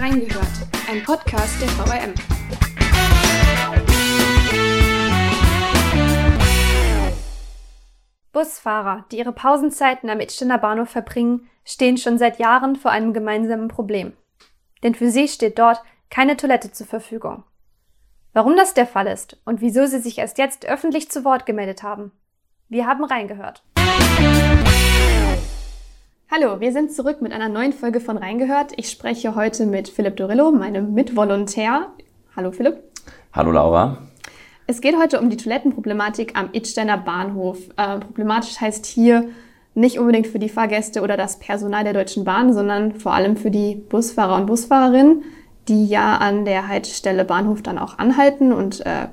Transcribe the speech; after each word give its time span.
Reingehört, 0.00 0.66
ein 0.90 1.02
Podcast 1.02 1.60
der 1.60 1.68
VRM. 1.68 2.14
Busfahrer, 8.32 9.04
die 9.12 9.18
ihre 9.18 9.32
Pausenzeiten 9.32 10.08
am 10.08 10.20
Itsteiner 10.20 10.56
Bahnhof 10.56 10.88
verbringen, 10.88 11.50
stehen 11.66 11.98
schon 11.98 12.16
seit 12.16 12.38
Jahren 12.38 12.76
vor 12.76 12.92
einem 12.92 13.12
gemeinsamen 13.12 13.68
Problem. 13.68 14.14
Denn 14.82 14.94
für 14.94 15.10
sie 15.10 15.28
steht 15.28 15.58
dort 15.58 15.82
keine 16.08 16.38
Toilette 16.38 16.72
zur 16.72 16.86
Verfügung. 16.86 17.44
Warum 18.32 18.56
das 18.56 18.72
der 18.72 18.86
Fall 18.86 19.06
ist 19.06 19.38
und 19.44 19.60
wieso 19.60 19.84
sie 19.84 19.98
sich 19.98 20.16
erst 20.16 20.38
jetzt 20.38 20.64
öffentlich 20.64 21.10
zu 21.10 21.26
Wort 21.26 21.44
gemeldet 21.44 21.82
haben. 21.82 22.10
Wir 22.70 22.86
haben 22.86 23.04
reingehört. 23.04 23.64
Hallo, 26.32 26.60
wir 26.60 26.70
sind 26.70 26.92
zurück 26.92 27.22
mit 27.22 27.32
einer 27.32 27.48
neuen 27.48 27.72
Folge 27.72 27.98
von 27.98 28.16
Reingehört. 28.16 28.70
Ich 28.76 28.88
spreche 28.88 29.34
heute 29.34 29.66
mit 29.66 29.88
Philipp 29.88 30.16
Dorillo, 30.16 30.52
meinem 30.52 30.94
Mitvolontär. 30.94 31.88
Hallo 32.36 32.52
Philipp. 32.52 32.84
Hallo 33.32 33.50
Laura. 33.50 33.98
Es 34.68 34.80
geht 34.80 34.96
heute 34.96 35.18
um 35.18 35.28
die 35.28 35.36
Toilettenproblematik 35.36 36.38
am 36.38 36.50
Idsteiner 36.52 36.98
Bahnhof. 36.98 37.58
Äh, 37.76 37.98
problematisch 37.98 38.60
heißt 38.60 38.86
hier 38.86 39.30
nicht 39.74 39.98
unbedingt 39.98 40.28
für 40.28 40.38
die 40.38 40.48
Fahrgäste 40.48 41.02
oder 41.02 41.16
das 41.16 41.40
Personal 41.40 41.82
der 41.82 41.94
Deutschen 41.94 42.22
Bahn, 42.22 42.52
sondern 42.52 42.94
vor 42.94 43.12
allem 43.12 43.36
für 43.36 43.50
die 43.50 43.74
Busfahrer 43.74 44.36
und 44.36 44.46
Busfahrerinnen, 44.46 45.24
die 45.66 45.88
ja 45.88 46.16
an 46.18 46.44
der 46.44 46.68
Haltestelle 46.68 47.24
Bahnhof 47.24 47.60
dann 47.60 47.76
auch 47.76 47.98
anhalten 47.98 48.52
und 48.52 48.86
äh, 48.86 49.08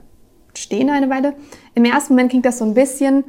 stehen 0.54 0.91
eine 0.91 1.10
Weile. 1.10 1.34
Im 1.74 1.84
ersten 1.84 2.13
Moment 2.13 2.30
klingt 2.30 2.46
das 2.46 2.60
so 2.60 2.66
ein 2.66 2.76
bisschen 2.76 3.24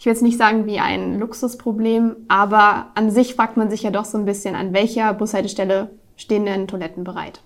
ich 0.00 0.06
will 0.06 0.14
jetzt 0.14 0.22
nicht 0.22 0.38
sagen 0.38 0.64
wie 0.64 0.78
ein 0.78 1.18
Luxusproblem, 1.18 2.16
aber 2.26 2.86
an 2.94 3.10
sich 3.10 3.34
fragt 3.34 3.58
man 3.58 3.68
sich 3.68 3.82
ja 3.82 3.90
doch 3.90 4.06
so 4.06 4.16
ein 4.16 4.24
bisschen, 4.24 4.54
an 4.54 4.72
welcher 4.72 5.12
Bushaltestelle 5.12 5.90
stehen 6.16 6.46
denn 6.46 6.66
Toiletten 6.66 7.04
bereit? 7.04 7.42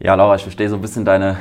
Ja, 0.00 0.16
Laura, 0.16 0.34
ich 0.34 0.42
verstehe 0.42 0.68
so 0.68 0.74
ein 0.74 0.82
bisschen 0.82 1.04
deine, 1.04 1.36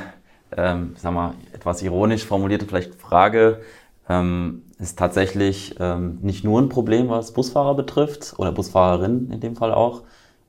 ähm, 0.55 0.95
sag 0.95 1.11
mal, 1.11 1.33
etwas 1.53 1.81
ironisch 1.81 2.23
formulierte 2.23 2.67
vielleicht 2.67 2.93
Frage. 2.93 3.61
Ähm, 4.07 4.61
ist 4.77 4.99
tatsächlich 4.99 5.75
ähm, 5.79 6.19
nicht 6.21 6.43
nur 6.43 6.61
ein 6.61 6.69
Problem, 6.69 7.09
was 7.09 7.33
Busfahrer 7.33 7.73
betrifft 7.73 8.35
oder 8.37 8.51
Busfahrerinnen 8.51 9.31
in 9.31 9.39
dem 9.39 9.55
Fall 9.55 9.73
auch, 9.73 10.03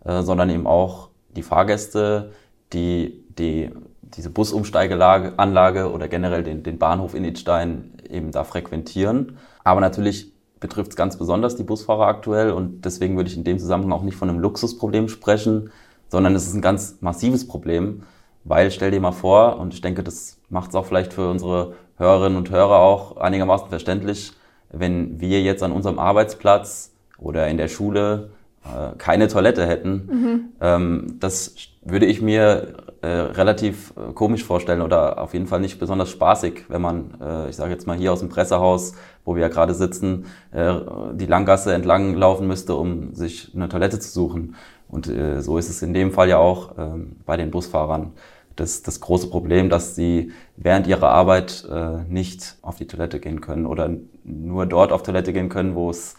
äh, 0.05 0.21
sondern 0.21 0.51
eben 0.51 0.67
auch 0.67 1.09
die 1.35 1.43
Fahrgäste, 1.43 2.33
die, 2.75 3.25
die 3.39 3.71
diese 4.03 4.29
Busumsteigeanlage 4.29 5.91
oder 5.91 6.09
generell 6.09 6.43
den, 6.43 6.63
den 6.63 6.79
Bahnhof 6.79 7.15
in 7.15 7.25
Idstein 7.25 7.95
eben 8.07 8.33
da 8.33 8.45
frequentieren. 8.45 9.39
Aber 9.69 9.83
natürlich 9.83 10.33
betrifft 10.61 10.93
es 10.93 10.97
ganz 10.97 11.19
besonders 11.19 11.55
die 11.55 11.63
Busfahrer 11.63 12.07
aktuell 12.07 12.53
und 12.53 12.87
deswegen 12.87 13.19
würde 13.19 13.29
ich 13.29 13.37
in 13.37 13.45
dem 13.45 13.59
Zusammenhang 13.59 13.93
auch 13.93 14.03
nicht 14.03 14.17
von 14.17 14.31
einem 14.31 14.39
Luxusproblem 14.39 15.11
sprechen, 15.11 15.71
sondern 16.09 16.35
es 16.35 16.47
ist 16.47 16.55
ein 16.55 16.63
ganz 16.63 16.97
massives 17.03 17.47
Problem, 17.47 18.05
weil 18.45 18.71
stell 18.71 18.91
dir 18.91 19.01
mal 19.03 19.13
vor, 19.13 19.59
und 19.59 19.75
ich 19.75 19.83
denke, 19.83 20.03
das 20.03 20.39
macht 20.49 20.71
es 20.71 20.75
auch 20.75 20.87
vielleicht 20.87 21.13
für 21.13 21.29
unsere 21.29 21.75
Hörerinnen 21.99 22.39
und 22.39 22.51
Hörer 22.51 22.79
auch 22.79 23.19
einigermaßen 23.19 23.69
verständlich, 23.69 24.33
wenn 24.73 25.21
wir 25.21 25.43
jetzt 25.43 25.63
an 25.63 25.73
unserem 25.73 25.99
Arbeitsplatz 25.99 26.95
oder 27.19 27.47
in 27.49 27.59
der 27.59 27.69
Schule 27.69 28.31
äh, 28.65 28.97
keine 28.97 29.29
Toilette 29.29 29.67
hätten. 29.67 29.93
Mhm. 30.11 30.45
Ähm, 30.63 31.17
das 31.21 31.55
würde 31.83 32.07
ich 32.07 32.23
mir 32.23 32.75
äh, 33.01 33.07
relativ 33.07 33.93
äh, 33.97 34.13
komisch 34.13 34.45
vorstellen 34.45 34.83
oder 34.83 35.23
auf 35.23 35.33
jeden 35.33 35.47
Fall 35.47 35.61
nicht 35.61 35.79
besonders 35.79 36.11
spaßig, 36.11 36.65
wenn 36.69 36.83
man, 36.83 37.15
äh, 37.21 37.49
ich 37.49 37.57
sage 37.57 37.71
jetzt 37.71 37.87
mal 37.87 37.97
hier 37.97 38.13
aus 38.13 38.21
dem 38.21 38.29
Pressehaus, 38.29 38.95
wo 39.29 39.35
wir 39.35 39.43
ja 39.43 39.49
gerade 39.49 39.75
sitzen, 39.75 40.25
äh, 40.53 40.73
die 41.13 41.27
Langgasse 41.27 41.75
entlang 41.75 42.15
laufen 42.15 42.47
müsste, 42.47 42.75
um 42.75 43.15
sich 43.15 43.53
eine 43.55 43.69
Toilette 43.69 44.01
zu 44.01 44.11
suchen. 44.11 44.57
Und 44.89 45.07
äh, 45.07 45.43
so 45.43 45.59
ist 45.59 45.69
es 45.69 45.83
in 45.83 45.93
dem 45.93 46.13
Fall 46.13 46.31
ja 46.31 46.39
auch 46.39 46.73
ähm, 46.79 47.17
bei 47.27 47.37
den 47.37 47.51
Busfahrern. 47.51 48.13
Das, 48.57 48.83
das 48.83 49.01
große 49.01 49.29
Problem, 49.29 49.69
dass 49.69 49.95
sie 49.95 50.33
während 50.57 50.87
ihrer 50.87 51.11
Arbeit 51.11 51.69
äh, 51.71 52.03
nicht 52.09 52.57
auf 52.63 52.77
die 52.77 52.87
Toilette 52.87 53.21
gehen 53.21 53.43
können 53.43 53.67
oder 53.67 53.91
nur 54.25 54.65
dort 54.65 54.93
auf 54.93 55.03
Toilette 55.03 55.35
gehen 55.35 55.51
können, 55.51 55.75
wo 55.75 55.91
es 55.91 56.17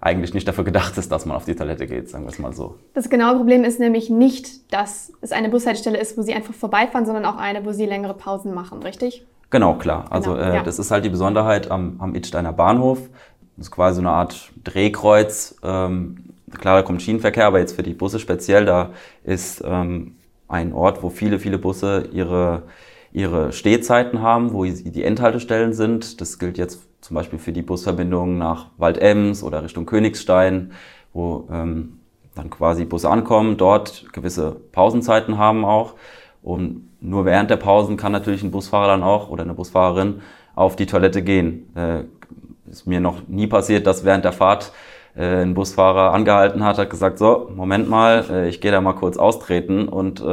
eigentlich 0.00 0.34
nicht 0.34 0.48
dafür 0.48 0.64
gedacht 0.64 0.98
ist, 0.98 1.12
dass 1.12 1.26
man 1.26 1.36
auf 1.36 1.44
die 1.44 1.54
Toilette 1.54 1.86
geht, 1.86 2.10
sagen 2.10 2.24
wir 2.24 2.30
es 2.30 2.40
mal 2.40 2.52
so. 2.52 2.74
Das 2.94 3.08
genaue 3.08 3.36
Problem 3.36 3.62
ist 3.62 3.78
nämlich 3.78 4.10
nicht, 4.10 4.72
dass 4.72 5.12
es 5.20 5.30
eine 5.30 5.50
Bushaltestelle 5.50 5.98
ist, 5.98 6.18
wo 6.18 6.22
sie 6.22 6.34
einfach 6.34 6.52
vorbeifahren, 6.54 7.06
sondern 7.06 7.24
auch 7.26 7.36
eine, 7.36 7.64
wo 7.64 7.70
sie 7.70 7.86
längere 7.86 8.14
Pausen 8.14 8.52
machen, 8.52 8.82
richtig? 8.82 9.24
Genau, 9.50 9.74
klar. 9.74 10.06
Also 10.10 10.34
genau, 10.34 10.44
äh, 10.44 10.56
ja. 10.56 10.62
das 10.62 10.78
ist 10.78 10.90
halt 10.90 11.04
die 11.04 11.10
Besonderheit 11.10 11.70
am, 11.70 11.96
am 11.98 12.14
Idsteiner 12.14 12.52
Bahnhof. 12.52 13.00
Das 13.56 13.66
ist 13.66 13.70
quasi 13.72 13.96
so 13.96 14.02
eine 14.02 14.10
Art 14.10 14.52
Drehkreuz. 14.62 15.56
Ähm, 15.62 16.24
klar, 16.58 16.76
da 16.76 16.82
kommt 16.82 17.02
Schienenverkehr, 17.02 17.46
aber 17.46 17.58
jetzt 17.58 17.74
für 17.74 17.82
die 17.82 17.94
Busse 17.94 18.20
speziell, 18.20 18.64
da 18.64 18.90
ist 19.24 19.62
ähm, 19.66 20.16
ein 20.48 20.72
Ort, 20.72 21.02
wo 21.02 21.10
viele, 21.10 21.38
viele 21.38 21.58
Busse 21.58 22.08
ihre, 22.12 22.62
ihre 23.12 23.52
Stehzeiten 23.52 24.22
haben, 24.22 24.52
wo 24.52 24.64
die 24.64 25.04
Endhaltestellen 25.04 25.72
sind. 25.72 26.20
Das 26.20 26.38
gilt 26.38 26.56
jetzt 26.56 26.80
zum 27.00 27.16
Beispiel 27.16 27.38
für 27.38 27.52
die 27.52 27.62
Busverbindungen 27.62 28.38
nach 28.38 28.68
Waldems 28.76 29.42
oder 29.42 29.64
Richtung 29.64 29.86
Königstein, 29.86 30.72
wo 31.12 31.48
ähm, 31.50 32.00
dann 32.34 32.50
quasi 32.50 32.84
Busse 32.84 33.10
ankommen, 33.10 33.56
dort 33.56 34.12
gewisse 34.12 34.52
Pausenzeiten 34.72 35.38
haben 35.38 35.64
auch. 35.64 35.94
Und 36.42 36.89
nur 37.00 37.24
während 37.24 37.50
der 37.50 37.56
Pausen 37.56 37.96
kann 37.96 38.12
natürlich 38.12 38.42
ein 38.42 38.50
Busfahrer 38.50 38.88
dann 38.88 39.02
auch 39.02 39.30
oder 39.30 39.42
eine 39.42 39.54
Busfahrerin 39.54 40.20
auf 40.54 40.76
die 40.76 40.86
Toilette 40.86 41.22
gehen. 41.22 41.74
Äh, 41.76 42.04
ist 42.70 42.86
mir 42.86 43.00
noch 43.00 43.26
nie 43.28 43.46
passiert, 43.46 43.86
dass 43.86 44.04
während 44.04 44.24
der 44.24 44.32
Fahrt 44.32 44.72
äh, 45.16 45.42
ein 45.42 45.54
Busfahrer 45.54 46.12
angehalten 46.12 46.64
hat, 46.64 46.78
hat 46.78 46.90
gesagt, 46.90 47.18
so, 47.18 47.50
Moment 47.54 47.88
mal, 47.88 48.24
äh, 48.30 48.48
ich 48.48 48.60
gehe 48.60 48.70
da 48.70 48.80
mal 48.80 48.92
kurz 48.92 49.16
austreten 49.16 49.88
und 49.88 50.20
äh, 50.20 50.24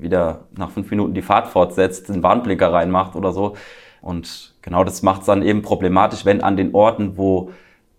wieder 0.00 0.44
nach 0.56 0.70
fünf 0.70 0.90
Minuten 0.90 1.14
die 1.14 1.22
Fahrt 1.22 1.48
fortsetzt, 1.48 2.08
den 2.08 2.22
Warnblinker 2.22 2.72
reinmacht 2.72 3.16
oder 3.16 3.32
so. 3.32 3.56
Und 4.00 4.54
genau 4.62 4.84
das 4.84 5.02
macht 5.02 5.22
es 5.22 5.26
dann 5.26 5.42
eben 5.42 5.62
problematisch, 5.62 6.24
wenn 6.24 6.42
an 6.42 6.56
den 6.56 6.74
Orten, 6.74 7.16
wo 7.16 7.50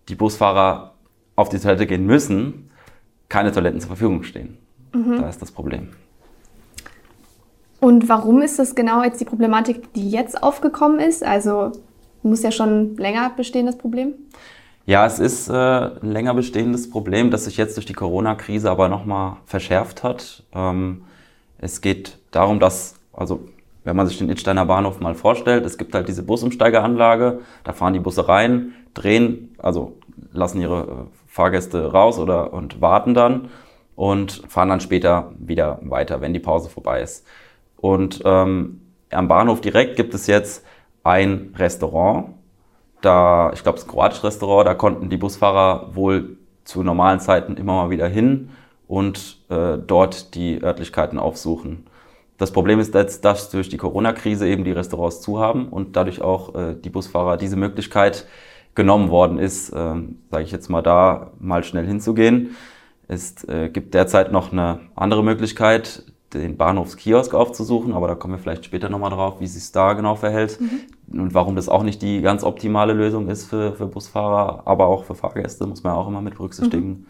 die 0.08 0.14
Busfahrer 0.14 0.94
auf 1.36 1.48
die 1.48 1.58
Toilette 1.58 1.86
gehen 1.86 2.06
müssen, 2.06 2.70
keine 3.28 3.52
Toiletten 3.52 3.80
zur 3.80 3.88
Verfügung 3.88 4.22
stehen. 4.22 4.58
Mhm. 4.92 5.20
Da 5.20 5.28
ist 5.28 5.40
das 5.40 5.52
Problem. 5.52 5.90
Und 7.82 8.08
warum 8.08 8.42
ist 8.42 8.60
das 8.60 8.76
genau 8.76 9.02
jetzt 9.02 9.20
die 9.20 9.24
Problematik, 9.24 9.92
die 9.94 10.08
jetzt 10.08 10.40
aufgekommen 10.40 11.00
ist? 11.00 11.24
Also 11.24 11.72
muss 12.22 12.44
ja 12.44 12.52
schon 12.52 12.96
länger 12.96 13.32
bestehen, 13.36 13.66
das 13.66 13.76
Problem? 13.76 14.14
Ja, 14.86 15.04
es 15.04 15.18
ist 15.18 15.48
äh, 15.48 15.52
ein 15.52 16.12
länger 16.12 16.32
bestehendes 16.32 16.88
Problem, 16.88 17.32
das 17.32 17.46
sich 17.46 17.56
jetzt 17.56 17.76
durch 17.76 17.84
die 17.84 17.92
Corona-Krise 17.92 18.70
aber 18.70 18.88
nochmal 18.88 19.38
verschärft 19.46 20.04
hat. 20.04 20.44
Ähm, 20.54 21.02
es 21.58 21.80
geht 21.80 22.18
darum, 22.30 22.60
dass, 22.60 23.00
also 23.12 23.48
wenn 23.82 23.96
man 23.96 24.06
sich 24.06 24.18
den 24.18 24.30
Itsteiner 24.30 24.64
Bahnhof 24.64 25.00
mal 25.00 25.16
vorstellt, 25.16 25.66
es 25.66 25.76
gibt 25.76 25.92
halt 25.92 26.06
diese 26.06 26.22
Busumsteigeranlage, 26.22 27.40
da 27.64 27.72
fahren 27.72 27.94
die 27.94 27.98
Busse 27.98 28.28
rein, 28.28 28.74
drehen, 28.94 29.56
also 29.58 29.96
lassen 30.30 30.60
ihre 30.60 30.82
äh, 30.82 30.86
Fahrgäste 31.26 31.90
raus 31.90 32.20
oder 32.20 32.52
und 32.52 32.80
warten 32.80 33.12
dann 33.12 33.48
und 33.96 34.44
fahren 34.46 34.68
dann 34.68 34.80
später 34.80 35.32
wieder 35.36 35.80
weiter, 35.82 36.20
wenn 36.20 36.32
die 36.32 36.38
Pause 36.38 36.68
vorbei 36.68 37.02
ist. 37.02 37.26
Und 37.82 38.22
ähm, 38.24 38.80
am 39.10 39.26
Bahnhof 39.26 39.60
direkt 39.60 39.96
gibt 39.96 40.14
es 40.14 40.28
jetzt 40.28 40.64
ein 41.02 41.52
Restaurant, 41.58 42.34
da, 43.00 43.50
ich 43.52 43.64
glaube, 43.64 43.76
es 43.76 43.82
ist 43.82 43.88
ein 43.88 43.92
kroatisches 43.92 44.22
Restaurant, 44.22 44.68
da 44.68 44.74
konnten 44.74 45.10
die 45.10 45.16
Busfahrer 45.16 45.90
wohl 45.96 46.36
zu 46.62 46.84
normalen 46.84 47.18
Zeiten 47.18 47.56
immer 47.56 47.74
mal 47.74 47.90
wieder 47.90 48.06
hin 48.06 48.50
und 48.86 49.38
äh, 49.50 49.78
dort 49.84 50.36
die 50.36 50.62
Örtlichkeiten 50.62 51.18
aufsuchen. 51.18 51.88
Das 52.38 52.52
Problem 52.52 52.78
ist 52.78 52.94
jetzt, 52.94 53.24
dass 53.24 53.50
durch 53.50 53.68
die 53.68 53.78
Corona-Krise 53.78 54.46
eben 54.46 54.62
die 54.62 54.70
Restaurants 54.70 55.20
zu 55.20 55.40
haben 55.40 55.68
und 55.68 55.96
dadurch 55.96 56.22
auch 56.22 56.54
äh, 56.54 56.76
die 56.76 56.90
Busfahrer 56.90 57.36
diese 57.36 57.56
Möglichkeit 57.56 58.28
genommen 58.76 59.10
worden 59.10 59.40
ist, 59.40 59.70
äh, 59.70 59.94
sage 60.30 60.44
ich 60.44 60.52
jetzt 60.52 60.70
mal 60.70 60.82
da, 60.82 61.32
mal 61.40 61.64
schnell 61.64 61.86
hinzugehen. 61.86 62.54
Es 63.08 63.42
äh, 63.48 63.70
gibt 63.70 63.94
derzeit 63.94 64.30
noch 64.30 64.52
eine 64.52 64.78
andere 64.94 65.24
Möglichkeit, 65.24 66.04
den 66.34 66.56
Bahnhofskiosk 66.56 67.34
aufzusuchen, 67.34 67.92
aber 67.92 68.08
da 68.08 68.14
kommen 68.14 68.34
wir 68.34 68.38
vielleicht 68.38 68.64
später 68.64 68.88
nochmal 68.88 69.10
drauf, 69.10 69.40
wie 69.40 69.46
sich 69.46 69.70
da 69.72 69.92
genau 69.92 70.14
verhält 70.14 70.58
mhm. 70.60 71.20
und 71.20 71.34
warum 71.34 71.56
das 71.56 71.68
auch 71.68 71.82
nicht 71.82 72.02
die 72.02 72.20
ganz 72.20 72.44
optimale 72.44 72.92
Lösung 72.92 73.28
ist 73.28 73.46
für, 73.46 73.74
für 73.74 73.86
Busfahrer, 73.86 74.62
aber 74.64 74.86
auch 74.86 75.04
für 75.04 75.14
Fahrgäste, 75.14 75.66
muss 75.66 75.82
man 75.82 75.94
ja 75.94 75.98
auch 75.98 76.08
immer 76.08 76.20
mit 76.20 76.36
berücksichtigen. 76.36 76.88
Mhm. 76.88 77.06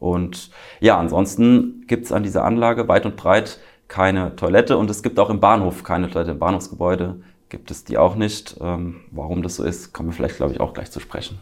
Und 0.00 0.50
ja, 0.80 0.98
ansonsten 0.98 1.84
gibt 1.86 2.04
es 2.04 2.12
an 2.12 2.22
dieser 2.22 2.44
Anlage 2.44 2.88
weit 2.88 3.04
und 3.04 3.16
breit 3.16 3.58
keine 3.88 4.36
Toilette 4.36 4.76
und 4.76 4.90
es 4.90 5.02
gibt 5.02 5.18
auch 5.18 5.30
im 5.30 5.40
Bahnhof 5.40 5.82
keine 5.82 6.10
Toilette. 6.10 6.32
Im 6.32 6.38
Bahnhofsgebäude 6.38 7.20
gibt 7.48 7.70
es 7.70 7.84
die 7.84 7.98
auch 7.98 8.14
nicht. 8.14 8.56
Ähm, 8.60 9.00
warum 9.10 9.42
das 9.42 9.56
so 9.56 9.64
ist, 9.64 9.92
kommen 9.92 10.10
wir 10.10 10.14
vielleicht, 10.14 10.36
glaube 10.36 10.52
ich, 10.52 10.60
auch 10.60 10.74
gleich 10.74 10.90
zu 10.90 11.00
sprechen. 11.00 11.38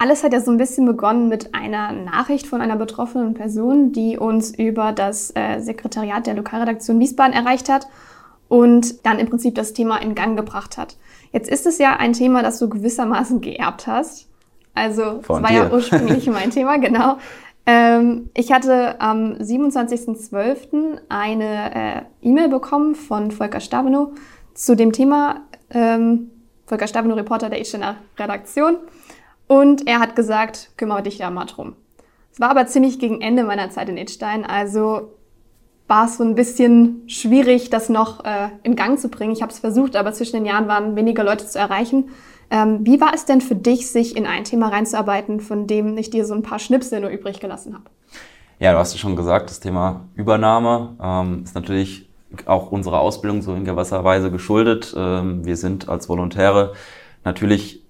Alles 0.00 0.22
hat 0.22 0.32
ja 0.32 0.40
so 0.40 0.52
ein 0.52 0.58
bisschen 0.58 0.86
begonnen 0.86 1.28
mit 1.28 1.54
einer 1.54 1.90
Nachricht 1.90 2.46
von 2.46 2.60
einer 2.60 2.76
betroffenen 2.76 3.34
Person, 3.34 3.90
die 3.90 4.16
uns 4.16 4.56
über 4.56 4.92
das 4.92 5.32
äh, 5.34 5.58
Sekretariat 5.58 6.26
der 6.26 6.34
Lokalredaktion 6.34 7.00
Wiesbaden 7.00 7.34
erreicht 7.34 7.68
hat 7.68 7.88
und 8.46 9.04
dann 9.04 9.18
im 9.18 9.28
Prinzip 9.28 9.56
das 9.56 9.72
Thema 9.72 9.96
in 9.98 10.14
Gang 10.14 10.36
gebracht 10.36 10.78
hat. 10.78 10.96
Jetzt 11.32 11.50
ist 11.50 11.66
es 11.66 11.78
ja 11.78 11.96
ein 11.96 12.12
Thema, 12.12 12.42
das 12.42 12.60
du 12.60 12.68
gewissermaßen 12.68 13.40
geerbt 13.40 13.88
hast. 13.88 14.28
Also, 14.72 15.20
es 15.20 15.28
war 15.28 15.42
dir. 15.42 15.54
ja 15.54 15.72
ursprünglich 15.72 16.26
mein 16.30 16.50
Thema, 16.50 16.78
genau. 16.78 17.18
Ähm, 17.66 18.30
ich 18.34 18.52
hatte 18.52 19.00
am 19.00 19.32
27.12. 19.32 21.00
eine 21.08 21.74
äh, 21.74 22.02
E-Mail 22.22 22.48
bekommen 22.48 22.94
von 22.94 23.30
Volker 23.32 23.60
Stabenow 23.60 24.10
zu 24.54 24.76
dem 24.76 24.92
Thema. 24.92 25.42
Ähm, 25.70 26.30
Volker 26.64 26.86
Stabenow, 26.86 27.16
Reporter 27.16 27.50
der 27.50 27.60
Istener 27.60 27.96
Redaktion. 28.16 28.76
Und 29.48 29.88
er 29.88 29.98
hat 29.98 30.14
gesagt, 30.14 30.70
kümmere 30.76 31.02
dich 31.02 31.18
da 31.18 31.30
mal 31.30 31.46
drum. 31.46 31.74
Es 32.32 32.38
war 32.38 32.50
aber 32.50 32.66
ziemlich 32.66 32.98
gegen 32.98 33.20
Ende 33.20 33.42
meiner 33.42 33.70
Zeit 33.70 33.88
in 33.88 33.96
Idstein, 33.96 34.44
also 34.44 35.10
war 35.88 36.04
es 36.04 36.18
so 36.18 36.24
ein 36.24 36.34
bisschen 36.34 37.02
schwierig, 37.08 37.70
das 37.70 37.88
noch 37.88 38.24
äh, 38.24 38.50
in 38.62 38.76
Gang 38.76 38.98
zu 38.98 39.08
bringen. 39.08 39.32
Ich 39.32 39.42
habe 39.42 39.50
es 39.50 39.58
versucht, 39.58 39.96
aber 39.96 40.12
zwischen 40.12 40.36
den 40.36 40.44
Jahren 40.44 40.68
waren 40.68 40.96
weniger 40.96 41.24
Leute 41.24 41.46
zu 41.46 41.58
erreichen. 41.58 42.10
Ähm, 42.50 42.80
wie 42.82 43.00
war 43.00 43.14
es 43.14 43.24
denn 43.24 43.40
für 43.40 43.54
dich, 43.54 43.90
sich 43.90 44.16
in 44.16 44.26
ein 44.26 44.44
Thema 44.44 44.68
reinzuarbeiten, 44.68 45.40
von 45.40 45.66
dem 45.66 45.96
ich 45.96 46.10
dir 46.10 46.24
so 46.24 46.34
ein 46.34 46.42
paar 46.42 46.58
Schnipsel 46.58 47.00
nur 47.00 47.10
übrig 47.10 47.40
gelassen 47.40 47.74
habe? 47.74 47.84
Ja, 48.58 48.72
du 48.72 48.78
hast 48.78 48.92
ja 48.92 48.98
schon 48.98 49.16
gesagt, 49.16 49.50
das 49.50 49.60
Thema 49.60 50.08
Übernahme 50.14 50.96
ähm, 51.02 51.42
ist 51.44 51.54
natürlich 51.54 52.08
auch 52.44 52.70
unserer 52.70 53.00
Ausbildung 53.00 53.42
so 53.42 53.54
in 53.54 53.64
gewisser 53.64 54.04
Weise 54.04 54.30
geschuldet. 54.30 54.94
Ähm, 54.96 55.44
wir 55.44 55.56
sind 55.56 55.88
als 55.88 56.08
Volontäre 56.08 56.74
natürlich, 57.24 57.82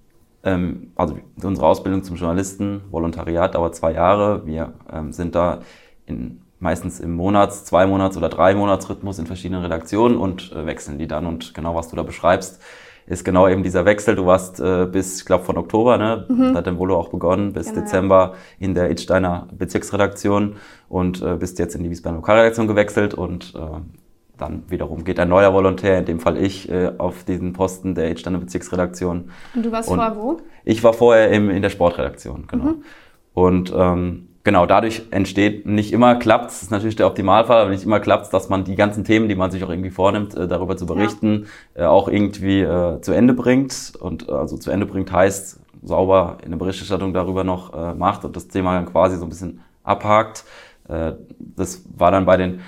ähm, 0.49 0.93
also 0.97 1.19
unsere 1.43 1.67
Ausbildung 1.67 2.03
zum 2.03 2.17
Journalisten, 2.17 2.83
Volontariat 2.91 3.55
dauert 3.55 3.75
zwei 3.75 3.93
Jahre. 3.93 4.47
Wir 4.47 4.73
ähm, 4.93 5.13
sind 5.13 5.35
da 5.35 5.61
in 6.07 6.41
meistens 6.61 7.01
im 7.01 7.15
Monats-, 7.15 7.65
zwei 7.65 7.87
Monats- 7.87 8.17
oder 8.17 8.29
drei 8.29 8.55
Monatsrhythmus 8.55 9.19
in 9.19 9.27
verschiedenen 9.27 9.63
Redaktionen 9.63 10.17
und 10.17 10.53
äh, 10.53 10.67
wechseln 10.67 10.99
die 10.99 11.07
dann. 11.07 11.27
Und 11.27 11.55
genau 11.55 11.75
was 11.75 11.89
du 11.89 11.97
da 11.97 12.03
beschreibst, 12.03 12.61
ist 13.07 13.25
genau 13.25 13.49
eben 13.49 13.63
dieser 13.63 13.85
Wechsel. 13.85 14.17
Du 14.17 14.27
warst 14.27 14.61
äh, 14.61 14.87
bis, 14.87 15.21
ich 15.21 15.25
glaube, 15.25 15.45
von 15.45 15.57
Oktober, 15.57 15.99
ne, 15.99 16.27
mhm. 16.29 16.55
hat 16.55 16.67
dein 16.67 16.79
Volo 16.79 16.97
auch 16.97 17.09
begonnen, 17.09 17.53
bis 17.53 17.69
genau, 17.69 17.81
Dezember 17.81 18.35
in 18.59 18.75
der 18.75 18.91
Itsteiner 18.91 19.49
Bezirksredaktion 19.53 20.57
und 20.89 21.23
äh, 21.23 21.37
bist 21.37 21.59
jetzt 21.59 21.75
in 21.75 21.83
die 21.83 21.91
Wiesbadener 21.91 22.21
Lokalredaktion 22.21 22.67
gewechselt 22.67 23.15
und 23.15 23.55
äh, 23.55 23.81
dann 24.39 24.63
wiederum 24.69 25.05
geht 25.05 25.19
ein 25.21 25.29
neuer 25.29 25.53
Volontär, 25.53 25.99
in 25.99 26.05
dem 26.05 26.21
Fall 26.21 26.37
ich, 26.39 26.71
äh, 26.71 26.93
auf 26.97 27.25
diesen 27.25 27.53
Posten 27.53 27.95
der 27.95 28.11
Itsteiner 28.11 28.39
Bezirksredaktion. 28.39 29.31
Und 29.55 29.67
du 29.67 29.73
warst 29.73 29.89
und 29.89 29.97
vorher 29.97 30.17
wo? 30.17 30.39
Ich 30.65 30.83
war 30.85 30.93
vorher 30.93 31.31
im, 31.31 31.51
in 31.51 31.61
der 31.61 31.71
Sportredaktion, 31.71 32.47
genau. 32.47 32.65
Mhm. 32.65 32.83
Und 33.35 33.73
ähm, 33.77 34.29
genau, 34.45 34.67
dadurch 34.67 35.03
entsteht, 35.11 35.67
nicht 35.67 35.93
immer 35.93 36.15
klappt 36.15 36.51
es, 36.51 36.63
ist 36.63 36.71
natürlich 36.71 36.97
der 36.97 37.07
Optimalfall, 37.07 37.63
aber 37.63 37.71
nicht 37.71 37.85
immer 37.85 38.01
klappt 38.01 38.25
es, 38.25 38.31
dass 38.31 38.49
man 38.49 38.65
die 38.65 38.77
ganzen 38.77 39.05
Themen, 39.05 39.29
die 39.29 39.35
man 39.35 39.51
sich 39.51 39.63
auch 39.65 39.71
irgendwie 39.71 39.91
vornimmt, 39.91 40.35
äh, 40.35 40.49
darüber 40.49 40.77
zu 40.77 40.87
berichten, 40.87 41.47
ja. 41.77 41.83
äh, 41.83 41.87
auch 41.87 42.09
irgendwie 42.09 42.61
äh, 42.61 43.01
zu 43.01 43.13
Ende 43.13 43.35
bringt. 43.35 43.93
Und 44.01 44.29
äh, 44.29 44.33
also 44.33 44.57
zu 44.57 44.71
Ende 44.71 44.87
bringt 44.87 45.13
heißt, 45.13 45.61
sauber 45.83 46.39
eine 46.45 46.57
Berichterstattung 46.57 47.13
darüber 47.13 47.45
noch 47.45 47.73
äh, 47.73 47.95
macht 47.95 48.25
und 48.25 48.35
das 48.35 48.49
Thema 48.49 48.75
dann 48.75 48.87
quasi 48.87 49.17
so 49.17 49.25
ein 49.25 49.29
bisschen 49.29 49.61
abhakt. 49.83 50.45
Das 51.39 51.83
war 51.99 52.11
dann 52.11 52.25
bei 52.25 52.39
den 52.39 52.61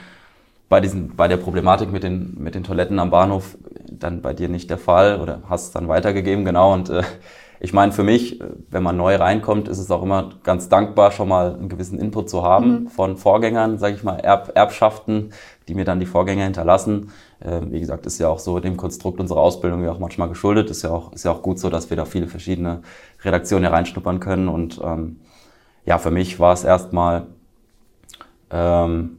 bei 0.70 0.80
diesen, 0.80 1.16
bei 1.16 1.26
der 1.28 1.36
Problematik 1.36 1.90
mit 1.90 2.04
den, 2.04 2.36
mit 2.38 2.54
den 2.54 2.62
Toiletten 2.62 3.00
am 3.00 3.10
Bahnhof 3.10 3.58
dann 3.90 4.22
bei 4.22 4.32
dir 4.32 4.48
nicht 4.48 4.70
der 4.70 4.78
Fall 4.78 5.20
oder 5.20 5.42
hast 5.50 5.74
dann 5.74 5.88
weitergegeben, 5.88 6.44
genau. 6.44 6.72
Und 6.72 6.88
äh, 6.90 7.02
ich 7.58 7.72
meine, 7.72 7.90
für 7.90 8.04
mich, 8.04 8.40
wenn 8.70 8.84
man 8.84 8.96
neu 8.96 9.16
reinkommt, 9.16 9.66
ist 9.66 9.78
es 9.78 9.90
auch 9.90 10.02
immer 10.02 10.30
ganz 10.44 10.68
dankbar, 10.68 11.10
schon 11.10 11.28
mal 11.28 11.54
einen 11.54 11.68
gewissen 11.68 11.98
Input 11.98 12.30
zu 12.30 12.44
haben 12.44 12.84
mhm. 12.84 12.88
von 12.88 13.16
Vorgängern, 13.16 13.78
sage 13.78 13.96
ich 13.96 14.04
mal, 14.04 14.20
Erb 14.20 14.52
Erbschaften, 14.54 15.32
die 15.66 15.74
mir 15.74 15.84
dann 15.84 15.98
die 15.98 16.06
Vorgänger 16.06 16.44
hinterlassen. 16.44 17.10
Äh, 17.40 17.62
wie 17.64 17.80
gesagt, 17.80 18.06
ist 18.06 18.20
ja 18.20 18.28
auch 18.28 18.38
so 18.38 18.60
dem 18.60 18.76
Konstrukt 18.76 19.18
unserer 19.18 19.40
Ausbildung 19.40 19.82
ja 19.82 19.90
auch 19.90 19.98
manchmal 19.98 20.28
geschuldet. 20.28 20.70
Ist 20.70 20.82
ja 20.82 20.90
auch, 20.90 21.12
ist 21.12 21.24
ja 21.24 21.32
auch 21.32 21.42
gut 21.42 21.58
so, 21.58 21.68
dass 21.68 21.90
wir 21.90 21.96
da 21.96 22.04
viele 22.04 22.28
verschiedene 22.28 22.82
Redaktionen 23.24 23.64
hereinschnuppern 23.64 24.20
können. 24.20 24.46
Und 24.46 24.80
ähm, 24.84 25.18
ja, 25.84 25.98
für 25.98 26.12
mich 26.12 26.38
war 26.38 26.52
es 26.52 26.62
erstmal 26.62 27.26
ähm, 28.52 29.16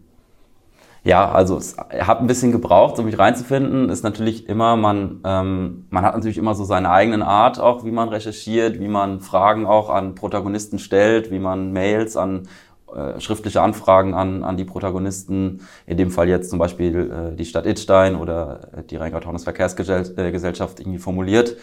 ja, 1.03 1.31
also 1.31 1.57
es 1.57 1.77
hat 1.77 2.19
ein 2.19 2.27
bisschen 2.27 2.51
gebraucht, 2.51 2.99
um 2.99 3.05
mich 3.05 3.17
reinzufinden. 3.17 3.89
Ist 3.89 4.03
natürlich 4.03 4.47
immer, 4.47 4.75
man, 4.75 5.21
ähm, 5.23 5.85
man 5.89 6.03
hat 6.03 6.13
natürlich 6.13 6.37
immer 6.37 6.53
so 6.53 6.63
seine 6.63 6.91
eigenen 6.91 7.23
Art, 7.23 7.59
auch 7.59 7.83
wie 7.83 7.91
man 7.91 8.09
recherchiert, 8.09 8.79
wie 8.79 8.87
man 8.87 9.19
Fragen 9.19 9.65
auch 9.65 9.89
an 9.89 10.13
Protagonisten 10.13 10.77
stellt, 10.77 11.31
wie 11.31 11.39
man 11.39 11.71
Mails 11.71 12.17
an 12.17 12.47
äh, 12.95 13.19
schriftliche 13.19 13.61
Anfragen 13.61 14.13
an, 14.13 14.43
an 14.43 14.57
die 14.57 14.65
Protagonisten, 14.65 15.61
in 15.87 15.97
dem 15.97 16.11
Fall 16.11 16.27
jetzt 16.27 16.49
zum 16.49 16.59
Beispiel 16.59 17.11
äh, 17.11 17.35
die 17.35 17.45
Stadt 17.45 17.65
Itstein 17.65 18.15
oder 18.15 18.83
die 18.89 18.97
Rheingau-Taunus 18.97 19.43
Verkehrsgesellschaft 19.45 20.79
irgendwie 20.79 20.99
formuliert. 20.99 21.57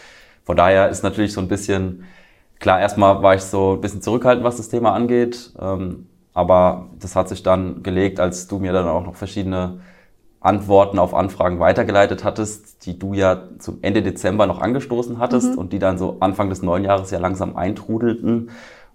Von 0.44 0.56
daher 0.56 0.88
ist 0.88 1.02
natürlich 1.02 1.34
so 1.34 1.40
ein 1.40 1.48
bisschen, 1.48 2.04
klar, 2.58 2.80
erstmal 2.80 3.22
war 3.22 3.34
ich 3.34 3.42
so 3.42 3.74
ein 3.74 3.80
bisschen 3.82 4.00
zurückhaltend, 4.02 4.44
was 4.44 4.56
das 4.56 4.68
Thema 4.68 4.94
angeht. 4.94 5.52
Ähm, 5.60 6.06
aber 6.38 6.90
das 7.00 7.16
hat 7.16 7.28
sich 7.28 7.42
dann 7.42 7.82
gelegt, 7.82 8.20
als 8.20 8.46
du 8.46 8.60
mir 8.60 8.72
dann 8.72 8.86
auch 8.86 9.04
noch 9.04 9.16
verschiedene 9.16 9.80
Antworten 10.38 11.00
auf 11.00 11.12
Anfragen 11.12 11.58
weitergeleitet 11.58 12.22
hattest, 12.22 12.86
die 12.86 12.96
du 12.96 13.12
ja 13.12 13.48
zum 13.58 13.78
Ende 13.82 14.02
Dezember 14.02 14.46
noch 14.46 14.60
angestoßen 14.60 15.18
hattest 15.18 15.54
mhm. 15.54 15.58
und 15.58 15.72
die 15.72 15.80
dann 15.80 15.98
so 15.98 16.18
Anfang 16.20 16.48
des 16.48 16.62
neuen 16.62 16.84
Jahres 16.84 17.10
ja 17.10 17.18
langsam 17.18 17.56
eintrudelten 17.56 18.50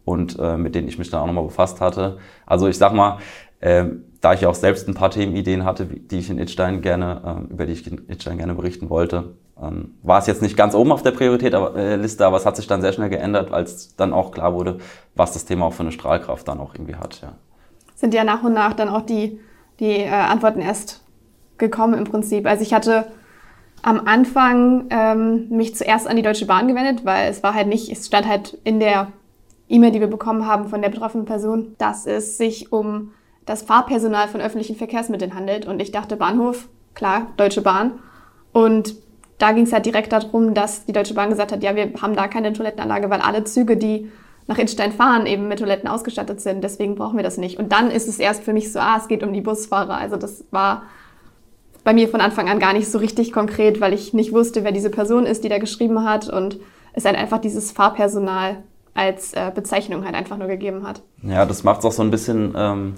und 0.06 0.40
äh, 0.40 0.56
mit 0.56 0.74
denen 0.74 0.88
ich 0.88 0.98
mich 0.98 1.10
dann 1.10 1.20
auch 1.20 1.28
nochmal 1.28 1.44
befasst 1.44 1.82
hatte. 1.82 2.18
Also 2.46 2.70
ich 2.70 2.78
sag 2.78 2.94
mal, 2.94 3.18
äh, 3.60 3.88
da 4.22 4.36
ich 4.36 4.40
ja 4.40 4.48
auch 4.48 4.56
selbst 4.56 4.88
ein 4.88 4.94
paar 4.94 5.12
Themenideen 5.12 5.66
hatte, 5.66 5.86
die 5.86 6.20
ich 6.20 6.30
in 6.30 6.40
Itstein 6.40 6.82
gerne, 6.82 7.46
äh, 7.50 7.54
über 7.54 7.66
die 7.66 7.74
ich 7.74 7.86
in 7.86 8.08
Itstein 8.08 8.38
gerne 8.38 8.56
berichten 8.56 8.90
wollte, 8.90 9.34
ähm, 9.62 9.96
war 10.02 10.20
es 10.20 10.28
jetzt 10.28 10.42
nicht 10.42 10.58
ganz 10.58 10.76
oben 10.76 10.92
auf 10.92 11.04
der 11.04 11.12
Prioritätliste, 11.12 11.58
aber, 11.58 11.78
äh, 11.78 12.28
aber 12.28 12.38
es 12.38 12.46
hat 12.46 12.56
sich 12.56 12.68
dann 12.68 12.82
sehr 12.82 12.94
schnell 12.94 13.10
geändert, 13.10 13.52
als 13.54 13.96
dann 13.96 14.14
auch 14.14 14.32
klar 14.32 14.54
wurde, 14.54 14.80
was 15.16 15.34
das 15.34 15.46
Thema 15.46 15.66
auch 15.66 15.74
für 15.74 15.84
eine 15.84 15.92
Strahlkraft 15.92 16.48
dann 16.48 16.60
auch 16.60 16.74
irgendwie 16.74 16.96
hat. 16.96 17.22
Ja. 17.22 17.34
Sind 17.96 18.14
ja 18.14 18.24
nach 18.24 18.44
und 18.44 18.54
nach 18.54 18.74
dann 18.74 18.90
auch 18.90 19.02
die, 19.02 19.40
die 19.80 20.00
äh, 20.00 20.10
Antworten 20.10 20.62
erst 20.62 21.04
gekommen 21.58 21.94
im 21.94 22.06
Prinzip. 22.06 22.48
Also 22.48 22.64
ich 22.64 22.74
hatte 22.74 23.06
am 23.84 24.08
Anfang 24.08 24.86
ähm, 24.90 25.50
mich 25.50 25.76
zuerst 25.76 26.08
an 26.08 26.16
die 26.16 26.22
Deutsche 26.24 26.46
Bahn 26.46 26.68
gewendet, 26.68 27.06
weil 27.06 27.30
es 27.30 27.44
war 27.44 27.54
halt 27.54 27.68
nicht, 27.68 27.92
es 27.92 28.08
stand 28.08 28.28
halt 28.28 28.58
in 28.64 28.80
der 28.80 29.10
E-Mail, 29.70 29.92
die 29.92 30.00
wir 30.00 30.08
bekommen 30.08 30.48
haben 30.48 30.68
von 30.68 30.82
der 30.82 30.90
betroffenen 30.90 31.26
Person, 31.26 31.76
dass 31.78 32.06
es 32.06 32.38
sich 32.38 32.72
um 32.72 33.12
das 33.46 33.62
Fahrpersonal 33.62 34.30
von 34.30 34.42
öffentlichen 34.42 34.76
Verkehrsmitteln 34.76 35.36
handelt. 35.36 35.66
Und 35.66 35.82
ich 35.82 35.92
dachte, 35.92 36.16
Bahnhof, 36.16 36.70
klar, 36.94 37.28
Deutsche 37.38 37.62
Bahn. 37.62 38.00
Und 38.54 38.96
da 39.44 39.52
ging 39.52 39.66
es 39.66 39.74
halt 39.74 39.86
direkt 39.86 40.14
darum, 40.14 40.54
dass 40.54 40.86
die 40.86 40.94
Deutsche 40.94 41.14
Bahn 41.16 41.30
gesagt 41.30 41.52
hat, 41.52 41.64
ja, 41.64 41.76
wir 41.76 41.92
haben 42.02 42.16
da 42.16 42.30
keine 42.30 42.54
Toilettenanlage, 42.54 43.10
weil 43.10 43.20
alle 43.20 43.44
Züge, 43.44 43.76
die 43.76 44.10
nach 44.48 44.58
Innstein 44.58 44.94
fahren, 44.94 45.26
eben 45.26 45.50
mit 45.50 45.60
Toiletten 45.60 45.90
ausgestattet 45.90 46.40
sind. 46.40 46.64
Deswegen 46.64 46.96
brauchen 46.96 47.18
wir 47.18 47.24
das 47.24 47.38
nicht. 47.38 47.60
Und 47.60 47.74
dann 47.74 47.92
ist 47.92 48.08
es 48.08 48.20
erst 48.20 48.44
für 48.44 48.54
mich 48.54 48.72
so, 48.72 48.80
ah, 48.80 48.96
es 48.98 49.10
geht 49.10 49.22
um 49.22 49.34
die 49.34 49.42
Busfahrer. 49.42 49.98
Also 49.98 50.16
das 50.16 50.46
war 50.52 50.84
bei 51.84 51.94
mir 51.94 52.08
von 52.08 52.22
Anfang 52.22 52.48
an 52.48 52.60
gar 52.60 52.72
nicht 52.72 52.90
so 52.90 53.00
richtig 53.00 53.34
konkret, 53.34 53.82
weil 53.82 53.92
ich 53.92 54.14
nicht 54.14 54.32
wusste, 54.32 54.64
wer 54.64 54.72
diese 54.72 54.90
Person 54.90 55.26
ist, 55.26 55.44
die 55.44 55.50
da 55.50 55.58
geschrieben 55.58 56.06
hat 56.06 56.30
und 56.30 56.58
es 56.94 57.04
halt 57.04 57.18
einfach 57.18 57.40
dieses 57.40 57.74
Fahrpersonal 57.74 58.64
als 58.94 59.34
äh, 59.34 59.52
Bezeichnung 59.54 60.06
halt 60.06 60.16
einfach 60.16 60.38
nur 60.38 60.48
gegeben 60.48 60.88
hat. 60.88 61.02
Ja, 61.22 61.46
das 61.46 61.66
macht 61.66 61.80
es 61.80 61.86
auch 61.86 61.92
so 61.92 62.02
ein 62.02 62.12
bisschen 62.12 62.54
ähm, 62.56 62.94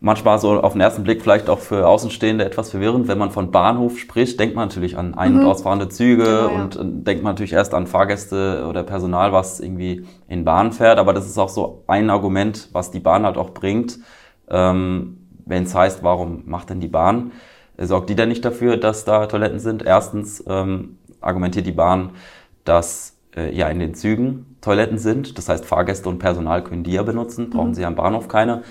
manchmal 0.00 0.38
so 0.38 0.60
auf 0.60 0.72
den 0.72 0.80
ersten 0.80 1.02
Blick 1.02 1.22
vielleicht 1.22 1.48
auch 1.48 1.58
für 1.58 1.86
Außenstehende 1.86 2.44
etwas 2.44 2.70
verwirrend. 2.70 3.08
Wenn 3.08 3.18
man 3.18 3.30
von 3.30 3.50
Bahnhof 3.50 3.98
spricht, 3.98 4.38
denkt 4.38 4.54
man 4.54 4.68
natürlich 4.68 4.96
an 4.96 5.14
ein- 5.14 5.34
und 5.34 5.42
mhm. 5.42 5.46
ausfahrende 5.46 5.88
Züge 5.88 6.24
genau, 6.24 6.48
ja. 6.48 6.62
und 6.62 6.76
äh, 6.76 6.80
denkt 6.84 7.22
man 7.22 7.32
natürlich 7.32 7.52
erst 7.52 7.74
an 7.74 7.86
Fahrgäste 7.86 8.66
oder 8.68 8.84
Personal, 8.84 9.32
was 9.32 9.60
irgendwie 9.60 10.06
in 10.28 10.44
Bahn 10.44 10.72
fährt. 10.72 10.98
Aber 10.98 11.12
das 11.12 11.26
ist 11.26 11.38
auch 11.38 11.48
so 11.48 11.82
ein 11.86 12.10
Argument, 12.10 12.68
was 12.72 12.90
die 12.90 13.00
Bahn 13.00 13.24
halt 13.24 13.36
auch 13.36 13.50
bringt. 13.50 13.98
Ähm, 14.48 15.18
Wenn 15.44 15.64
es 15.64 15.74
heißt, 15.74 16.02
warum 16.02 16.44
macht 16.46 16.70
denn 16.70 16.80
die 16.80 16.88
Bahn? 16.88 17.32
Sorgt 17.76 18.10
die 18.10 18.16
denn 18.16 18.28
nicht 18.28 18.44
dafür, 18.44 18.76
dass 18.76 19.04
da 19.04 19.26
Toiletten 19.26 19.60
sind? 19.60 19.84
Erstens 19.84 20.42
ähm, 20.48 20.98
argumentiert 21.20 21.66
die 21.66 21.72
Bahn, 21.72 22.10
dass 22.64 23.16
äh, 23.36 23.54
ja 23.54 23.68
in 23.68 23.78
den 23.78 23.94
Zügen 23.94 24.56
Toiletten 24.60 24.98
sind. 24.98 25.38
Das 25.38 25.48
heißt, 25.48 25.64
Fahrgäste 25.64 26.08
und 26.08 26.18
Personal 26.18 26.62
können 26.62 26.82
die 26.82 26.92
ja 26.92 27.02
benutzen, 27.02 27.50
brauchen 27.50 27.70
mhm. 27.70 27.74
sie 27.74 27.84
am 27.84 27.94
Bahnhof 27.94 28.28
keine 28.28 28.62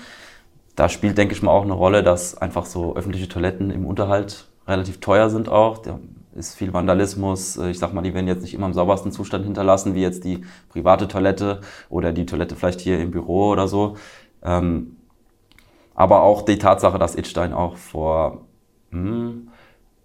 da 0.78 0.88
spielt, 0.88 1.18
denke 1.18 1.34
ich 1.34 1.42
mal, 1.42 1.50
auch 1.50 1.64
eine 1.64 1.72
Rolle, 1.72 2.04
dass 2.04 2.38
einfach 2.38 2.64
so 2.64 2.94
öffentliche 2.94 3.28
Toiletten 3.28 3.70
im 3.70 3.84
Unterhalt 3.84 4.46
relativ 4.68 5.00
teuer 5.00 5.28
sind 5.28 5.48
auch. 5.48 5.78
Da 5.78 5.98
ist 6.36 6.54
viel 6.54 6.72
Vandalismus. 6.72 7.56
Ich 7.56 7.80
sag 7.80 7.92
mal, 7.92 8.02
die 8.02 8.14
werden 8.14 8.28
jetzt 8.28 8.42
nicht 8.42 8.54
immer 8.54 8.66
im 8.66 8.74
saubersten 8.74 9.10
Zustand 9.10 9.44
hinterlassen, 9.44 9.96
wie 9.96 10.02
jetzt 10.02 10.22
die 10.22 10.44
private 10.68 11.08
Toilette 11.08 11.62
oder 11.88 12.12
die 12.12 12.26
Toilette 12.26 12.54
vielleicht 12.54 12.80
hier 12.80 13.00
im 13.00 13.10
Büro 13.10 13.48
oder 13.48 13.66
so. 13.66 13.96
Ähm, 14.44 14.96
aber 15.96 16.22
auch 16.22 16.42
die 16.42 16.58
Tatsache, 16.58 16.96
dass 16.96 17.16
Itstein 17.16 17.52
auch 17.52 17.76
vor 17.76 18.42
hm, 18.92 19.48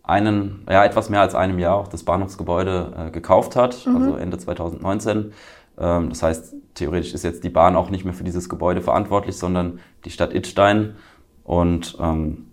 einen, 0.02 0.66
ja, 0.68 0.84
etwas 0.84 1.12
mehr 1.12 1.22
als 1.22 1.36
einem 1.36 1.60
Jahr 1.60 1.76
auch 1.76 1.88
das 1.88 2.02
Bahnhofsgebäude 2.02 2.94
äh, 2.98 3.12
gekauft 3.12 3.56
hat, 3.56 3.86
mhm. 3.86 3.96
also 3.96 4.16
Ende 4.16 4.40
2019. 4.40 5.34
Ähm, 5.78 6.10
das 6.10 6.24
heißt, 6.24 6.56
theoretisch 6.76 7.14
ist 7.14 7.24
jetzt 7.24 7.44
die 7.44 7.50
Bahn 7.50 7.76
auch 7.76 7.90
nicht 7.90 8.06
mehr 8.06 8.14
für 8.14 8.24
dieses 8.24 8.50
Gebäude 8.50 8.82
verantwortlich, 8.82 9.38
sondern 9.38 9.80
die 10.06 10.10
Stadt 10.10 10.34
Itstein. 10.34 10.96
Und 11.44 11.98
ähm, 12.00 12.48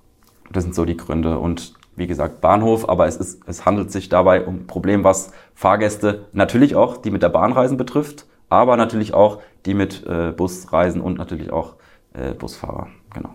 das 0.51 0.65
sind 0.65 0.75
so 0.75 0.85
die 0.85 0.97
Gründe. 0.97 1.39
Und 1.39 1.75
wie 1.97 2.07
gesagt, 2.07 2.41
Bahnhof, 2.41 2.89
aber 2.89 3.07
es, 3.07 3.17
ist, 3.17 3.43
es 3.47 3.67
handelt 3.67 3.91
sich 3.91 4.09
dabei 4.09 4.47
um 4.47 4.61
ein 4.61 4.67
Problem, 4.67 5.05
was 5.05 5.33
Fahrgäste 5.55 6.27
natürlich 6.33 6.75
auch, 6.75 6.97
die 6.97 7.11
mit 7.11 7.23
der 7.23 7.29
Bahn 7.29 7.53
reisen, 7.53 7.77
betrifft, 7.77 8.27
aber 8.49 8.77
natürlich 8.77 9.15
auch 9.15 9.41
die 9.67 9.75
mit 9.75 10.07
äh, 10.07 10.33
Bus 10.33 10.73
reisen 10.73 11.01
und 11.01 11.19
natürlich 11.19 11.53
auch 11.53 11.75
äh, 12.15 12.33
Busfahrer. 12.33 12.89
Genau. 13.15 13.35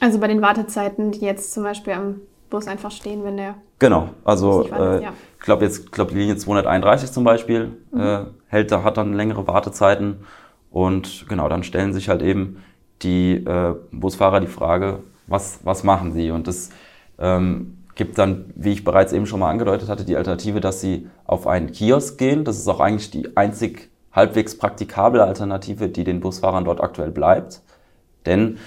Also 0.00 0.18
bei 0.20 0.28
den 0.28 0.42
Wartezeiten, 0.42 1.12
die 1.12 1.20
jetzt 1.20 1.52
zum 1.52 1.64
Beispiel 1.64 1.92
am 1.92 2.20
Bus 2.50 2.66
einfach 2.66 2.90
stehen, 2.90 3.24
wenn 3.24 3.36
der. 3.36 3.54
Genau, 3.78 4.10
also 4.24 4.68
äh, 4.68 5.02
ja. 5.02 5.12
ich 5.38 5.44
glaube 5.44 5.64
jetzt, 5.64 5.92
glaube 5.92 6.12
die 6.12 6.18
Linie 6.18 6.36
231 6.36 7.12
zum 7.12 7.24
Beispiel 7.24 7.76
mhm. 7.92 8.00
äh, 8.00 8.18
hält, 8.48 8.72
da 8.72 8.82
hat 8.82 8.96
dann 8.96 9.12
längere 9.12 9.46
Wartezeiten 9.46 10.24
und 10.70 11.26
genau, 11.28 11.48
dann 11.48 11.62
stellen 11.62 11.92
sich 11.92 12.08
halt 12.08 12.22
eben 12.22 12.62
die 13.02 13.34
äh, 13.34 13.74
Busfahrer 13.92 14.40
die 14.40 14.46
Frage, 14.46 15.00
was, 15.26 15.60
was 15.64 15.84
machen 15.84 16.12
sie? 16.12 16.30
Und 16.30 16.46
das 16.46 16.70
ähm, 17.18 17.78
gibt 17.94 18.18
dann, 18.18 18.52
wie 18.54 18.72
ich 18.72 18.84
bereits 18.84 19.12
eben 19.12 19.26
schon 19.26 19.40
mal 19.40 19.50
angedeutet 19.50 19.88
hatte, 19.88 20.04
die 20.04 20.16
Alternative, 20.16 20.60
dass 20.60 20.80
sie 20.80 21.08
auf 21.24 21.46
einen 21.46 21.72
Kiosk 21.72 22.18
gehen. 22.18 22.44
Das 22.44 22.58
ist 22.58 22.68
auch 22.68 22.80
eigentlich 22.80 23.10
die 23.10 23.36
einzig 23.36 23.90
halbwegs 24.12 24.56
praktikable 24.56 25.22
Alternative, 25.22 25.88
die 25.88 26.04
den 26.04 26.20
Busfahrern 26.20 26.64
dort 26.64 26.80
aktuell 26.80 27.10
bleibt. 27.10 27.60
Denn 28.26 28.58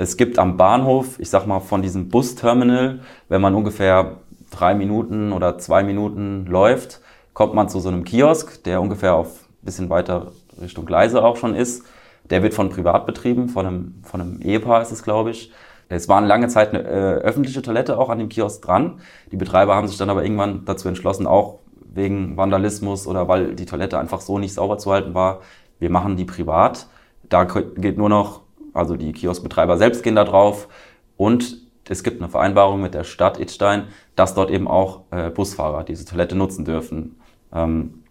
es 0.00 0.16
gibt 0.16 0.38
am 0.38 0.56
Bahnhof, 0.56 1.20
ich 1.20 1.28
sag 1.28 1.46
mal 1.46 1.60
von 1.60 1.82
diesem 1.82 2.08
Busterminal, 2.08 3.00
wenn 3.28 3.42
man 3.42 3.54
ungefähr 3.54 4.20
drei 4.50 4.74
Minuten 4.74 5.30
oder 5.30 5.58
zwei 5.58 5.82
Minuten 5.82 6.46
läuft, 6.46 7.02
kommt 7.34 7.52
man 7.52 7.68
zu 7.68 7.80
so 7.80 7.90
einem 7.90 8.04
Kiosk, 8.04 8.64
der 8.64 8.80
ungefähr 8.80 9.14
auf 9.14 9.42
ein 9.62 9.66
bisschen 9.66 9.90
weiter 9.90 10.32
Richtung 10.58 10.86
Gleise 10.86 11.22
auch 11.22 11.36
schon 11.36 11.54
ist. 11.54 11.84
Der 12.30 12.42
wird 12.42 12.54
von 12.54 12.70
privat 12.70 13.04
betrieben, 13.04 13.50
von 13.50 13.66
einem, 13.66 13.94
von 14.02 14.22
einem 14.22 14.40
Ehepaar 14.40 14.80
ist 14.80 14.90
es, 14.90 15.02
glaube 15.02 15.32
ich. 15.32 15.52
Es 15.90 16.08
war 16.08 16.16
eine 16.16 16.28
lange 16.28 16.48
Zeit 16.48 16.70
eine 16.70 16.82
äh, 16.82 17.20
öffentliche 17.20 17.60
Toilette 17.60 17.98
auch 17.98 18.08
an 18.08 18.18
dem 18.18 18.30
Kiosk 18.30 18.62
dran. 18.62 19.00
Die 19.30 19.36
Betreiber 19.36 19.74
haben 19.74 19.86
sich 19.86 19.98
dann 19.98 20.08
aber 20.08 20.22
irgendwann 20.22 20.64
dazu 20.64 20.88
entschlossen, 20.88 21.26
auch 21.26 21.58
wegen 21.92 22.38
Vandalismus 22.38 23.06
oder 23.06 23.28
weil 23.28 23.54
die 23.54 23.66
Toilette 23.66 23.98
einfach 23.98 24.22
so 24.22 24.38
nicht 24.38 24.54
sauber 24.54 24.78
zu 24.78 24.90
halten 24.92 25.12
war, 25.12 25.40
wir 25.78 25.90
machen 25.90 26.16
die 26.16 26.24
privat. 26.24 26.86
Da 27.28 27.44
geht 27.44 27.98
nur 27.98 28.08
noch, 28.08 28.40
also 28.74 28.96
die 28.96 29.12
Kioskbetreiber 29.12 29.76
selbst 29.76 30.02
gehen 30.02 30.16
da 30.16 30.24
drauf 30.24 30.68
und 31.16 31.58
es 31.88 32.04
gibt 32.04 32.20
eine 32.20 32.30
Vereinbarung 32.30 32.80
mit 32.80 32.94
der 32.94 33.04
Stadt 33.04 33.40
Idstein, 33.40 33.88
dass 34.14 34.34
dort 34.34 34.50
eben 34.50 34.68
auch 34.68 35.02
äh, 35.10 35.30
Busfahrer 35.30 35.82
diese 35.82 36.04
Toilette 36.04 36.36
nutzen 36.36 36.64
dürfen. 36.64 37.16
Ähm, 37.52 38.04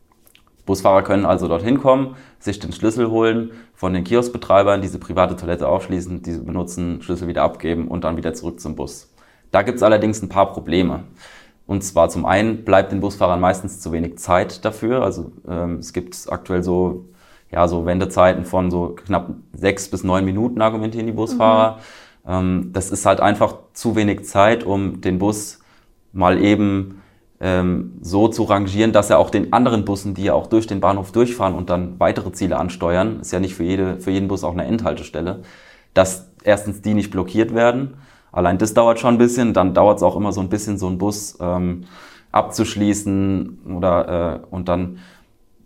Busfahrer 0.65 1.01
können 1.01 1.25
also 1.25 1.47
dorthin 1.47 1.79
kommen, 1.79 2.15
sich 2.39 2.59
den 2.59 2.71
Schlüssel 2.71 3.09
holen, 3.09 3.51
von 3.73 3.93
den 3.93 4.03
Kioskbetreibern 4.03 4.81
diese 4.81 4.99
private 4.99 5.35
Toilette 5.35 5.67
aufschließen, 5.67 6.21
diese 6.21 6.43
benutzen, 6.43 7.01
Schlüssel 7.01 7.27
wieder 7.27 7.43
abgeben 7.43 7.87
und 7.87 8.03
dann 8.03 8.17
wieder 8.17 8.33
zurück 8.33 8.59
zum 8.59 8.75
Bus. 8.75 9.11
Da 9.51 9.63
gibt 9.63 9.77
es 9.77 9.83
allerdings 9.83 10.21
ein 10.21 10.29
paar 10.29 10.51
Probleme. 10.51 11.05
Und 11.65 11.83
zwar 11.83 12.09
zum 12.09 12.25
einen 12.25 12.65
bleibt 12.65 12.91
den 12.91 12.99
Busfahrern 12.99 13.39
meistens 13.39 13.79
zu 13.79 13.91
wenig 13.91 14.17
Zeit 14.17 14.65
dafür. 14.65 15.03
Also 15.03 15.31
ähm, 15.47 15.77
es 15.77 15.93
gibt 15.93 16.17
aktuell 16.29 16.63
so, 16.63 17.05
ja, 17.51 17.67
so 17.67 17.85
Wendezeiten 17.85 18.45
von 18.45 18.71
so 18.71 18.95
knapp 19.05 19.31
sechs 19.53 19.89
bis 19.89 20.03
neun 20.03 20.25
Minuten, 20.25 20.61
argumentieren 20.61 21.07
die 21.07 21.13
Busfahrer. 21.13 21.77
Mhm. 22.25 22.31
Ähm, 22.31 22.69
das 22.73 22.91
ist 22.91 23.05
halt 23.05 23.21
einfach 23.21 23.55
zu 23.73 23.95
wenig 23.95 24.25
Zeit, 24.25 24.63
um 24.63 25.01
den 25.01 25.19
Bus 25.19 25.59
mal 26.11 26.41
eben 26.41 27.01
ähm, 27.39 27.93
so 28.01 28.27
zu 28.27 28.43
rangieren, 28.43 28.91
dass 28.91 29.09
er 29.09 29.19
auch 29.19 29.29
den 29.29 29.53
anderen 29.53 29.85
Bussen, 29.85 30.13
die 30.13 30.23
ja 30.23 30.33
auch 30.33 30.47
durch 30.47 30.67
den 30.67 30.79
Bahnhof 30.79 31.11
durchfahren 31.11 31.55
und 31.55 31.69
dann 31.69 31.99
weitere 31.99 32.31
Ziele 32.31 32.57
ansteuern, 32.57 33.19
ist 33.21 33.31
ja 33.31 33.39
nicht 33.39 33.55
für, 33.55 33.63
jede, 33.63 33.99
für 33.99 34.11
jeden 34.11 34.27
Bus 34.27 34.43
auch 34.43 34.53
eine 34.53 34.65
Endhaltestelle, 34.65 35.41
dass 35.93 36.31
erstens 36.43 36.81
die 36.81 36.93
nicht 36.93 37.11
blockiert 37.11 37.53
werden. 37.53 37.95
Allein 38.31 38.57
das 38.57 38.73
dauert 38.73 38.99
schon 38.99 39.15
ein 39.15 39.17
bisschen, 39.17 39.53
dann 39.53 39.73
dauert 39.73 39.97
es 39.97 40.03
auch 40.03 40.15
immer 40.15 40.31
so 40.31 40.41
ein 40.41 40.49
bisschen, 40.49 40.77
so 40.77 40.87
einen 40.87 40.97
Bus 40.97 41.37
ähm, 41.39 41.85
abzuschließen 42.31 43.59
oder 43.75 44.41
äh, 44.43 44.53
und 44.53 44.69
dann 44.69 44.99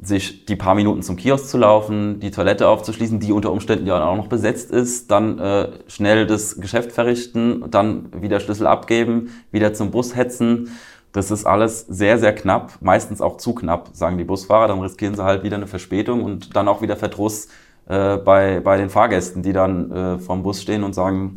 sich 0.04 0.46
die 0.46 0.56
paar 0.56 0.76
Minuten 0.76 1.02
zum 1.02 1.16
Kiosk 1.16 1.48
zu 1.48 1.58
laufen, 1.58 2.20
die 2.20 2.32
Toilette 2.32 2.68
aufzuschließen, 2.68 3.20
die 3.20 3.32
unter 3.32 3.52
Umständen 3.52 3.88
ja 3.88 4.04
auch 4.06 4.18
noch 4.18 4.28
besetzt 4.28 4.72
ist, 4.72 5.10
dann 5.12 5.40
äh, 5.40 5.70
schnell 5.88 6.28
das 6.28 6.60
Geschäft 6.60 6.92
verrichten, 6.92 7.66
dann 7.70 8.10
wieder 8.22 8.40
Schlüssel 8.40 8.68
abgeben, 8.68 9.30
wieder 9.52 9.74
zum 9.74 9.92
Bus 9.92 10.16
hetzen 10.16 10.70
das 11.14 11.30
ist 11.30 11.46
alles 11.46 11.82
sehr, 11.82 12.18
sehr 12.18 12.34
knapp, 12.34 12.74
meistens 12.82 13.22
auch 13.22 13.38
zu 13.38 13.54
knapp, 13.54 13.90
sagen 13.94 14.18
die 14.18 14.24
Busfahrer. 14.24 14.68
Dann 14.68 14.82
riskieren 14.82 15.16
sie 15.16 15.24
halt 15.24 15.44
wieder 15.44 15.56
eine 15.56 15.68
Verspätung 15.68 16.24
und 16.24 16.56
dann 16.56 16.68
auch 16.68 16.82
wieder 16.82 16.98
Verdruss 16.98 17.50
äh, 17.88 18.18
bei, 18.18 18.60
bei 18.60 18.78
den 18.78 18.90
Fahrgästen, 18.90 19.44
die 19.44 19.54
dann 19.54 19.92
äh, 19.92 20.18
vorm 20.18 20.42
Bus 20.42 20.62
stehen 20.62 20.84
und 20.84 20.94
sagen, 20.94 21.36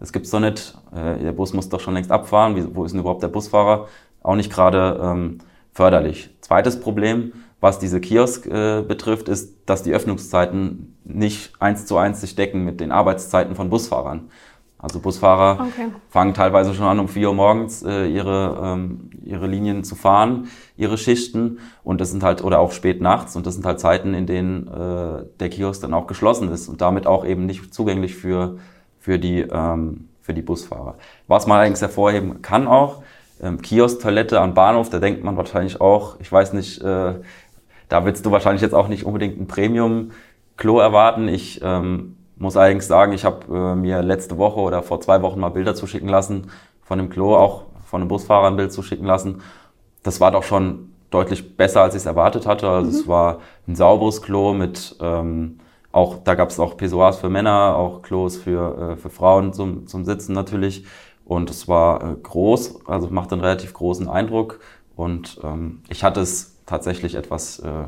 das 0.00 0.12
gibt's 0.12 0.30
doch 0.30 0.40
nicht, 0.40 0.76
äh, 0.92 1.22
der 1.22 1.32
Bus 1.32 1.54
muss 1.54 1.68
doch 1.68 1.78
schon 1.78 1.94
längst 1.94 2.10
abfahren, 2.10 2.56
Wie, 2.56 2.74
wo 2.74 2.84
ist 2.84 2.90
denn 2.90 3.00
überhaupt 3.00 3.22
der 3.22 3.28
Busfahrer? 3.28 3.86
Auch 4.20 4.34
nicht 4.34 4.52
gerade 4.52 5.00
ähm, 5.00 5.38
förderlich. 5.72 6.30
Zweites 6.40 6.80
Problem, 6.80 7.32
was 7.64 7.78
diese 7.78 7.98
Kiosk 7.98 8.44
äh, 8.46 8.82
betrifft, 8.82 9.30
ist, 9.30 9.54
dass 9.64 9.82
die 9.82 9.94
Öffnungszeiten 9.94 10.98
nicht 11.02 11.54
eins 11.60 11.86
zu 11.86 11.96
eins 11.96 12.20
sich 12.20 12.36
decken 12.36 12.62
mit 12.62 12.78
den 12.78 12.92
Arbeitszeiten 12.92 13.56
von 13.56 13.70
Busfahrern. 13.70 14.28
Also 14.76 15.00
Busfahrer 15.00 15.66
okay. 15.68 15.86
fangen 16.10 16.34
teilweise 16.34 16.74
schon 16.74 16.84
an, 16.84 17.00
um 17.00 17.08
4 17.08 17.28
Uhr 17.28 17.34
morgens 17.34 17.82
äh, 17.82 18.04
ihre, 18.04 18.60
ähm, 18.62 19.08
ihre 19.24 19.46
Linien 19.46 19.82
zu 19.82 19.94
fahren, 19.94 20.48
ihre 20.76 20.98
Schichten. 20.98 21.58
Und 21.82 22.02
das 22.02 22.10
sind 22.10 22.22
halt, 22.22 22.44
oder 22.44 22.58
auch 22.58 22.70
spät 22.70 23.00
nachts. 23.00 23.34
Und 23.34 23.46
das 23.46 23.54
sind 23.54 23.64
halt 23.64 23.80
Zeiten, 23.80 24.12
in 24.12 24.26
denen 24.26 24.68
äh, 24.68 25.24
der 25.40 25.48
Kiosk 25.48 25.80
dann 25.80 25.94
auch 25.94 26.06
geschlossen 26.06 26.50
ist 26.52 26.68
und 26.68 26.82
damit 26.82 27.06
auch 27.06 27.24
eben 27.24 27.46
nicht 27.46 27.72
zugänglich 27.72 28.14
für, 28.14 28.58
für, 28.98 29.18
die, 29.18 29.40
ähm, 29.40 30.10
für 30.20 30.34
die 30.34 30.42
Busfahrer. 30.42 30.96
Was 31.28 31.46
man 31.46 31.56
allerdings 31.56 31.80
hervorheben 31.80 32.42
kann 32.42 32.66
auch, 32.66 33.02
ähm, 33.42 33.60
Kiosk-Toilette 33.60 34.40
am 34.40 34.54
Bahnhof, 34.54 34.90
da 34.90 34.98
denkt 34.98 35.24
man 35.24 35.36
wahrscheinlich 35.36 35.80
auch, 35.80 36.20
ich 36.20 36.30
weiß 36.30 36.52
nicht, 36.52 36.80
äh, 36.82 37.14
da 37.88 38.04
willst 38.04 38.24
du 38.24 38.30
wahrscheinlich 38.30 38.62
jetzt 38.62 38.74
auch 38.74 38.88
nicht 38.88 39.04
unbedingt 39.04 39.40
ein 39.40 39.46
Premium-Klo 39.46 40.78
erwarten. 40.78 41.28
Ich 41.28 41.60
ähm, 41.62 42.16
muss 42.36 42.56
allerdings 42.56 42.86
sagen, 42.86 43.12
ich 43.12 43.24
habe 43.24 43.46
äh, 43.54 43.74
mir 43.74 44.02
letzte 44.02 44.38
Woche 44.38 44.60
oder 44.60 44.82
vor 44.82 45.00
zwei 45.00 45.22
Wochen 45.22 45.40
mal 45.40 45.50
Bilder 45.50 45.74
zuschicken 45.74 46.08
lassen 46.08 46.50
von 46.82 46.98
dem 46.98 47.10
Klo, 47.10 47.36
auch 47.36 47.64
von 47.84 48.00
einem 48.00 48.08
Busfahrer 48.08 48.48
ein 48.48 48.56
Bild 48.56 48.72
zuschicken 48.72 49.06
lassen. 49.06 49.42
Das 50.02 50.20
war 50.20 50.30
doch 50.30 50.42
schon 50.42 50.90
deutlich 51.10 51.56
besser, 51.56 51.82
als 51.82 51.94
ich 51.94 52.00
es 52.00 52.06
erwartet 52.06 52.46
hatte. 52.46 52.68
Also 52.68 52.90
mhm. 52.90 52.96
es 52.96 53.08
war 53.08 53.38
ein 53.68 53.76
sauberes 53.76 54.20
Klo 54.22 54.52
mit 54.52 54.96
ähm, 55.00 55.60
auch, 55.94 56.24
da 56.24 56.34
gab 56.34 56.50
es 56.50 56.58
auch 56.58 56.76
Pissoirs 56.76 57.18
für 57.18 57.30
Männer, 57.30 57.76
auch 57.76 58.02
Klos 58.02 58.36
für, 58.36 58.94
äh, 58.94 58.96
für 58.96 59.10
Frauen 59.10 59.52
zum, 59.52 59.86
zum 59.86 60.04
Sitzen 60.04 60.32
natürlich. 60.32 60.84
Und 61.24 61.50
es 61.50 61.68
war 61.68 62.02
äh, 62.02 62.16
groß, 62.20 62.86
also 62.86 63.08
machte 63.10 63.36
einen 63.36 63.42
relativ 63.42 63.72
großen 63.74 64.08
Eindruck. 64.08 64.58
Und 64.96 65.38
ähm, 65.44 65.82
ich 65.88 66.02
hatte 66.02 66.20
es 66.20 66.53
tatsächlich 66.66 67.14
etwas 67.14 67.58
äh, 67.60 67.84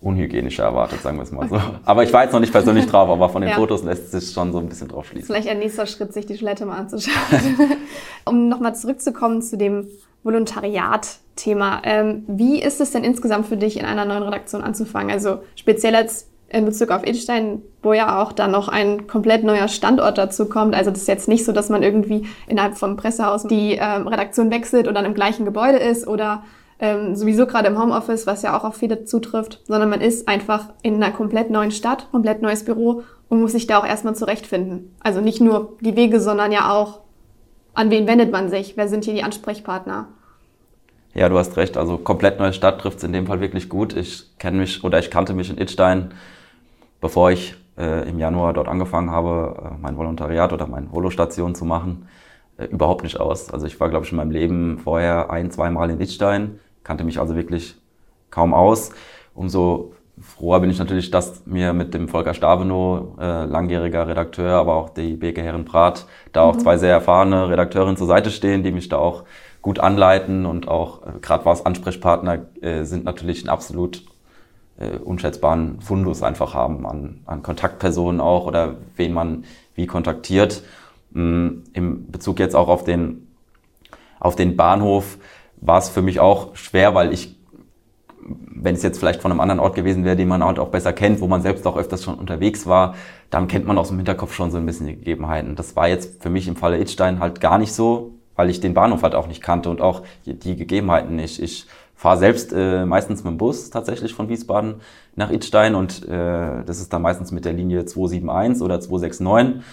unhygienischer 0.00 0.64
erwartet, 0.64 1.00
sagen 1.02 1.16
wir 1.16 1.22
es 1.22 1.32
mal 1.32 1.48
so. 1.48 1.58
Aber 1.84 2.02
ich 2.04 2.12
war 2.12 2.24
jetzt 2.24 2.32
noch 2.32 2.40
nicht 2.40 2.52
persönlich 2.52 2.86
drauf, 2.86 3.08
aber 3.08 3.28
von 3.30 3.40
den 3.40 3.50
ja. 3.50 3.56
Fotos 3.56 3.82
lässt 3.84 4.12
sich 4.12 4.32
schon 4.32 4.52
so 4.52 4.58
ein 4.58 4.68
bisschen 4.68 4.88
drauf 4.88 5.06
schließen. 5.06 5.26
Vielleicht 5.26 5.48
ein 5.48 5.58
nächster 5.58 5.86
Schritt, 5.86 6.12
sich 6.12 6.26
die 6.26 6.36
Toilette 6.36 6.66
mal 6.66 6.76
anzuschauen. 6.76 7.14
um 8.26 8.48
nochmal 8.48 8.74
zurückzukommen 8.74 9.40
zu 9.40 9.56
dem 9.56 9.88
Volontariat-Thema. 10.22 11.82
Ähm, 11.84 12.24
wie 12.26 12.60
ist 12.62 12.80
es 12.80 12.90
denn 12.90 13.04
insgesamt 13.04 13.46
für 13.46 13.56
dich, 13.56 13.78
in 13.78 13.86
einer 13.86 14.04
neuen 14.04 14.22
Redaktion 14.22 14.62
anzufangen? 14.62 15.10
Also 15.10 15.38
speziell 15.56 15.94
als 15.94 16.28
in 16.48 16.66
Bezug 16.66 16.90
auf 16.90 17.02
Edstein, 17.04 17.62
wo 17.82 17.92
ja 17.94 18.22
auch 18.22 18.32
dann 18.32 18.50
noch 18.50 18.68
ein 18.68 19.06
komplett 19.06 19.42
neuer 19.42 19.68
Standort 19.68 20.18
dazu 20.18 20.48
kommt. 20.48 20.74
Also 20.74 20.90
das 20.90 21.00
ist 21.00 21.08
jetzt 21.08 21.28
nicht 21.28 21.44
so, 21.44 21.52
dass 21.52 21.68
man 21.68 21.82
irgendwie 21.82 22.26
innerhalb 22.46 22.76
vom 22.76 22.96
Pressehaus 22.96 23.44
die 23.44 23.78
ähm, 23.80 24.06
Redaktion 24.06 24.50
wechselt 24.50 24.86
und 24.86 24.94
dann 24.94 25.04
im 25.04 25.14
gleichen 25.14 25.44
Gebäude 25.44 25.78
ist 25.78 26.06
oder 26.06 26.44
ähm, 26.78 27.14
sowieso 27.14 27.46
gerade 27.46 27.68
im 27.68 27.80
Homeoffice, 27.80 28.26
was 28.26 28.42
ja 28.42 28.58
auch 28.58 28.64
auf 28.64 28.76
viele 28.76 29.04
zutrifft, 29.04 29.60
sondern 29.66 29.90
man 29.90 30.00
ist 30.00 30.28
einfach 30.28 30.70
in 30.82 31.02
einer 31.02 31.12
komplett 31.12 31.50
neuen 31.50 31.70
Stadt, 31.70 32.08
komplett 32.10 32.42
neues 32.42 32.64
Büro 32.64 33.02
und 33.28 33.40
muss 33.40 33.52
sich 33.52 33.66
da 33.66 33.78
auch 33.78 33.86
erstmal 33.86 34.14
zurechtfinden. 34.14 34.94
Also 35.00 35.20
nicht 35.20 35.40
nur 35.40 35.76
die 35.80 35.96
Wege, 35.96 36.20
sondern 36.20 36.52
ja 36.52 36.72
auch, 36.72 37.00
an 37.74 37.90
wen 37.90 38.06
wendet 38.06 38.30
man 38.30 38.48
sich? 38.48 38.76
Wer 38.76 38.88
sind 38.88 39.04
hier 39.04 39.14
die 39.14 39.22
Ansprechpartner? 39.22 40.08
Ja, 41.14 41.28
du 41.28 41.38
hast 41.38 41.56
recht. 41.56 41.76
Also 41.76 41.96
komplett 41.96 42.38
neue 42.38 42.52
Stadt 42.52 42.80
trifft 42.80 42.98
es 42.98 43.04
in 43.04 43.12
dem 43.12 43.26
Fall 43.26 43.40
wirklich 43.40 43.68
gut. 43.68 43.96
Ich 43.96 44.36
kenne 44.38 44.58
mich 44.58 44.82
oder 44.82 44.98
ich 44.98 45.10
kannte 45.10 45.32
mich 45.32 45.50
in 45.50 45.58
Itstein, 45.58 46.12
bevor 47.00 47.30
ich 47.30 47.54
äh, 47.78 48.08
im 48.08 48.18
Januar 48.18 48.52
dort 48.52 48.68
angefangen 48.68 49.10
habe, 49.10 49.72
äh, 49.74 49.80
mein 49.80 49.96
Volontariat 49.96 50.52
oder 50.52 50.66
meine 50.66 50.90
Holostation 50.90 51.54
zu 51.54 51.64
machen, 51.64 52.08
äh, 52.56 52.64
überhaupt 52.66 53.04
nicht 53.04 53.20
aus. 53.20 53.50
Also 53.50 53.66
ich 53.66 53.78
war, 53.78 53.90
glaube 53.90 54.04
ich, 54.04 54.12
in 54.12 54.16
meinem 54.16 54.32
Leben 54.32 54.78
vorher 54.78 55.30
ein, 55.30 55.50
zweimal 55.52 55.90
in 55.90 56.00
Itstein 56.00 56.58
kannte 56.84 57.04
mich 57.04 57.18
also 57.18 57.34
wirklich 57.34 57.76
kaum 58.30 58.54
aus. 58.54 58.90
Umso 59.34 59.94
froher 60.20 60.60
bin 60.60 60.70
ich 60.70 60.78
natürlich, 60.78 61.10
dass 61.10 61.44
mir 61.46 61.72
mit 61.72 61.92
dem 61.94 62.08
Volker 62.08 62.34
Stabenow, 62.34 63.18
äh, 63.18 63.44
langjähriger 63.44 64.06
Redakteur, 64.06 64.52
aber 64.52 64.74
auch 64.76 64.90
die 64.90 65.16
Beke 65.16 65.42
Herren-Prat, 65.42 66.06
da 66.32 66.42
auch 66.42 66.54
mhm. 66.54 66.60
zwei 66.60 66.76
sehr 66.78 66.92
erfahrene 66.92 67.48
Redakteurinnen 67.48 67.96
zur 67.96 68.06
Seite 68.06 68.30
stehen, 68.30 68.62
die 68.62 68.70
mich 68.70 68.88
da 68.88 68.98
auch 68.98 69.24
gut 69.62 69.80
anleiten 69.80 70.46
und 70.46 70.68
auch 70.68 71.02
äh, 71.02 71.18
gerade 71.20 71.44
was 71.44 71.66
Ansprechpartner 71.66 72.46
äh, 72.60 72.84
sind 72.84 73.04
natürlich 73.04 73.40
einen 73.40 73.48
absolut 73.48 74.04
äh, 74.78 74.98
unschätzbaren 74.98 75.80
Fundus 75.80 76.22
einfach 76.22 76.54
haben 76.54 76.86
an, 76.86 77.20
an 77.26 77.42
Kontaktpersonen 77.42 78.20
auch 78.20 78.46
oder 78.46 78.76
wen 78.96 79.12
man 79.12 79.44
wie 79.74 79.86
kontaktiert. 79.86 80.62
Ähm, 81.14 81.64
Im 81.72 82.10
Bezug 82.10 82.38
jetzt 82.38 82.54
auch 82.54 82.68
auf 82.68 82.84
den, 82.84 83.28
auf 84.20 84.36
den 84.36 84.56
Bahnhof 84.56 85.18
war 85.60 85.78
es 85.78 85.88
für 85.88 86.02
mich 86.02 86.20
auch 86.20 86.54
schwer, 86.56 86.94
weil 86.94 87.12
ich, 87.12 87.36
wenn 88.20 88.74
es 88.74 88.82
jetzt 88.82 88.98
vielleicht 88.98 89.22
von 89.22 89.30
einem 89.30 89.40
anderen 89.40 89.60
Ort 89.60 89.74
gewesen 89.74 90.04
wäre, 90.04 90.16
den 90.16 90.28
man 90.28 90.44
halt 90.44 90.58
auch 90.58 90.68
besser 90.68 90.92
kennt, 90.92 91.20
wo 91.20 91.26
man 91.26 91.42
selbst 91.42 91.66
auch 91.66 91.76
öfters 91.76 92.02
schon 92.02 92.14
unterwegs 92.14 92.66
war, 92.66 92.94
dann 93.30 93.48
kennt 93.48 93.66
man 93.66 93.78
aus 93.78 93.88
dem 93.88 93.96
Hinterkopf 93.98 94.34
schon 94.34 94.50
so 94.50 94.58
ein 94.58 94.66
bisschen 94.66 94.86
die 94.86 94.96
Gegebenheiten. 94.96 95.56
Das 95.56 95.76
war 95.76 95.88
jetzt 95.88 96.22
für 96.22 96.30
mich 96.30 96.48
im 96.48 96.56
Falle 96.56 96.78
Itstein 96.78 97.20
halt 97.20 97.40
gar 97.40 97.58
nicht 97.58 97.72
so, 97.72 98.12
weil 98.36 98.50
ich 98.50 98.60
den 98.60 98.74
Bahnhof 98.74 99.02
halt 99.02 99.14
auch 99.14 99.26
nicht 99.26 99.42
kannte 99.42 99.70
und 99.70 99.80
auch 99.80 100.02
die 100.24 100.56
Gegebenheiten 100.56 101.16
nicht. 101.16 101.40
Ich 101.42 101.66
fahre 101.94 102.18
selbst 102.18 102.52
äh, 102.52 102.84
meistens 102.84 103.24
mit 103.24 103.32
dem 103.32 103.38
Bus 103.38 103.70
tatsächlich 103.70 104.14
von 104.14 104.28
Wiesbaden 104.28 104.76
nach 105.16 105.30
Idstein 105.30 105.74
und 105.74 106.06
äh, 106.06 106.64
das 106.64 106.80
ist 106.80 106.92
dann 106.92 107.02
meistens 107.02 107.32
mit 107.32 107.44
der 107.44 107.52
Linie 107.52 107.84
271 107.84 108.62
oder 108.62 108.80
269. 108.80 109.64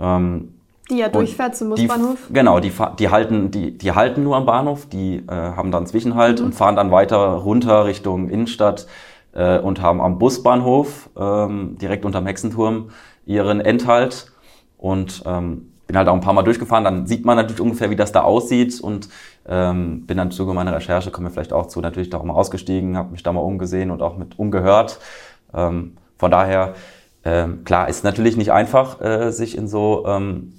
Ähm, 0.00 0.55
die 0.90 0.98
ja 0.98 1.08
durchfährt 1.08 1.56
zum 1.56 1.70
Busbahnhof? 1.70 2.18
Die, 2.28 2.34
genau, 2.34 2.60
die, 2.60 2.72
die, 2.98 3.08
halten, 3.08 3.50
die, 3.50 3.76
die 3.76 3.92
halten 3.92 4.22
nur 4.22 4.36
am 4.36 4.46
Bahnhof, 4.46 4.86
die 4.86 5.16
äh, 5.16 5.30
haben 5.30 5.70
dann 5.70 5.86
Zwischenhalt 5.86 6.40
mhm. 6.40 6.46
und 6.46 6.54
fahren 6.54 6.76
dann 6.76 6.90
weiter 6.90 7.18
runter 7.18 7.86
Richtung 7.86 8.28
Innenstadt 8.28 8.86
äh, 9.32 9.58
und 9.58 9.80
haben 9.80 10.00
am 10.00 10.18
Busbahnhof 10.18 11.10
ähm, 11.16 11.76
direkt 11.80 12.04
unterm 12.04 12.26
Hexenturm 12.26 12.90
ihren 13.24 13.60
Endhalt. 13.60 14.32
Und 14.78 15.22
ähm, 15.26 15.72
bin 15.86 15.96
halt 15.96 16.08
auch 16.08 16.14
ein 16.14 16.20
paar 16.20 16.32
Mal 16.32 16.42
durchgefahren, 16.42 16.84
dann 16.84 17.06
sieht 17.06 17.24
man 17.24 17.36
natürlich 17.36 17.60
ungefähr, 17.60 17.90
wie 17.90 17.96
das 17.96 18.12
da 18.12 18.22
aussieht 18.22 18.80
und 18.80 19.08
ähm, 19.46 20.06
bin 20.06 20.16
dann 20.16 20.28
im 20.28 20.32
Zuge 20.32 20.52
meiner 20.52 20.74
Recherche, 20.74 21.10
kommen 21.10 21.28
wir 21.28 21.30
vielleicht 21.30 21.52
auch 21.52 21.66
zu, 21.66 21.80
natürlich 21.80 22.10
da 22.10 22.18
auch 22.18 22.24
mal 22.24 22.34
ausgestiegen, 22.34 22.96
habe 22.96 23.12
mich 23.12 23.22
da 23.22 23.32
mal 23.32 23.40
umgesehen 23.40 23.90
und 23.90 24.02
auch 24.02 24.16
mit 24.16 24.38
umgehört. 24.38 24.98
Ähm, 25.54 25.96
von 26.16 26.30
daher, 26.30 26.74
ähm, 27.24 27.64
klar, 27.64 27.88
ist 27.88 28.02
natürlich 28.02 28.36
nicht 28.36 28.50
einfach, 28.50 29.00
äh, 29.00 29.30
sich 29.30 29.56
in 29.56 29.68
so 29.68 30.04
ähm, 30.06 30.54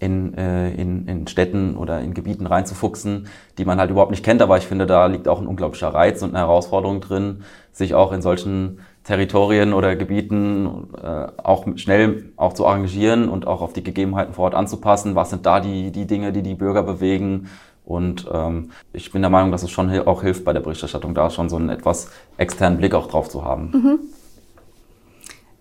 in, 0.00 0.34
äh, 0.34 0.70
in, 0.70 1.06
in 1.08 1.26
Städten 1.26 1.76
oder 1.76 2.00
in 2.00 2.14
Gebieten 2.14 2.46
reinzufuchsen, 2.46 3.26
die 3.58 3.64
man 3.64 3.78
halt 3.78 3.90
überhaupt 3.90 4.12
nicht 4.12 4.24
kennt. 4.24 4.42
Aber 4.42 4.56
ich 4.56 4.66
finde, 4.66 4.86
da 4.86 5.06
liegt 5.06 5.26
auch 5.26 5.40
ein 5.40 5.46
unglaublicher 5.46 5.88
Reiz 5.88 6.22
und 6.22 6.30
eine 6.30 6.38
Herausforderung 6.38 7.00
drin, 7.00 7.42
sich 7.72 7.94
auch 7.94 8.12
in 8.12 8.22
solchen 8.22 8.80
Territorien 9.04 9.72
oder 9.72 9.96
Gebieten 9.96 10.88
äh, 11.02 11.26
auch 11.42 11.66
schnell 11.76 12.30
auch 12.36 12.52
zu 12.52 12.66
arrangieren 12.66 13.28
und 13.28 13.46
auch 13.46 13.60
auf 13.60 13.72
die 13.72 13.82
Gegebenheiten 13.82 14.34
vor 14.34 14.44
Ort 14.44 14.54
anzupassen. 14.54 15.14
Was 15.14 15.30
sind 15.30 15.46
da 15.46 15.60
die, 15.60 15.90
die 15.90 16.06
Dinge, 16.06 16.32
die 16.32 16.42
die 16.42 16.54
Bürger 16.54 16.82
bewegen? 16.82 17.48
Und 17.84 18.28
ähm, 18.30 18.70
ich 18.92 19.10
bin 19.10 19.22
der 19.22 19.30
Meinung, 19.30 19.50
dass 19.50 19.62
es 19.62 19.70
schon 19.70 19.90
auch 20.00 20.22
hilft 20.22 20.44
bei 20.44 20.52
der 20.52 20.60
Berichterstattung, 20.60 21.14
da 21.14 21.30
schon 21.30 21.48
so 21.48 21.56
einen 21.56 21.70
etwas 21.70 22.10
externen 22.36 22.78
Blick 22.78 22.94
auch 22.94 23.06
drauf 23.06 23.30
zu 23.30 23.44
haben. 23.44 23.70
Mhm. 23.72 23.98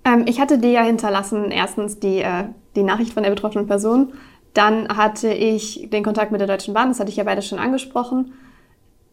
Ähm, 0.03 0.25
ich 0.27 0.39
hatte 0.39 0.57
dir 0.57 0.71
ja 0.71 0.83
hinterlassen, 0.83 1.51
erstens 1.51 1.99
die, 1.99 2.19
äh, 2.19 2.45
die 2.77 2.83
Nachricht 2.83 3.13
von 3.13 3.23
der 3.23 3.31
betroffenen 3.31 3.67
Person. 3.67 4.13
Dann 4.53 4.87
hatte 4.95 5.29
ich 5.33 5.89
den 5.91 6.03
Kontakt 6.03 6.31
mit 6.31 6.39
der 6.39 6.47
Deutschen 6.47 6.73
Bahn, 6.73 6.89
das 6.89 6.99
hatte 6.99 7.09
ich 7.09 7.17
ja 7.17 7.23
beide 7.23 7.41
schon 7.41 7.59
angesprochen. 7.59 8.33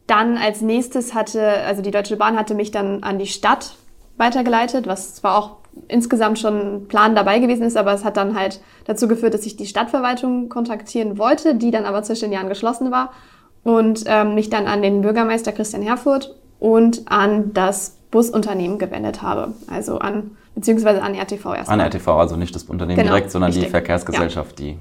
Dann 0.06 0.36
als 0.36 0.60
nächstes 0.60 1.14
hatte, 1.14 1.42
also 1.66 1.82
die 1.82 1.90
Deutsche 1.90 2.16
Bahn 2.16 2.36
hatte 2.36 2.54
mich 2.54 2.70
dann 2.70 3.02
an 3.02 3.18
die 3.18 3.26
Stadt 3.26 3.74
weitergeleitet, 4.16 4.86
was 4.86 5.14
zwar 5.16 5.36
auch 5.36 5.56
insgesamt 5.88 6.38
schon 6.38 6.54
ein 6.54 6.88
Plan 6.88 7.16
dabei 7.16 7.40
gewesen 7.40 7.64
ist, 7.64 7.76
aber 7.76 7.92
es 7.92 8.04
hat 8.04 8.16
dann 8.16 8.38
halt 8.38 8.60
dazu 8.84 9.08
geführt, 9.08 9.34
dass 9.34 9.46
ich 9.46 9.56
die 9.56 9.66
Stadtverwaltung 9.66 10.48
kontaktieren 10.48 11.18
wollte, 11.18 11.56
die 11.56 11.70
dann 11.70 11.84
aber 11.84 12.02
zwischen 12.02 12.26
den 12.26 12.32
Jahren 12.32 12.48
geschlossen 12.48 12.92
war 12.92 13.12
und 13.64 14.04
ähm, 14.06 14.34
mich 14.34 14.50
dann 14.50 14.66
an 14.66 14.82
den 14.82 15.00
Bürgermeister 15.00 15.52
Christian 15.52 15.82
Herfurth 15.82 16.34
und 16.60 17.02
an 17.10 17.52
das 17.54 17.96
Busunternehmen 18.10 18.78
gewendet 18.78 19.22
habe, 19.22 19.54
also 19.66 19.98
an 19.98 20.36
beziehungsweise 20.54 21.02
an 21.02 21.14
RTV 21.14 21.54
erstmal. 21.54 21.80
An 21.80 21.86
RTV, 21.86 22.08
also 22.08 22.36
nicht 22.36 22.54
das 22.54 22.64
Unternehmen 22.64 22.98
genau, 22.98 23.10
direkt, 23.10 23.30
sondern 23.30 23.50
richtig. 23.50 23.66
die 23.66 23.70
Verkehrsgesellschaft, 23.70 24.60
ja. 24.60 24.66
die 24.66 24.78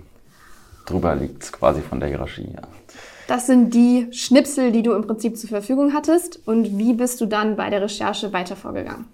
drüber 0.85 1.15
liegt, 1.15 1.51
quasi 1.51 1.81
von 1.81 1.99
der 1.99 2.09
Hierarchie. 2.09 2.49
Ja. 2.53 2.61
Das 3.27 3.47
sind 3.47 3.73
die 3.73 4.07
Schnipsel, 4.11 4.71
die 4.71 4.83
du 4.83 4.93
im 4.93 5.07
Prinzip 5.07 5.37
zur 5.37 5.49
Verfügung 5.49 5.93
hattest. 5.93 6.45
Und 6.45 6.77
wie 6.77 6.93
bist 6.93 7.21
du 7.21 7.25
dann 7.25 7.55
bei 7.55 7.69
der 7.69 7.81
Recherche 7.81 8.33
weiter 8.33 8.55
vorgegangen? 8.55 9.05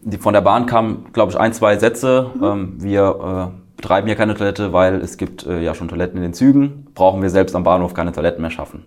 Die, 0.00 0.18
von 0.18 0.32
der 0.32 0.42
Bahn 0.42 0.66
kamen, 0.66 1.06
glaube 1.12 1.32
ich, 1.32 1.38
ein, 1.38 1.52
zwei 1.52 1.76
Sätze. 1.76 2.30
Mhm. 2.34 2.44
Ähm, 2.44 2.74
wir 2.78 3.52
äh, 3.52 3.76
betreiben 3.76 4.06
hier 4.06 4.16
keine 4.16 4.34
Toilette, 4.34 4.72
weil 4.72 4.96
es 5.00 5.16
gibt 5.16 5.44
äh, 5.46 5.60
ja 5.60 5.74
schon 5.74 5.88
Toiletten 5.88 6.16
in 6.16 6.22
den 6.22 6.34
Zügen. 6.34 6.86
Brauchen 6.94 7.20
wir 7.20 7.30
selbst 7.30 7.56
am 7.56 7.64
Bahnhof 7.64 7.94
keine 7.94 8.12
Toiletten 8.12 8.40
mehr 8.40 8.50
schaffen. 8.50 8.84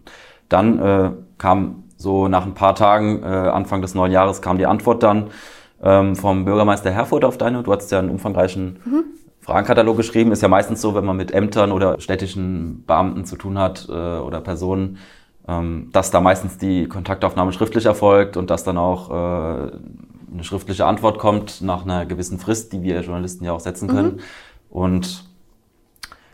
Dann 0.47 0.79
äh, 0.79 1.11
kam 1.37 1.83
so 1.97 2.29
nach 2.29 2.45
ein 2.45 2.53
paar 2.53 2.75
Tagen, 2.75 3.21
äh, 3.21 3.25
Anfang 3.25 3.81
des 3.81 3.93
neuen 3.93 4.11
Jahres, 4.11 4.41
kam 4.41 4.57
die 4.57 4.65
Antwort 4.65 5.03
dann 5.03 5.27
ähm, 5.83 6.15
vom 6.15 6.45
Bürgermeister 6.45 6.91
Herfurth 6.91 7.23
auf 7.23 7.37
deine. 7.37 7.63
Du 7.63 7.71
hattest 7.71 7.91
ja 7.91 7.99
einen 7.99 8.09
umfangreichen 8.09 8.79
mhm. 8.85 9.03
Fragenkatalog 9.41 9.97
geschrieben. 9.97 10.31
Ist 10.31 10.41
ja 10.41 10.47
meistens 10.47 10.81
so, 10.81 10.95
wenn 10.95 11.05
man 11.05 11.17
mit 11.17 11.31
Ämtern 11.31 11.71
oder 11.71 11.99
städtischen 11.99 12.83
Beamten 12.85 13.25
zu 13.25 13.35
tun 13.35 13.57
hat 13.57 13.87
äh, 13.89 13.91
oder 13.91 14.41
Personen, 14.41 14.97
ähm, 15.47 15.89
dass 15.91 16.11
da 16.11 16.21
meistens 16.21 16.57
die 16.57 16.87
Kontaktaufnahme 16.87 17.51
schriftlich 17.53 17.85
erfolgt 17.85 18.37
und 18.37 18.49
dass 18.49 18.63
dann 18.63 18.77
auch 18.77 19.09
äh, 19.09 19.71
eine 20.33 20.43
schriftliche 20.43 20.85
Antwort 20.85 21.17
kommt 21.17 21.61
nach 21.61 21.83
einer 21.83 22.05
gewissen 22.05 22.39
Frist, 22.39 22.73
die 22.73 22.83
wir 22.83 23.01
Journalisten 23.01 23.45
ja 23.45 23.53
auch 23.53 23.59
setzen 23.59 23.87
können. 23.87 24.15
Mhm. 24.15 24.19
Und 24.69 25.23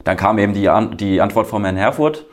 dann 0.04 0.18
kam 0.18 0.38
eben 0.38 0.54
die, 0.54 0.70
An 0.70 0.98
die 0.98 1.22
Antwort 1.22 1.48
von 1.48 1.64
Herrn 1.64 1.78
Herfurth. 1.78 2.26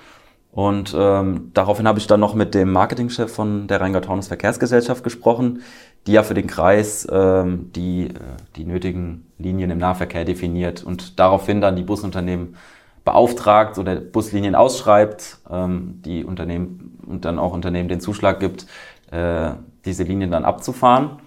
Und 0.53 0.95
ähm, 0.95 1.51
daraufhin 1.55 1.88
habe 1.88 1.99
ich 1.99 2.07
dann 2.07 2.21
noch 2.21 2.35
mit 2.35 2.55
dem 2.55 2.73
Marketingchef 2.73 3.33
von 3.33 3.67
der 3.69 3.81
Rheingau-Taunus 3.81 4.29
Verkehrsgesellschaft 4.29 5.03
gesprochen, 5.03 5.62
die 6.07 6.12
ja 6.12 6.23
für 6.23 6.35
den 6.35 6.47
Kreis 6.47 7.09
ähm, 7.11 7.73
die, 7.75 8.09
äh, 8.09 8.12
die 8.57 8.67
nötigen 8.67 9.27
Linien 9.38 9.71
im 9.71 9.79
Nahverkehr 9.79 10.27
definiert 10.27 10.85
und 10.85 11.19
daraufhin 11.19 11.62
dann 11.62 11.75
die 11.75 11.83
Busunternehmen 11.83 12.57
beauftragt 13.03 13.79
oder 13.79 13.97
Buslinien 13.97 14.55
ausschreibt, 14.55 15.38
ähm, 15.51 16.03
die 16.05 16.23
Unternehmen 16.23 16.99
und 17.07 17.25
dann 17.25 17.38
auch 17.38 17.55
Unternehmen 17.55 17.88
den 17.88 18.01
Zuschlag 18.01 18.38
gibt, 18.38 18.67
äh, 19.11 19.53
diese 19.87 20.05
Linien 20.05 20.31
dann 20.31 20.45
abzufahren. 20.45 21.19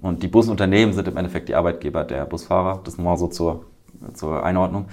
Und 0.00 0.22
die 0.22 0.28
Busunternehmen 0.28 0.94
sind 0.94 1.06
im 1.06 1.18
Endeffekt 1.18 1.50
die 1.50 1.54
Arbeitgeber 1.54 2.04
der 2.04 2.24
Busfahrer. 2.24 2.80
Das 2.82 2.96
nochmal 2.96 3.18
so 3.18 3.28
zur, 3.28 3.66
zur 4.14 4.42
Einordnung. 4.42 4.86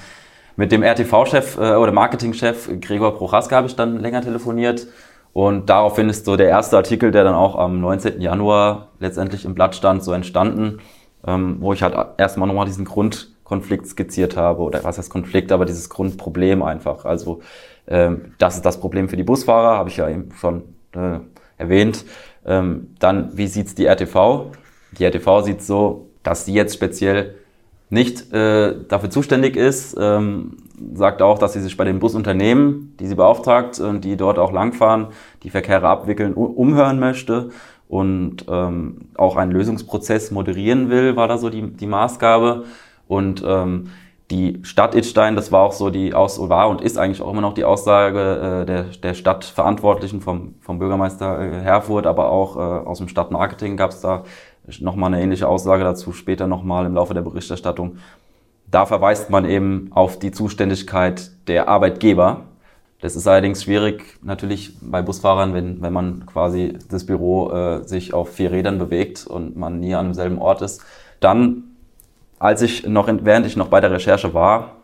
Mit 0.57 0.71
dem 0.71 0.81
RTV-Chef 0.81 1.57
äh, 1.57 1.75
oder 1.75 1.91
Marketingchef 1.91 2.69
Gregor 2.81 3.15
Prochaska 3.15 3.55
habe 3.55 3.67
ich 3.67 3.75
dann 3.75 3.99
länger 3.99 4.21
telefoniert 4.21 4.87
und 5.31 5.69
daraufhin 5.69 6.09
ist 6.09 6.25
so 6.25 6.35
der 6.35 6.49
erste 6.49 6.77
Artikel, 6.77 7.11
der 7.11 7.23
dann 7.23 7.35
auch 7.35 7.55
am 7.55 7.79
19. 7.79 8.19
Januar 8.19 8.87
letztendlich 8.99 9.45
im 9.45 9.53
Blatt 9.53 9.75
stand, 9.75 10.03
so 10.03 10.13
entstanden, 10.13 10.79
ähm, 11.27 11.57
wo 11.59 11.73
ich 11.73 11.83
halt 11.83 11.95
erstmal 12.17 12.47
nochmal 12.47 12.65
diesen 12.65 12.85
Grundkonflikt 12.85 13.85
skizziert 13.85 14.35
habe, 14.35 14.63
oder 14.63 14.83
was 14.83 14.97
heißt 14.97 15.11
Konflikt, 15.11 15.51
aber 15.51 15.65
dieses 15.65 15.91
Grundproblem 15.91 16.63
einfach. 16.63 17.05
Also 17.05 17.41
ähm, 17.87 18.33
das 18.39 18.55
ist 18.55 18.65
das 18.65 18.79
Problem 18.79 19.09
für 19.09 19.17
die 19.17 19.23
Busfahrer, 19.23 19.77
habe 19.77 19.89
ich 19.89 19.97
ja 19.97 20.09
eben 20.09 20.31
schon 20.39 20.63
äh, 20.93 21.19
erwähnt. 21.59 22.03
Ähm, 22.47 22.95
dann, 22.97 23.37
wie 23.37 23.45
sieht's 23.45 23.75
die 23.75 23.85
RTV? 23.85 24.47
Die 24.97 25.05
RTV 25.05 25.41
sieht 25.41 25.61
so, 25.61 26.09
dass 26.23 26.45
sie 26.45 26.53
jetzt 26.55 26.73
speziell 26.73 27.35
nicht 27.89 28.33
äh, 28.33 28.75
dafür 28.87 29.09
zuständig 29.09 29.55
ist, 29.55 29.95
ähm, 29.99 30.57
sagt 30.93 31.21
auch, 31.21 31.39
dass 31.39 31.53
sie 31.53 31.61
sich 31.61 31.77
bei 31.77 31.85
den 31.85 31.99
Busunternehmen, 31.99 32.95
die 32.99 33.07
sie 33.07 33.15
beauftragt 33.15 33.79
und 33.79 34.03
die 34.03 34.17
dort 34.17 34.39
auch 34.39 34.51
langfahren, 34.51 35.07
die 35.43 35.49
Verkehre 35.49 35.87
abwickeln, 35.87 36.33
umhören 36.33 36.99
möchte 36.99 37.49
und 37.87 38.45
ähm, 38.49 39.09
auch 39.15 39.37
einen 39.37 39.51
Lösungsprozess 39.51 40.31
moderieren 40.31 40.89
will, 40.89 41.15
war 41.15 41.27
da 41.27 41.37
so 41.37 41.49
die, 41.49 41.61
die 41.61 41.87
Maßgabe. 41.87 42.65
Und 43.07 43.41
ähm, 43.45 43.89
die 44.29 44.59
Stadt 44.63 44.93
Itstein, 44.93 45.37
das 45.37 45.53
war 45.53 45.63
auch 45.63 45.71
so 45.71 45.89
die 45.89 46.13
Aus 46.13 46.37
war 46.49 46.67
und 46.67 46.81
ist 46.81 46.97
eigentlich 46.97 47.21
auch 47.21 47.31
immer 47.31 47.41
noch 47.41 47.53
die 47.53 47.63
Aussage 47.63 48.63
äh, 48.63 48.65
der, 48.65 48.83
der 48.83 49.13
Stadtverantwortlichen 49.13 50.19
vom, 50.19 50.55
vom 50.59 50.79
Bürgermeister 50.79 51.39
äh, 51.39 51.61
Herfurth, 51.61 52.05
aber 52.05 52.29
auch 52.29 52.57
äh, 52.57 52.59
aus 52.59 52.97
dem 52.97 53.07
Stadtmarketing 53.07 53.77
gab 53.77 53.91
es 53.91 54.01
da 54.01 54.23
nochmal 54.79 55.13
eine 55.13 55.23
ähnliche 55.23 55.47
Aussage 55.47 55.83
dazu, 55.83 56.11
später 56.11 56.47
nochmal 56.47 56.85
im 56.85 56.93
Laufe 56.93 57.13
der 57.13 57.21
Berichterstattung. 57.21 57.97
Da 58.69 58.85
verweist 58.85 59.29
man 59.29 59.45
eben 59.45 59.89
auf 59.91 60.19
die 60.19 60.31
Zuständigkeit 60.31 61.31
der 61.47 61.69
Arbeitgeber. 61.69 62.41
Das 62.99 63.15
ist 63.15 63.27
allerdings 63.27 63.63
schwierig 63.63 64.17
natürlich 64.23 64.73
bei 64.81 65.01
Busfahrern, 65.01 65.53
wenn, 65.53 65.81
wenn 65.81 65.93
man 65.93 66.25
quasi 66.25 66.77
das 66.89 67.05
Büro 67.05 67.51
äh, 67.51 67.83
sich 67.83 68.13
auf 68.13 68.29
vier 68.33 68.51
Rädern 68.51 68.79
bewegt 68.79 69.25
und 69.27 69.55
man 69.55 69.79
nie 69.79 69.95
an 69.95 70.07
demselben 70.07 70.39
Ort 70.39 70.61
ist. 70.61 70.83
Dann, 71.19 71.63
als 72.39 72.61
ich 72.61 72.87
noch, 72.87 73.07
während 73.07 73.45
ich 73.45 73.55
noch 73.55 73.67
bei 73.67 73.79
der 73.79 73.91
Recherche 73.91 74.33
war, 74.33 74.77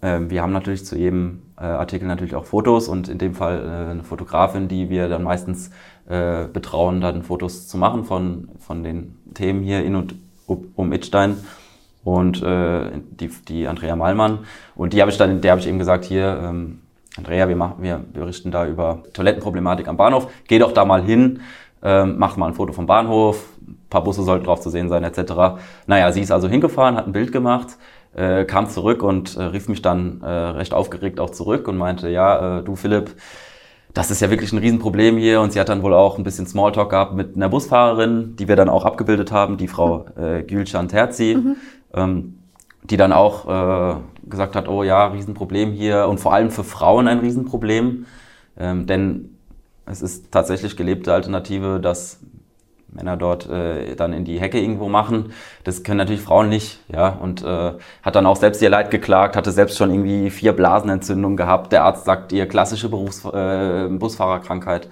äh, 0.00 0.20
wir 0.28 0.42
haben 0.42 0.52
natürlich 0.52 0.84
zu 0.84 0.96
jedem 0.96 1.42
äh, 1.56 1.64
Artikel 1.64 2.06
natürlich 2.06 2.34
auch 2.34 2.44
Fotos 2.44 2.88
und 2.88 3.08
in 3.08 3.18
dem 3.18 3.34
Fall 3.34 3.60
äh, 3.60 3.90
eine 3.90 4.04
Fotografin, 4.04 4.68
die 4.68 4.90
wir 4.90 5.08
dann 5.08 5.22
meistens 5.22 5.70
äh, 6.08 6.44
betrauen, 6.52 7.00
dann 7.00 7.22
Fotos 7.22 7.68
zu 7.68 7.78
machen 7.78 8.04
von, 8.04 8.48
von 8.58 8.82
den 8.82 9.16
Themen 9.34 9.62
hier 9.62 9.84
in 9.84 9.94
und 9.94 10.14
um 10.46 10.92
Itstein 10.92 11.36
und 12.04 12.40
äh, 12.42 12.90
die, 13.10 13.28
die 13.48 13.66
Andrea 13.66 13.96
Malmann. 13.96 14.40
Und 14.76 14.92
die 14.92 15.00
habe 15.00 15.10
ich 15.10 15.18
dann, 15.18 15.40
der 15.40 15.50
habe 15.50 15.60
ich 15.60 15.66
eben 15.66 15.78
gesagt, 15.78 16.04
hier, 16.04 16.40
ähm, 16.42 16.80
Andrea, 17.16 17.48
wir, 17.48 17.56
machen, 17.56 17.82
wir 17.82 17.96
berichten 17.98 18.50
da 18.50 18.66
über 18.66 19.02
Toilettenproblematik 19.12 19.88
am 19.88 19.96
Bahnhof. 19.96 20.28
Geh 20.46 20.58
doch 20.58 20.72
da 20.72 20.84
mal 20.84 21.02
hin, 21.02 21.40
ähm, 21.82 22.14
mach 22.18 22.36
mal 22.36 22.46
ein 22.46 22.54
Foto 22.54 22.72
vom 22.72 22.86
Bahnhof, 22.86 23.44
ein 23.60 23.76
paar 23.90 24.04
Busse 24.04 24.22
sollten 24.22 24.44
drauf 24.44 24.60
zu 24.60 24.70
sehen 24.70 24.88
sein, 24.88 25.02
etc. 25.02 25.58
Naja, 25.86 26.12
sie 26.12 26.20
ist 26.20 26.30
also 26.30 26.46
hingefahren, 26.48 26.96
hat 26.96 27.06
ein 27.06 27.12
Bild 27.12 27.32
gemacht, 27.32 27.76
äh, 28.14 28.44
kam 28.44 28.68
zurück 28.68 29.02
und 29.02 29.36
äh, 29.36 29.42
rief 29.42 29.68
mich 29.68 29.82
dann 29.82 30.20
äh, 30.22 30.28
recht 30.28 30.74
aufgeregt 30.74 31.18
auch 31.18 31.30
zurück 31.30 31.66
und 31.66 31.76
meinte, 31.76 32.08
ja, 32.08 32.58
äh, 32.58 32.62
du 32.62 32.76
Philipp, 32.76 33.16
das 33.96 34.10
ist 34.10 34.20
ja 34.20 34.28
wirklich 34.28 34.52
ein 34.52 34.58
Riesenproblem 34.58 35.16
hier. 35.16 35.40
Und 35.40 35.52
sie 35.52 35.58
hat 35.58 35.70
dann 35.70 35.82
wohl 35.82 35.94
auch 35.94 36.18
ein 36.18 36.24
bisschen 36.24 36.46
Smalltalk 36.46 36.90
gehabt 36.90 37.14
mit 37.14 37.34
einer 37.34 37.48
Busfahrerin, 37.48 38.36
die 38.36 38.46
wir 38.46 38.54
dann 38.54 38.68
auch 38.68 38.84
abgebildet 38.84 39.32
haben, 39.32 39.56
die 39.56 39.68
Frau 39.68 40.04
äh, 40.16 40.42
Gülcan 40.42 40.88
Terzi. 40.88 41.36
Mhm. 41.36 41.56
Ähm, 41.94 42.38
die 42.90 42.96
dann 42.96 43.12
auch 43.12 43.48
äh, 43.48 43.96
gesagt 44.28 44.54
hat, 44.54 44.68
oh 44.68 44.82
ja, 44.82 45.06
Riesenproblem 45.06 45.72
hier 45.72 46.06
und 46.06 46.20
vor 46.20 46.32
allem 46.32 46.50
für 46.50 46.62
Frauen 46.62 47.08
ein 47.08 47.18
Riesenproblem, 47.18 48.06
ähm, 48.56 48.86
denn 48.86 49.36
es 49.86 50.02
ist 50.02 50.30
tatsächlich 50.30 50.76
gelebte 50.76 51.12
Alternative, 51.12 51.80
dass 51.80 52.20
Männer 52.96 53.16
dort 53.16 53.48
äh, 53.48 53.94
dann 53.94 54.12
in 54.12 54.24
die 54.24 54.40
Hecke 54.40 54.58
irgendwo 54.58 54.88
machen. 54.88 55.32
Das 55.64 55.82
können 55.82 55.98
natürlich 55.98 56.22
Frauen 56.22 56.48
nicht, 56.48 56.80
ja. 56.88 57.08
Und 57.08 57.44
äh, 57.44 57.72
hat 58.02 58.16
dann 58.16 58.26
auch 58.26 58.36
selbst 58.36 58.62
ihr 58.62 58.70
Leid 58.70 58.90
geklagt, 58.90 59.36
hatte 59.36 59.52
selbst 59.52 59.76
schon 59.76 59.90
irgendwie 59.90 60.30
vier 60.30 60.52
Blasenentzündungen 60.52 61.36
gehabt. 61.36 61.72
Der 61.72 61.84
Arzt 61.84 62.04
sagt 62.04 62.32
ihr 62.32 62.46
klassische 62.46 62.88
Berufs 62.88 63.24
äh, 63.24 63.88
Busfahrerkrankheit. 63.90 64.88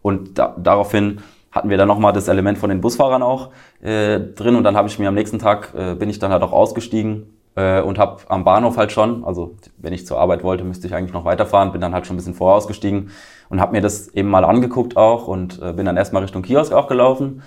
Und 0.00 0.38
da, 0.38 0.56
daraufhin 0.58 1.20
hatten 1.52 1.68
wir 1.68 1.76
dann 1.76 1.88
nochmal 1.88 2.12
das 2.12 2.28
Element 2.28 2.58
von 2.58 2.70
den 2.70 2.80
Busfahrern 2.80 3.22
auch 3.22 3.50
äh, 3.82 4.18
drin. 4.18 4.56
Und 4.56 4.64
dann 4.64 4.76
habe 4.76 4.88
ich 4.88 4.98
mir 4.98 5.08
am 5.08 5.14
nächsten 5.14 5.38
Tag, 5.38 5.74
äh, 5.76 5.94
bin 5.94 6.08
ich 6.08 6.18
dann 6.18 6.32
halt 6.32 6.42
auch 6.42 6.52
ausgestiegen 6.52 7.26
äh, 7.56 7.80
und 7.80 7.98
habe 7.98 8.22
am 8.28 8.44
Bahnhof 8.44 8.76
halt 8.76 8.92
schon, 8.92 9.24
also 9.24 9.54
wenn 9.78 9.92
ich 9.92 10.06
zur 10.06 10.18
Arbeit 10.18 10.42
wollte, 10.42 10.64
müsste 10.64 10.86
ich 10.86 10.94
eigentlich 10.94 11.12
noch 11.12 11.24
weiterfahren, 11.24 11.72
bin 11.72 11.80
dann 11.80 11.94
halt 11.94 12.06
schon 12.06 12.14
ein 12.14 12.18
bisschen 12.18 12.34
vorher 12.34 12.56
ausgestiegen 12.56 13.10
und 13.48 13.60
habe 13.60 13.72
mir 13.72 13.80
das 13.80 14.08
eben 14.08 14.30
mal 14.30 14.44
angeguckt 14.44 14.96
auch 14.96 15.28
und 15.28 15.60
äh, 15.62 15.72
bin 15.72 15.86
dann 15.86 15.96
erstmal 15.96 16.22
Richtung 16.22 16.42
Kiosk 16.42 16.72
auch 16.72 16.88
gelaufen 16.88 17.42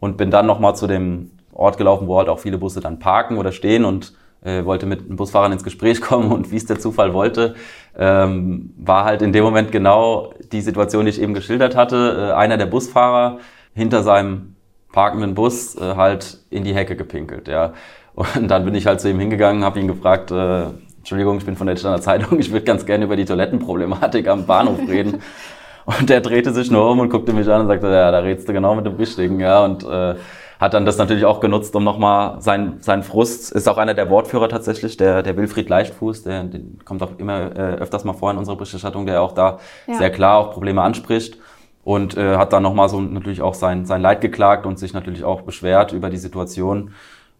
und 0.00 0.16
bin 0.16 0.30
dann 0.30 0.46
nochmal 0.46 0.76
zu 0.76 0.86
dem 0.86 1.30
Ort 1.52 1.76
gelaufen, 1.76 2.06
wo 2.06 2.18
halt 2.18 2.28
auch 2.28 2.38
viele 2.38 2.58
Busse 2.58 2.80
dann 2.80 2.98
parken 2.98 3.36
oder 3.36 3.52
stehen 3.52 3.84
und 3.84 4.14
äh, 4.44 4.64
wollte 4.64 4.86
mit 4.86 5.00
einem 5.00 5.16
Busfahrer 5.16 5.52
ins 5.52 5.64
Gespräch 5.64 6.00
kommen 6.02 6.30
und 6.30 6.50
wie 6.52 6.56
es 6.56 6.66
der 6.66 6.78
Zufall 6.78 7.12
wollte, 7.12 7.54
ähm, 7.96 8.72
war 8.76 9.04
halt 9.04 9.22
in 9.22 9.32
dem 9.32 9.44
Moment 9.44 9.72
genau 9.72 10.32
die 10.52 10.60
Situation, 10.60 11.04
die 11.04 11.10
ich 11.10 11.20
eben 11.20 11.34
geschildert 11.34 11.74
hatte. 11.74 12.30
Äh, 12.30 12.34
einer 12.34 12.56
der 12.56 12.66
Busfahrer 12.66 13.38
hinter 13.74 14.02
seinem 14.02 14.54
parkenden 14.92 15.34
Bus 15.34 15.76
äh, 15.76 15.96
halt 15.96 16.38
in 16.50 16.64
die 16.64 16.74
Hecke 16.74 16.96
gepinkelt, 16.96 17.48
ja. 17.48 17.72
Und 18.18 18.48
dann 18.48 18.64
bin 18.64 18.74
ich 18.74 18.84
halt 18.84 19.00
zu 19.00 19.08
ihm 19.08 19.20
hingegangen, 19.20 19.62
habe 19.62 19.78
ihn 19.78 19.86
gefragt, 19.86 20.32
äh, 20.32 20.64
Entschuldigung, 20.98 21.38
ich 21.38 21.46
bin 21.46 21.54
von 21.54 21.68
der 21.68 21.76
Standard 21.76 22.02
Zeitung, 22.02 22.40
ich 22.40 22.50
würde 22.50 22.64
ganz 22.64 22.84
gerne 22.84 23.04
über 23.04 23.14
die 23.14 23.24
Toilettenproblematik 23.24 24.26
am 24.26 24.44
Bahnhof 24.44 24.80
reden. 24.88 25.22
Und 25.86 26.10
der 26.10 26.20
drehte 26.20 26.52
sich 26.52 26.70
nur 26.70 26.90
um 26.90 27.00
und 27.00 27.08
guckte 27.08 27.32
mich 27.32 27.48
an 27.48 27.62
und 27.62 27.68
sagte, 27.68 27.86
ja, 27.86 28.10
da 28.10 28.18
redest 28.18 28.46
du 28.46 28.52
genau 28.52 28.74
mit 28.74 28.84
dem 28.84 28.96
Richtigen, 28.96 29.40
ja. 29.40 29.64
Und 29.64 29.84
äh, 29.84 30.16
hat 30.60 30.74
dann 30.74 30.84
das 30.84 30.98
natürlich 30.98 31.24
auch 31.24 31.40
genutzt, 31.40 31.74
um 31.76 31.82
nochmal 31.82 32.42
sein, 32.42 32.76
sein 32.80 33.02
Frust, 33.02 33.52
ist 33.52 33.66
auch 33.70 33.78
einer 33.78 33.94
der 33.94 34.10
Wortführer 34.10 34.50
tatsächlich, 34.50 34.98
der, 34.98 35.22
der 35.22 35.38
Wilfried 35.38 35.70
Leichtfuß, 35.70 36.24
der, 36.24 36.44
der 36.44 36.60
kommt 36.84 37.02
auch 37.02 37.12
immer 37.16 37.56
äh, 37.56 37.76
öfters 37.76 38.04
mal 38.04 38.12
vor 38.12 38.30
in 38.30 38.36
unserer 38.36 38.56
Berichterstattung, 38.56 39.06
der 39.06 39.22
auch 39.22 39.32
da 39.32 39.60
ja. 39.86 39.94
sehr 39.94 40.10
klar 40.10 40.36
auch 40.36 40.52
Probleme 40.52 40.82
anspricht 40.82 41.38
und 41.84 42.18
äh, 42.18 42.36
hat 42.36 42.52
dann 42.52 42.64
nochmal 42.64 42.90
so 42.90 43.00
natürlich 43.00 43.40
auch 43.40 43.54
sein, 43.54 43.86
sein 43.86 44.02
Leid 44.02 44.20
geklagt 44.20 44.66
und 44.66 44.78
sich 44.78 44.92
natürlich 44.92 45.24
auch 45.24 45.40
beschwert 45.40 45.94
über 45.94 46.10
die 46.10 46.18
Situation. 46.18 46.90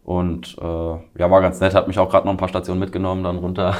Und 0.08 0.56
äh, 0.58 0.64
ja, 0.64 1.30
war 1.30 1.42
ganz 1.42 1.60
nett, 1.60 1.74
hat 1.74 1.86
mich 1.86 1.98
auch 1.98 2.08
gerade 2.08 2.26
noch 2.26 2.32
ein 2.32 2.38
paar 2.38 2.48
Stationen 2.48 2.80
mitgenommen, 2.80 3.24
dann 3.24 3.36
runter. 3.36 3.74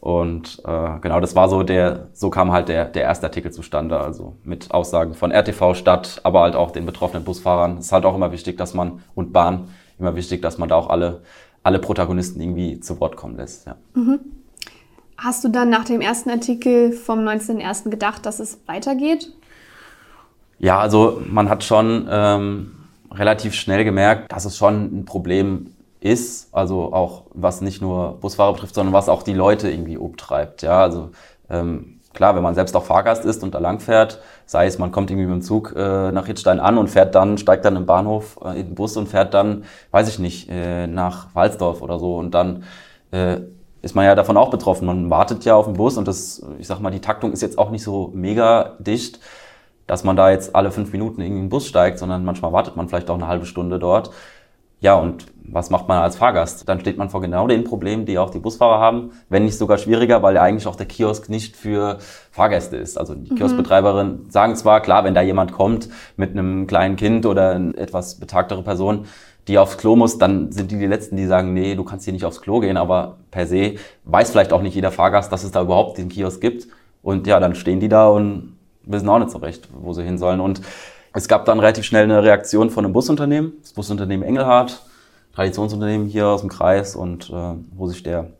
Und 0.00 0.62
äh, 0.64 0.98
genau, 1.02 1.20
das 1.20 1.36
war 1.36 1.50
so 1.50 1.62
der, 1.62 2.08
so 2.14 2.30
kam 2.30 2.52
halt 2.52 2.70
der, 2.70 2.86
der 2.86 3.02
erste 3.02 3.26
Artikel 3.26 3.52
zustande, 3.52 4.00
also 4.00 4.36
mit 4.44 4.70
Aussagen 4.70 5.12
von 5.12 5.30
RTV 5.30 5.74
Stadt, 5.74 6.22
aber 6.22 6.40
halt 6.40 6.56
auch 6.56 6.70
den 6.70 6.86
betroffenen 6.86 7.22
Busfahrern. 7.22 7.76
Es 7.76 7.86
ist 7.86 7.92
halt 7.92 8.06
auch 8.06 8.14
immer 8.14 8.32
wichtig, 8.32 8.56
dass 8.56 8.72
man, 8.72 9.02
und 9.14 9.34
Bahn, 9.34 9.68
immer 9.98 10.16
wichtig, 10.16 10.40
dass 10.40 10.56
man 10.56 10.70
da 10.70 10.76
auch 10.76 10.88
alle, 10.88 11.20
alle 11.62 11.80
Protagonisten 11.80 12.40
irgendwie 12.40 12.80
zu 12.80 12.98
Wort 12.98 13.16
kommen 13.16 13.36
lässt. 13.36 13.66
Ja. 13.66 13.76
Mhm. 13.92 14.20
Hast 15.18 15.44
du 15.44 15.50
dann 15.50 15.68
nach 15.68 15.84
dem 15.84 16.00
ersten 16.00 16.30
Artikel 16.30 16.92
vom 16.92 17.18
19.01. 17.18 17.90
gedacht, 17.90 18.24
dass 18.24 18.40
es 18.40 18.58
weitergeht? 18.64 19.34
Ja, 20.58 20.78
also 20.78 21.20
man 21.28 21.50
hat 21.50 21.62
schon 21.62 22.08
ähm, 22.10 22.77
relativ 23.12 23.54
schnell 23.54 23.84
gemerkt, 23.84 24.32
dass 24.32 24.44
es 24.44 24.56
schon 24.56 25.00
ein 25.00 25.04
Problem 25.04 25.74
ist, 26.00 26.54
also 26.54 26.92
auch 26.92 27.24
was 27.32 27.60
nicht 27.60 27.82
nur 27.82 28.18
Busfahrer 28.20 28.52
betrifft, 28.52 28.74
sondern 28.74 28.92
was 28.92 29.08
auch 29.08 29.22
die 29.22 29.34
Leute 29.34 29.70
irgendwie 29.70 29.96
umtreibt. 29.96 30.62
Ja, 30.62 30.82
also 30.82 31.10
ähm, 31.50 32.00
klar, 32.14 32.36
wenn 32.36 32.42
man 32.42 32.54
selbst 32.54 32.76
auch 32.76 32.84
Fahrgast 32.84 33.24
ist 33.24 33.42
und 33.42 33.54
da 33.54 33.58
lang 33.58 33.80
fährt, 33.80 34.20
sei 34.46 34.66
es, 34.66 34.78
man 34.78 34.92
kommt 34.92 35.10
irgendwie 35.10 35.26
mit 35.26 35.34
dem 35.34 35.42
Zug 35.42 35.74
äh, 35.76 36.12
nach 36.12 36.26
Hittstein 36.26 36.60
an 36.60 36.78
und 36.78 36.88
fährt 36.88 37.14
dann, 37.14 37.38
steigt 37.38 37.64
dann 37.64 37.76
im 37.76 37.86
Bahnhof 37.86 38.38
äh, 38.44 38.60
in 38.60 38.68
den 38.68 38.74
Bus 38.74 38.96
und 38.96 39.08
fährt 39.08 39.34
dann, 39.34 39.64
weiß 39.90 40.08
ich 40.08 40.18
nicht, 40.18 40.48
äh, 40.50 40.86
nach 40.86 41.34
Walsdorf 41.34 41.82
oder 41.82 41.98
so 41.98 42.16
und 42.16 42.32
dann 42.32 42.64
äh, 43.10 43.38
ist 43.82 43.94
man 43.94 44.04
ja 44.04 44.14
davon 44.14 44.36
auch 44.36 44.50
betroffen. 44.50 44.86
Man 44.86 45.10
wartet 45.10 45.44
ja 45.44 45.54
auf 45.54 45.66
den 45.66 45.74
Bus 45.74 45.96
und 45.96 46.08
das, 46.08 46.44
ich 46.58 46.66
sag 46.66 46.80
mal, 46.80 46.90
die 46.90 47.00
Taktung 47.00 47.32
ist 47.32 47.42
jetzt 47.42 47.58
auch 47.58 47.70
nicht 47.70 47.82
so 47.82 48.10
mega 48.12 48.76
dicht 48.80 49.20
dass 49.88 50.04
man 50.04 50.14
da 50.14 50.30
jetzt 50.30 50.54
alle 50.54 50.70
fünf 50.70 50.92
Minuten 50.92 51.20
in 51.20 51.34
den 51.34 51.48
Bus 51.48 51.66
steigt, 51.66 51.98
sondern 51.98 52.24
manchmal 52.24 52.52
wartet 52.52 52.76
man 52.76 52.88
vielleicht 52.88 53.10
auch 53.10 53.16
eine 53.16 53.26
halbe 53.26 53.46
Stunde 53.46 53.80
dort. 53.80 54.10
Ja, 54.80 54.94
und 54.94 55.26
was 55.42 55.70
macht 55.70 55.88
man 55.88 55.98
als 55.98 56.16
Fahrgast? 56.16 56.68
Dann 56.68 56.78
steht 56.78 56.98
man 56.98 57.10
vor 57.10 57.20
genau 57.20 57.48
den 57.48 57.64
Problemen, 57.64 58.04
die 58.04 58.18
auch 58.18 58.30
die 58.30 58.38
Busfahrer 58.38 58.78
haben, 58.78 59.12
wenn 59.28 59.44
nicht 59.44 59.58
sogar 59.58 59.78
schwieriger, 59.78 60.22
weil 60.22 60.36
ja 60.36 60.42
eigentlich 60.42 60.66
auch 60.66 60.76
der 60.76 60.86
Kiosk 60.86 61.28
nicht 61.28 61.56
für 61.56 61.98
Fahrgäste 62.30 62.76
ist. 62.76 62.98
Also 62.98 63.14
die 63.14 63.32
mhm. 63.32 63.36
Kioskbetreiberin 63.36 64.26
sagen 64.28 64.54
zwar, 64.54 64.80
klar, 64.80 65.02
wenn 65.04 65.14
da 65.14 65.22
jemand 65.22 65.52
kommt 65.52 65.88
mit 66.16 66.30
einem 66.30 66.66
kleinen 66.66 66.96
Kind 66.96 67.26
oder 67.26 67.52
eine 67.52 67.76
etwas 67.76 68.20
betagtere 68.20 68.62
Person, 68.62 69.06
die 69.48 69.58
aufs 69.58 69.78
Klo 69.78 69.96
muss, 69.96 70.18
dann 70.18 70.52
sind 70.52 70.70
die 70.70 70.78
die 70.78 70.86
Letzten, 70.86 71.16
die 71.16 71.26
sagen, 71.26 71.54
nee, 71.54 71.74
du 71.74 71.82
kannst 71.82 72.04
hier 72.04 72.12
nicht 72.12 72.26
aufs 72.26 72.42
Klo 72.42 72.60
gehen, 72.60 72.76
aber 72.76 73.16
per 73.30 73.46
se 73.46 73.76
weiß 74.04 74.30
vielleicht 74.30 74.52
auch 74.52 74.60
nicht 74.60 74.74
jeder 74.74 74.92
Fahrgast, 74.92 75.32
dass 75.32 75.42
es 75.42 75.50
da 75.50 75.62
überhaupt 75.62 75.96
den 75.96 76.10
Kiosk 76.10 76.42
gibt. 76.42 76.68
Und 77.02 77.26
ja, 77.26 77.40
dann 77.40 77.54
stehen 77.54 77.80
die 77.80 77.88
da 77.88 78.08
und 78.08 78.57
wissen 78.88 79.08
auch 79.08 79.18
nicht 79.18 79.30
so 79.30 79.38
recht, 79.38 79.68
wo 79.72 79.92
sie 79.92 80.02
hin 80.02 80.18
sollen. 80.18 80.40
Und 80.40 80.60
es 81.12 81.28
gab 81.28 81.44
dann 81.44 81.60
relativ 81.60 81.84
schnell 81.84 82.04
eine 82.04 82.22
Reaktion 82.22 82.70
von 82.70 82.84
einem 82.84 82.92
Busunternehmen, 82.92 83.54
das 83.62 83.72
Busunternehmen 83.72 84.26
Engelhardt, 84.26 84.82
Traditionsunternehmen 85.34 86.08
hier 86.08 86.26
aus 86.26 86.40
dem 86.40 86.50
Kreis 86.50 86.96
und 86.96 87.30
äh, 87.30 87.54
wo 87.76 87.86
sich 87.86 88.02
der 88.02 88.30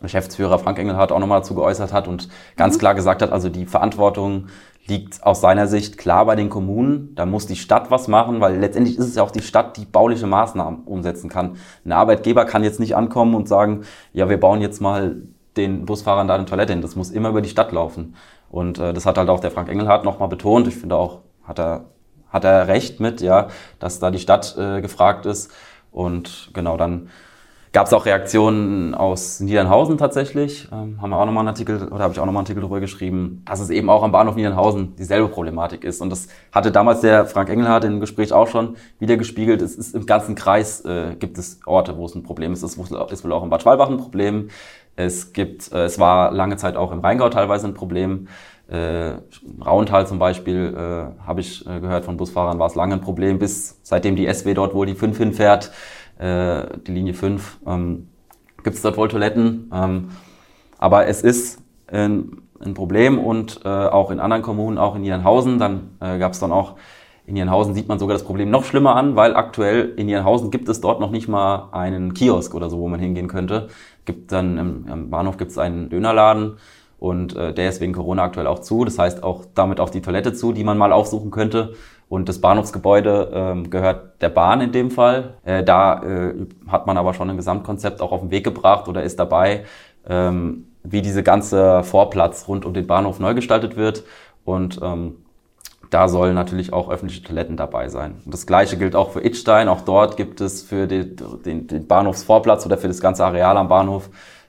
Geschäftsführer 0.00 0.58
Frank 0.58 0.78
Engelhardt 0.78 1.12
auch 1.12 1.20
nochmal 1.20 1.40
dazu 1.40 1.54
geäußert 1.54 1.92
hat 1.92 2.08
und 2.08 2.28
ganz 2.56 2.74
mhm. 2.74 2.80
klar 2.80 2.94
gesagt 2.94 3.22
hat, 3.22 3.32
also 3.32 3.48
die 3.48 3.66
Verantwortung 3.66 4.48
liegt 4.86 5.22
aus 5.22 5.40
seiner 5.40 5.68
Sicht 5.68 5.96
klar 5.96 6.26
bei 6.26 6.34
den 6.34 6.48
Kommunen. 6.48 7.14
Da 7.14 7.24
muss 7.24 7.46
die 7.46 7.56
Stadt 7.56 7.90
was 7.90 8.08
machen, 8.08 8.40
weil 8.40 8.58
letztendlich 8.58 8.98
ist 8.98 9.06
es 9.06 9.14
ja 9.14 9.22
auch 9.22 9.30
die 9.30 9.42
Stadt, 9.42 9.76
die 9.76 9.84
bauliche 9.84 10.26
Maßnahmen 10.26 10.82
umsetzen 10.84 11.30
kann. 11.30 11.56
Ein 11.84 11.92
Arbeitgeber 11.92 12.44
kann 12.44 12.64
jetzt 12.64 12.80
nicht 12.80 12.96
ankommen 12.96 13.34
und 13.34 13.48
sagen, 13.48 13.82
ja, 14.12 14.28
wir 14.28 14.40
bauen 14.40 14.60
jetzt 14.60 14.80
mal 14.80 15.22
den 15.56 15.84
Busfahrern 15.84 16.26
da 16.26 16.34
eine 16.34 16.46
Toilette 16.46 16.72
hin. 16.72 16.82
Das 16.82 16.96
muss 16.96 17.10
immer 17.10 17.28
über 17.28 17.42
die 17.42 17.48
Stadt 17.48 17.72
laufen. 17.72 18.16
Und 18.52 18.78
äh, 18.78 18.92
das 18.92 19.06
hat 19.06 19.18
halt 19.18 19.30
auch 19.30 19.40
der 19.40 19.50
Frank 19.50 19.68
Engelhardt 19.68 20.04
nochmal 20.04 20.28
betont. 20.28 20.68
Ich 20.68 20.76
finde 20.76 20.96
auch, 20.96 21.20
hat 21.42 21.58
er, 21.58 21.86
hat 22.28 22.44
er 22.44 22.68
recht 22.68 23.00
mit, 23.00 23.20
ja, 23.22 23.48
dass 23.80 23.98
da 23.98 24.10
die 24.10 24.20
Stadt 24.20 24.56
äh, 24.58 24.82
gefragt 24.82 25.26
ist. 25.26 25.50
Und 25.90 26.50
genau, 26.52 26.76
dann 26.76 27.08
gab 27.72 27.86
es 27.86 27.94
auch 27.94 28.04
Reaktionen 28.04 28.94
aus 28.94 29.40
Niedernhausen 29.40 29.96
tatsächlich. 29.96 30.68
Ähm, 30.70 31.00
haben 31.00 31.10
wir 31.10 31.16
auch 31.16 31.24
nochmal 31.24 31.40
einen 31.40 31.48
Artikel, 31.48 31.88
oder 31.88 32.04
habe 32.04 32.12
ich 32.12 32.20
auch 32.20 32.26
nochmal 32.26 32.40
einen 32.40 32.46
Artikel 32.46 32.60
darüber 32.60 32.80
geschrieben, 32.80 33.40
dass 33.46 33.58
es 33.58 33.70
eben 33.70 33.88
auch 33.88 34.02
am 34.02 34.12
Bahnhof 34.12 34.34
Niedernhausen 34.34 34.96
dieselbe 34.96 35.28
Problematik 35.28 35.82
ist. 35.82 36.02
Und 36.02 36.10
das 36.10 36.28
hatte 36.52 36.70
damals 36.70 37.00
der 37.00 37.24
Frank 37.24 37.48
Engelhardt 37.48 37.84
im 37.84 38.00
Gespräch 38.00 38.34
auch 38.34 38.48
schon 38.48 38.76
wieder 38.98 39.16
gespiegelt. 39.16 39.62
Es 39.62 39.74
ist 39.74 39.94
im 39.94 40.04
ganzen 40.04 40.34
Kreis 40.34 40.84
äh, 40.84 41.16
gibt 41.18 41.38
es 41.38 41.60
Orte, 41.64 41.96
wo 41.96 42.04
es 42.04 42.14
ein 42.14 42.22
Problem 42.22 42.52
ist. 42.52 42.62
Es 42.62 42.76
ist 42.76 43.24
wohl 43.24 43.32
auch 43.32 43.42
in 43.42 43.48
Bad 43.48 43.62
Schwalbach 43.62 43.88
ein 43.88 43.96
Problem. 43.96 44.50
Es 44.96 45.32
gibt, 45.32 45.72
äh, 45.72 45.84
es 45.84 45.98
war 45.98 46.32
lange 46.32 46.56
Zeit 46.56 46.76
auch 46.76 46.92
im 46.92 47.00
Rheingau 47.00 47.28
teilweise 47.28 47.66
ein 47.66 47.74
Problem. 47.74 48.28
Äh, 48.68 49.14
Rauental 49.64 50.06
zum 50.06 50.18
Beispiel, 50.18 50.74
äh, 50.74 51.26
habe 51.26 51.40
ich 51.40 51.66
äh, 51.66 51.80
gehört 51.80 52.04
von 52.04 52.16
Busfahrern, 52.16 52.58
war 52.58 52.66
es 52.66 52.74
lange 52.74 52.94
ein 52.94 53.00
Problem, 53.00 53.38
bis 53.38 53.78
seitdem 53.82 54.16
die 54.16 54.32
SW 54.32 54.54
dort 54.54 54.74
wohl 54.74 54.86
die 54.86 54.94
5 54.94 55.18
hinfährt, 55.18 55.72
äh, 56.18 56.64
die 56.86 56.92
Linie 56.92 57.14
5, 57.14 57.58
ähm, 57.66 58.08
gibt 58.62 58.76
es 58.76 58.82
dort 58.82 58.96
wohl 58.96 59.08
Toiletten. 59.08 59.70
Ähm, 59.74 60.10
aber 60.78 61.06
es 61.06 61.22
ist 61.22 61.60
ein, 61.88 62.42
ein 62.60 62.74
Problem 62.74 63.18
und 63.18 63.60
äh, 63.64 63.68
auch 63.68 64.10
in 64.10 64.20
anderen 64.20 64.42
Kommunen, 64.42 64.78
auch 64.78 64.94
in 64.94 65.02
Niedernhausen, 65.02 65.58
dann 65.58 65.96
äh, 66.00 66.18
gab 66.18 66.32
es 66.32 66.40
dann 66.40 66.52
auch 66.52 66.76
in 67.24 67.34
Nienhausen 67.34 67.74
sieht 67.74 67.88
man 67.88 67.98
sogar 67.98 68.14
das 68.14 68.24
Problem 68.24 68.50
noch 68.50 68.64
schlimmer 68.64 68.96
an, 68.96 69.14
weil 69.14 69.36
aktuell 69.36 69.92
in 69.96 70.06
Nienhausen 70.06 70.50
gibt 70.50 70.68
es 70.68 70.80
dort 70.80 71.00
noch 71.00 71.10
nicht 71.10 71.28
mal 71.28 71.68
einen 71.70 72.14
Kiosk 72.14 72.54
oder 72.54 72.68
so, 72.68 72.78
wo 72.78 72.88
man 72.88 72.98
hingehen 72.98 73.28
könnte. 73.28 73.68
Gibt 74.04 74.32
dann 74.32 74.58
im, 74.58 74.86
im 74.88 75.10
Bahnhof 75.10 75.36
gibt 75.36 75.52
es 75.52 75.58
einen 75.58 75.88
Dönerladen 75.88 76.56
und 76.98 77.34
äh, 77.36 77.52
der 77.52 77.68
ist 77.68 77.80
wegen 77.80 77.92
Corona 77.92 78.22
aktuell 78.22 78.46
auch 78.46 78.60
zu. 78.60 78.84
Das 78.84 78.98
heißt 78.98 79.22
auch 79.22 79.44
damit 79.54 79.80
auch 79.80 79.90
die 79.90 80.02
Toilette 80.02 80.32
zu, 80.32 80.52
die 80.52 80.64
man 80.64 80.78
mal 80.78 80.92
aufsuchen 80.92 81.30
könnte. 81.30 81.74
Und 82.08 82.28
das 82.28 82.40
Bahnhofsgebäude 82.40 83.30
ähm, 83.32 83.70
gehört 83.70 84.20
der 84.22 84.28
Bahn 84.28 84.60
in 84.60 84.70
dem 84.70 84.90
Fall. 84.90 85.34
Äh, 85.44 85.64
da 85.64 86.02
äh, 86.02 86.34
hat 86.68 86.86
man 86.86 86.98
aber 86.98 87.14
schon 87.14 87.30
ein 87.30 87.36
Gesamtkonzept 87.36 88.00
auch 88.00 88.12
auf 88.12 88.20
den 88.20 88.30
Weg 88.30 88.44
gebracht 88.44 88.86
oder 88.86 89.02
ist 89.02 89.18
dabei, 89.18 89.64
ähm, 90.06 90.66
wie 90.84 91.00
diese 91.00 91.22
ganze 91.22 91.82
Vorplatz 91.82 92.46
rund 92.48 92.64
um 92.64 92.74
den 92.74 92.86
Bahnhof 92.86 93.18
neu 93.18 93.34
gestaltet 93.34 93.76
wird. 93.76 94.04
Und 94.44 94.78
ähm, 94.82 95.16
da 95.92 96.08
sollen 96.08 96.34
natürlich 96.34 96.72
auch 96.72 96.88
öffentliche 96.88 97.22
Toiletten 97.22 97.58
dabei 97.58 97.90
sein. 97.90 98.14
Und 98.24 98.32
das 98.32 98.46
gleiche 98.46 98.78
gilt 98.78 98.96
auch 98.96 99.10
für 99.10 99.22
Itstein. 99.22 99.68
Auch 99.68 99.82
dort 99.82 100.16
gibt 100.16 100.40
es 100.40 100.62
für 100.62 100.86
den, 100.86 101.16
den, 101.44 101.66
den 101.66 101.86
Bahnhofsvorplatz 101.86 102.64
oder 102.64 102.78
für 102.78 102.88
das 102.88 103.00
ganze 103.00 103.26
Areal 103.26 103.58
am 103.58 103.68
Bahnhof 103.68 104.08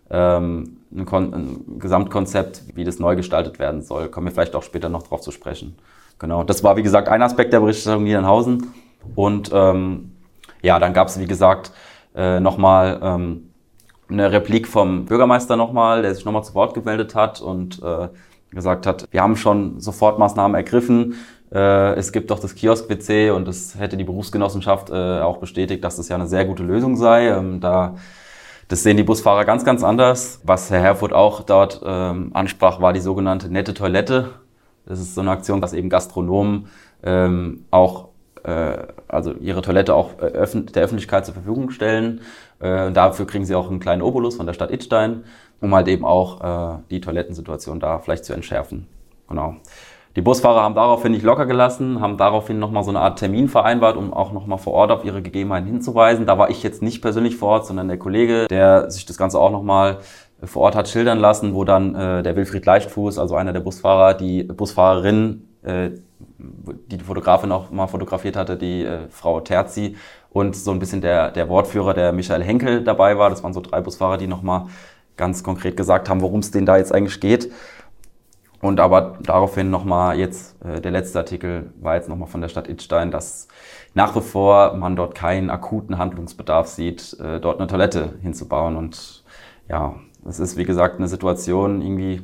ähm, 0.10 0.78
ein, 0.96 1.34
ein, 1.34 1.80
Gesamtkonzept, 1.80 2.64
wie 2.76 2.86
das 2.86 3.00
neu 3.00 3.18
gestaltet 3.18 3.60
werden 3.60 3.82
soll. 3.82 4.08
Kommen 4.08 4.28
wir 4.28 4.32
vielleicht 4.32 4.56
auch 4.56 4.64
später 4.64 4.88
noch 4.88 5.04
drauf 5.04 5.20
zu 5.20 5.32
sprechen. 5.32 5.76
Genau, 6.18 6.46
das 6.46 6.64
war 6.64 6.78
wie 6.78 6.84
gesagt 6.84 7.10
ein 7.10 7.22
Aspekt 7.22 7.52
der 7.52 7.60
Berichterstattung 7.60 8.06
Niedernhausen. 8.06 8.74
Und 9.16 9.52
ähm, 9.54 10.14
ja, 10.62 10.80
dann 10.80 10.94
gab 10.94 11.10
es 11.10 11.20
wie 11.20 11.28
gesagt 11.28 11.74
äh, 12.16 12.40
nochmal 12.40 13.00
ähm, 13.04 13.50
eine 14.10 14.32
Replik 14.32 14.66
vom 14.66 15.06
Bürgermeister 15.06 15.58
nochmal, 15.58 16.04
der 16.04 16.16
sich 16.16 16.24
nochmal 16.24 16.46
zu 16.46 16.54
Wort 16.56 16.74
gemeldet 16.74 17.16
hat 17.16 17.42
und 17.42 17.84
äh, 17.84 18.08
gesagt 18.54 18.86
hat, 18.86 19.08
wir 19.12 19.22
haben 19.22 19.36
schon 19.36 19.80
Sofortmaßnahmen 19.80 20.56
ergriffen. 20.56 21.16
Äh, 21.54 21.94
es 21.94 22.12
gibt 22.12 22.32
doch 22.32 22.40
das 22.40 22.56
Kiosk-WC 22.56 23.32
und 23.32 23.48
das 23.48 23.78
hätte 23.78 23.98
die 23.98 24.04
Berufsgenossenschaft 24.04 24.90
äh, 24.90 25.22
auch 25.22 25.38
bestätigt, 25.38 25.84
dass 25.84 25.98
das 25.98 26.10
ja 26.10 26.16
eine 26.16 26.28
sehr 26.28 26.46
gute 26.46 26.64
Lösung 26.64 26.96
sei. 26.96 27.28
Ähm, 27.28 27.60
da 27.60 27.96
das 28.68 28.82
sehen 28.82 28.98
die 28.98 29.04
Busfahrer 29.04 29.46
ganz, 29.46 29.66
ganz 29.66 29.84
anders. 29.84 30.42
Was 30.44 30.72
Herr 30.72 30.82
Herfurth 30.82 31.14
auch 31.14 31.42
dort 31.42 31.82
ähm, 31.86 32.32
ansprach, 32.34 32.82
war 32.82 32.94
die 32.94 33.02
sogenannte 33.02 33.50
nette 33.50 33.74
Toilette. 33.74 34.32
Das 34.86 35.00
ist 35.00 35.16
so 35.16 35.22
eine 35.22 35.32
Aktion, 35.32 35.62
dass 35.62 35.74
eben 35.74 35.90
Gastronomen 35.90 36.68
ähm, 37.04 37.66
auch 37.72 38.10
äh, 38.44 38.78
also 39.08 39.34
ihre 39.34 39.62
Toilette 39.62 39.94
auch 39.96 40.20
äh, 40.20 40.32
der 40.32 40.84
Öffentlichkeit 40.84 41.26
zur 41.26 41.34
Verfügung 41.34 41.70
stellen. 41.70 42.22
Äh, 42.60 42.92
dafür 42.92 43.28
kriegen 43.28 43.46
sie 43.46 43.56
auch 43.56 43.70
einen 43.70 43.80
kleinen 43.80 44.02
Obolus 44.02 44.36
von 44.36 44.46
der 44.46 44.54
Stadt 44.54 44.72
Idstein, 44.72 45.24
um 45.62 45.74
halt 45.74 45.88
eben 45.88 46.06
auch 46.06 46.42
äh, 46.42 46.78
die 46.90 47.02
Toilettensituation 47.02 47.80
da 47.80 48.00
vielleicht 48.00 48.26
zu 48.26 48.34
entschärfen. 48.34 48.88
Genau. 49.28 49.56
Die 50.16 50.22
Busfahrer 50.22 50.62
haben 50.62 50.76
daraufhin 50.76 51.12
nicht 51.12 51.24
locker 51.24 51.48
gelassen, 51.48 52.00
haben 52.00 52.18
daraufhin 52.18 52.60
nochmal 52.60 52.84
so 52.84 52.92
eine 52.92 53.00
Art 53.00 53.18
Termin 53.18 53.50
vereinbart, 53.50 53.98
um 53.98 54.14
auch 54.14 54.32
nochmal 54.32 54.60
vor 54.60 54.74
Ort 54.74 54.92
auf 54.92 55.04
ihre 55.04 55.24
Gegebenheiten 55.24 55.68
hinzuweisen. 55.68 56.28
Da 56.28 56.38
war 56.38 56.52
ich 56.52 56.62
jetzt 56.62 56.84
nicht 56.84 57.02
persönlich 57.02 57.36
vor 57.36 57.50
Ort, 57.50 57.66
sondern 57.66 57.88
der 57.88 57.98
Kollege, 57.98 58.46
der 58.48 58.92
sich 58.92 59.08
das 59.08 59.18
Ganze 59.18 59.40
auch 59.40 59.50
nochmal 59.50 59.98
vor 60.44 60.64
Ort 60.64 60.76
hat 60.76 60.88
schildern 60.88 61.20
lassen, 61.20 61.56
wo 61.56 61.64
dann 61.64 61.96
äh, 61.96 62.22
der 62.22 62.36
Wilfried 62.36 62.66
Leichtfuß, 62.66 63.18
also 63.18 63.36
einer 63.36 63.54
der 63.54 63.62
Busfahrer, 63.62 64.14
die 64.14 64.44
Busfahrerin, 64.44 65.48
äh, 65.64 65.92
die 66.38 66.98
die 66.98 67.04
Fotografin 67.04 67.52
auch 67.52 67.72
mal 67.72 67.88
fotografiert 67.88 68.36
hatte, 68.36 68.58
die 68.58 68.84
äh, 68.84 69.08
Frau 69.10 69.40
Terzi 69.42 69.96
und 70.32 70.56
so 70.56 70.72
ein 70.72 70.80
bisschen 70.80 71.02
der, 71.02 71.32
der 71.32 71.50
Wortführer, 71.50 71.94
der 71.94 72.12
Michael 72.12 72.44
Henkel 72.44 72.84
dabei 72.84 73.18
war. 73.18 73.30
Das 73.30 73.44
waren 73.44 73.54
so 73.54 73.62
drei 73.62 73.82
Busfahrer, 73.82 74.18
die 74.18 74.28
nochmal 74.28 74.68
ganz 75.16 75.44
konkret 75.44 75.78
gesagt 75.78 76.10
haben, 76.10 76.22
worum 76.22 76.40
es 76.40 76.52
denen 76.52 76.66
da 76.66 76.78
jetzt 76.78 76.94
eigentlich 76.94 77.20
geht. 77.20 77.52
Und 78.62 78.80
aber 78.80 79.18
daraufhin 79.22 79.70
nochmal 79.70 80.18
jetzt, 80.18 80.56
äh, 80.64 80.80
der 80.80 80.92
letzte 80.92 81.20
Artikel 81.20 81.74
war 81.82 81.96
jetzt 81.96 82.08
nochmal 82.08 82.30
von 82.30 82.42
der 82.42 82.48
Stadt 82.48 82.70
Idstein, 82.70 83.12
dass 83.12 83.50
nach 83.94 84.16
wie 84.16 84.22
vor 84.22 84.74
man 84.76 84.96
dort 84.96 85.16
keinen 85.16 85.50
akuten 85.50 85.98
Handlungsbedarf 85.98 86.68
sieht, 86.68 87.18
äh, 87.20 87.40
dort 87.40 87.60
eine 87.60 87.68
Toilette 87.68 88.14
hinzubauen. 88.22 88.78
Und 88.78 89.26
ja, 89.68 89.96
es 90.28 90.40
ist 90.40 90.56
wie 90.58 90.64
gesagt 90.64 90.98
eine 90.98 91.10
Situation 91.10 91.82
irgendwie, 91.82 92.24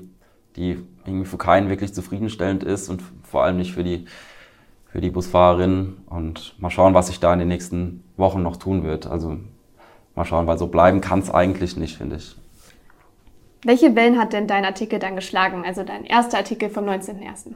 die 0.56 0.78
irgendwie 1.06 1.26
für 1.26 1.38
keinen 1.38 1.70
wirklich 1.70 1.94
zufriedenstellend 1.94 2.64
ist 2.64 2.90
und 2.90 3.04
vor 3.24 3.44
allem 3.44 3.58
nicht 3.58 3.74
für 3.74 3.84
die, 3.84 4.06
für 4.92 5.02
die 5.02 5.10
Busfahrerin. 5.10 5.98
Und 6.08 6.56
mal 6.60 6.70
schauen, 6.70 6.94
was 6.94 7.08
sich 7.08 7.20
da 7.20 7.34
in 7.34 7.40
den 7.40 7.48
nächsten 7.48 8.04
Wochen 8.18 8.42
noch 8.42 8.58
tun 8.58 8.84
wird. 8.84 9.08
Also 9.08 9.38
mal 10.16 10.26
schauen, 10.26 10.48
weil 10.48 10.58
so 10.58 10.68
bleiben 10.68 11.02
kann 11.02 11.20
es 11.20 11.30
eigentlich 11.30 11.78
nicht, 11.78 11.98
finde 11.98 12.18
ich. 12.18 12.36
Welche 13.64 13.96
Wellen 13.96 14.18
hat 14.18 14.34
denn 14.34 14.48
dein 14.48 14.64
Artikel 14.64 15.00
dann 15.00 15.16
geschlagen, 15.16 15.64
also 15.66 15.84
dein 15.84 16.06
erster 16.06 16.38
Artikel 16.38 16.70
vom 16.70 16.86
19.01.? 16.86 17.54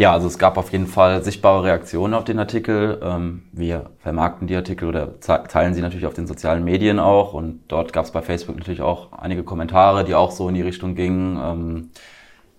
Ja, 0.00 0.14
also 0.14 0.28
es 0.28 0.38
gab 0.38 0.56
auf 0.56 0.72
jeden 0.72 0.86
Fall 0.86 1.22
sichtbare 1.22 1.62
Reaktionen 1.62 2.14
auf 2.14 2.24
den 2.24 2.38
Artikel. 2.38 2.98
Ähm, 3.02 3.42
wir 3.52 3.90
vermarkten 3.98 4.46
die 4.46 4.56
Artikel 4.56 4.88
oder 4.88 5.20
teilen 5.20 5.74
sie 5.74 5.82
natürlich 5.82 6.06
auf 6.06 6.14
den 6.14 6.26
sozialen 6.26 6.64
Medien 6.64 6.98
auch. 6.98 7.34
Und 7.34 7.64
dort 7.68 7.92
gab 7.92 8.06
es 8.06 8.10
bei 8.10 8.22
Facebook 8.22 8.56
natürlich 8.56 8.80
auch 8.80 9.12
einige 9.12 9.42
Kommentare, 9.42 10.04
die 10.04 10.14
auch 10.14 10.30
so 10.30 10.48
in 10.48 10.54
die 10.54 10.62
Richtung 10.62 10.94
gingen. 10.94 11.36
Ähm, 11.38 11.90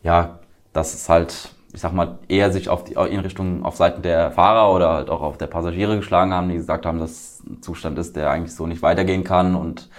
ja, 0.03 0.37
dass 0.71 0.93
es 0.93 1.09
halt, 1.09 1.49
ich 1.73 1.81
sag 1.81 1.93
mal, 1.93 2.19
eher 2.27 2.51
sich 2.51 2.69
auf 2.69 2.83
die, 2.83 2.93
in 2.93 3.21
Richtung 3.21 3.65
auf 3.65 3.75
Seiten 3.75 4.03
der 4.03 4.29
Fahrer 4.29 4.71
oder 4.71 4.93
halt 4.93 5.09
auch 5.09 5.21
auf 5.21 5.39
der 5.39 5.47
Passagiere 5.47 5.97
geschlagen 5.97 6.35
haben, 6.35 6.49
die 6.49 6.57
gesagt 6.57 6.85
haben, 6.85 6.99
dass 6.99 7.41
ein 7.49 7.63
Zustand 7.63 7.97
ist, 7.97 8.15
der 8.15 8.29
eigentlich 8.29 8.55
so 8.55 8.67
nicht 8.67 8.83
weitergehen 8.83 9.23
kann 9.23 9.55
und 9.55 9.89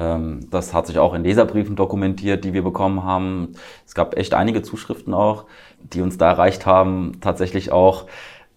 ähm, 0.00 0.48
das 0.50 0.72
hat 0.72 0.86
sich 0.86 0.98
auch 0.98 1.14
in 1.14 1.24
Leserbriefen 1.24 1.76
dokumentiert, 1.76 2.44
die 2.44 2.54
wir 2.54 2.62
bekommen 2.62 3.04
haben. 3.04 3.52
Es 3.86 3.94
gab 3.94 4.16
echt 4.16 4.34
einige 4.34 4.62
Zuschriften 4.62 5.12
auch, 5.14 5.46
die 5.82 6.00
uns 6.02 6.18
da 6.18 6.30
erreicht 6.30 6.66
haben, 6.66 7.20
tatsächlich 7.20 7.72
auch 7.72 8.06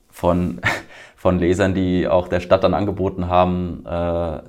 von, 0.09 0.61
von 1.15 1.39
Lesern, 1.39 1.73
die 1.73 2.07
auch 2.07 2.27
der 2.27 2.39
Stadt 2.39 2.63
dann 2.63 2.73
angeboten 2.73 3.27
haben, 3.27 3.85
äh, 3.85 4.39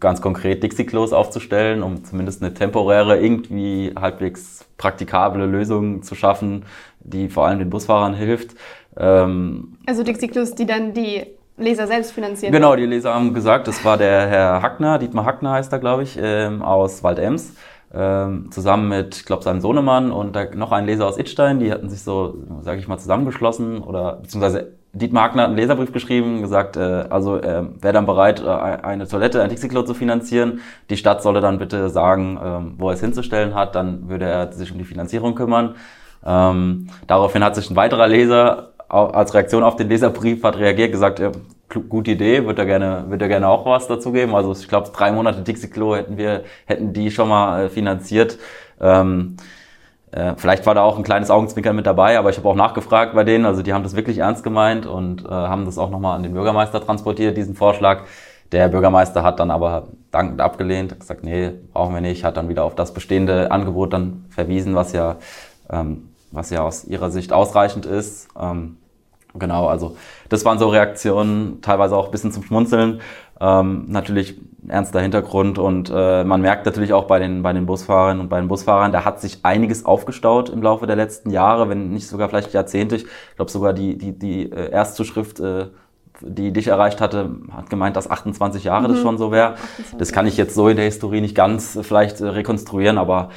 ganz 0.00 0.20
konkret 0.20 0.62
Dixie-Klos 0.62 1.12
aufzustellen, 1.12 1.82
um 1.82 2.04
zumindest 2.04 2.42
eine 2.42 2.54
temporäre, 2.54 3.18
irgendwie 3.18 3.92
halbwegs 3.98 4.66
praktikable 4.76 5.46
Lösung 5.46 6.02
zu 6.02 6.14
schaffen, 6.14 6.64
die 7.00 7.28
vor 7.28 7.46
allem 7.46 7.58
den 7.58 7.70
Busfahrern 7.70 8.14
hilft. 8.14 8.54
Ähm, 8.96 9.78
also 9.86 10.02
Dixie-Klos, 10.02 10.54
die 10.54 10.66
dann 10.66 10.92
die 10.92 11.26
Leser 11.58 11.86
selbst 11.86 12.12
finanzieren. 12.12 12.52
Genau, 12.52 12.76
die 12.76 12.86
Leser 12.86 13.14
haben 13.14 13.34
gesagt, 13.34 13.66
das 13.66 13.84
war 13.84 13.96
der 13.96 14.28
Herr 14.28 14.62
Hackner, 14.62 14.98
Dietmar 14.98 15.24
Hackner 15.24 15.52
heißt 15.52 15.72
er, 15.72 15.80
glaube 15.80 16.04
ich, 16.04 16.16
ähm, 16.20 16.62
aus 16.62 17.02
Waldems. 17.02 17.54
Ähm, 17.92 18.50
zusammen 18.50 18.88
mit, 18.90 19.16
ich 19.16 19.24
glaube, 19.24 19.42
seinem 19.42 19.62
Sohnemann 19.62 20.12
und 20.12 20.36
da, 20.36 20.44
noch 20.54 20.72
ein 20.72 20.84
Leser 20.84 21.06
aus 21.06 21.16
Itstein, 21.16 21.58
die 21.58 21.72
hatten 21.72 21.88
sich 21.88 22.02
so, 22.02 22.36
sage 22.60 22.78
ich 22.80 22.86
mal, 22.86 22.98
zusammengeschlossen 22.98 23.78
oder 23.82 24.16
beziehungsweise 24.16 24.72
Dietmar 24.92 25.24
hat 25.24 25.38
einen 25.38 25.56
Leserbrief 25.56 25.92
geschrieben, 25.92 26.42
gesagt, 26.42 26.76
äh, 26.76 27.06
also 27.08 27.36
äh, 27.36 27.64
wäre 27.80 27.92
dann 27.92 28.06
bereit, 28.06 28.42
äh, 28.42 28.48
eine 28.48 29.06
Toilette, 29.06 29.42
ein 29.42 29.50
Dixie-Klo 29.50 29.82
zu 29.82 29.94
finanzieren. 29.94 30.60
Die 30.90 30.96
Stadt 30.96 31.22
solle 31.22 31.40
dann 31.40 31.58
bitte 31.58 31.88
sagen, 31.88 32.38
ähm, 32.42 32.74
wo 32.78 32.88
er 32.88 32.94
es 32.94 33.00
hinzustellen 33.00 33.54
hat, 33.54 33.74
dann 33.74 34.08
würde 34.08 34.26
er 34.26 34.52
sich 34.52 34.72
um 34.72 34.78
die 34.78 34.84
Finanzierung 34.84 35.34
kümmern. 35.34 35.76
Ähm, 36.24 36.88
daraufhin 37.06 37.44
hat 37.44 37.54
sich 37.54 37.70
ein 37.70 37.76
weiterer 37.76 38.08
Leser 38.08 38.72
als 38.88 39.34
Reaktion 39.34 39.62
auf 39.62 39.76
den 39.76 39.88
Leserbrief 39.88 40.42
hat 40.42 40.58
reagiert, 40.58 40.92
gesagt, 40.92 41.18
ja, 41.18 41.30
gute 41.68 42.12
Idee, 42.12 42.46
wird 42.46 42.58
er 42.58 42.66
gerne, 42.66 43.04
wird 43.08 43.22
er 43.22 43.28
gerne 43.28 43.48
auch 43.48 43.66
was 43.66 43.86
dazu 43.88 44.12
geben. 44.12 44.34
Also 44.34 44.52
ich 44.52 44.68
glaube, 44.68 44.90
drei 44.92 45.12
Monate 45.12 45.42
Dixie-Klo 45.42 45.96
hätten 45.96 46.16
wir, 46.16 46.44
hätten 46.66 46.92
die 46.92 47.10
schon 47.10 47.28
mal 47.28 47.64
äh, 47.64 47.68
finanziert. 47.68 48.38
Ähm, 48.80 49.36
äh, 50.12 50.34
vielleicht 50.36 50.64
war 50.66 50.74
da 50.74 50.82
auch 50.82 50.96
ein 50.96 51.02
kleines 51.02 51.30
Augenzwinkern 51.30 51.76
mit 51.76 51.86
dabei, 51.86 52.18
aber 52.18 52.30
ich 52.30 52.38
habe 52.38 52.48
auch 52.48 52.54
nachgefragt 52.54 53.14
bei 53.14 53.24
denen. 53.24 53.44
Also 53.44 53.62
die 53.62 53.72
haben 53.72 53.82
das 53.82 53.96
wirklich 53.96 54.18
ernst 54.18 54.42
gemeint 54.42 54.86
und 54.86 55.24
äh, 55.24 55.28
haben 55.28 55.64
das 55.64 55.78
auch 55.78 55.90
nochmal 55.90 56.16
an 56.16 56.22
den 56.22 56.32
Bürgermeister 56.32 56.84
transportiert, 56.84 57.36
diesen 57.36 57.54
Vorschlag. 57.54 58.04
Der 58.52 58.68
Bürgermeister 58.68 59.22
hat 59.22 59.40
dann 59.40 59.50
aber 59.50 59.88
dankend 60.10 60.40
abgelehnt, 60.40 60.92
hat 60.92 61.00
gesagt, 61.00 61.22
nee, 61.22 61.50
brauchen 61.74 61.92
wir 61.92 62.00
nicht, 62.00 62.24
hat 62.24 62.38
dann 62.38 62.48
wieder 62.48 62.64
auf 62.64 62.74
das 62.74 62.94
bestehende 62.94 63.50
Angebot 63.50 63.92
dann 63.92 64.24
verwiesen, 64.30 64.74
was 64.74 64.92
ja 64.92 65.16
ähm, 65.68 66.08
was 66.30 66.50
ja 66.50 66.62
aus 66.62 66.84
ihrer 66.84 67.10
Sicht 67.10 67.32
ausreichend 67.32 67.86
ist. 67.86 68.28
Ähm, 68.38 68.76
genau, 69.34 69.66
also 69.66 69.96
das 70.28 70.44
waren 70.44 70.58
so 70.58 70.68
Reaktionen, 70.68 71.60
teilweise 71.60 71.96
auch 71.96 72.06
ein 72.06 72.10
bisschen 72.10 72.32
zum 72.32 72.42
Schmunzeln. 72.42 73.00
Ähm, 73.40 73.84
natürlich 73.88 74.40
ernster 74.66 75.00
Hintergrund 75.00 75.58
und 75.58 75.92
äh, 75.94 76.24
man 76.24 76.40
merkt 76.40 76.66
natürlich 76.66 76.92
auch 76.92 77.04
bei 77.04 77.20
den, 77.20 77.42
bei 77.42 77.52
den 77.52 77.66
Busfahrern 77.66 78.18
und 78.18 78.28
bei 78.28 78.40
den 78.40 78.48
Busfahrern, 78.48 78.90
da 78.90 79.04
hat 79.04 79.20
sich 79.20 79.44
einiges 79.44 79.84
aufgestaut 79.84 80.48
im 80.48 80.60
Laufe 80.60 80.86
der 80.88 80.96
letzten 80.96 81.30
Jahre, 81.30 81.68
wenn 81.68 81.90
nicht 81.90 82.08
sogar 82.08 82.28
vielleicht 82.28 82.52
Jahrzehnte. 82.52 82.96
Ich 82.96 83.06
glaube 83.36 83.50
sogar 83.50 83.72
die, 83.72 83.96
die, 83.96 84.18
die 84.18 84.50
äh, 84.50 84.70
Erstzuschrift, 84.70 85.38
äh, 85.38 85.66
die 86.20 86.52
dich 86.52 86.66
erreicht 86.66 87.00
hatte, 87.00 87.30
hat 87.52 87.70
gemeint, 87.70 87.96
dass 87.96 88.10
28 88.10 88.64
Jahre 88.64 88.88
mhm. 88.88 88.92
das 88.92 89.02
schon 89.02 89.18
so 89.18 89.30
wäre. 89.30 89.54
Das 89.98 90.12
kann 90.12 90.26
ich 90.26 90.36
jetzt 90.36 90.54
so 90.54 90.68
in 90.68 90.76
der 90.76 90.86
Historie 90.86 91.20
nicht 91.20 91.36
ganz 91.36 91.76
äh, 91.76 91.82
vielleicht 91.82 92.20
äh, 92.20 92.26
rekonstruieren, 92.26 92.98
aber 92.98 93.30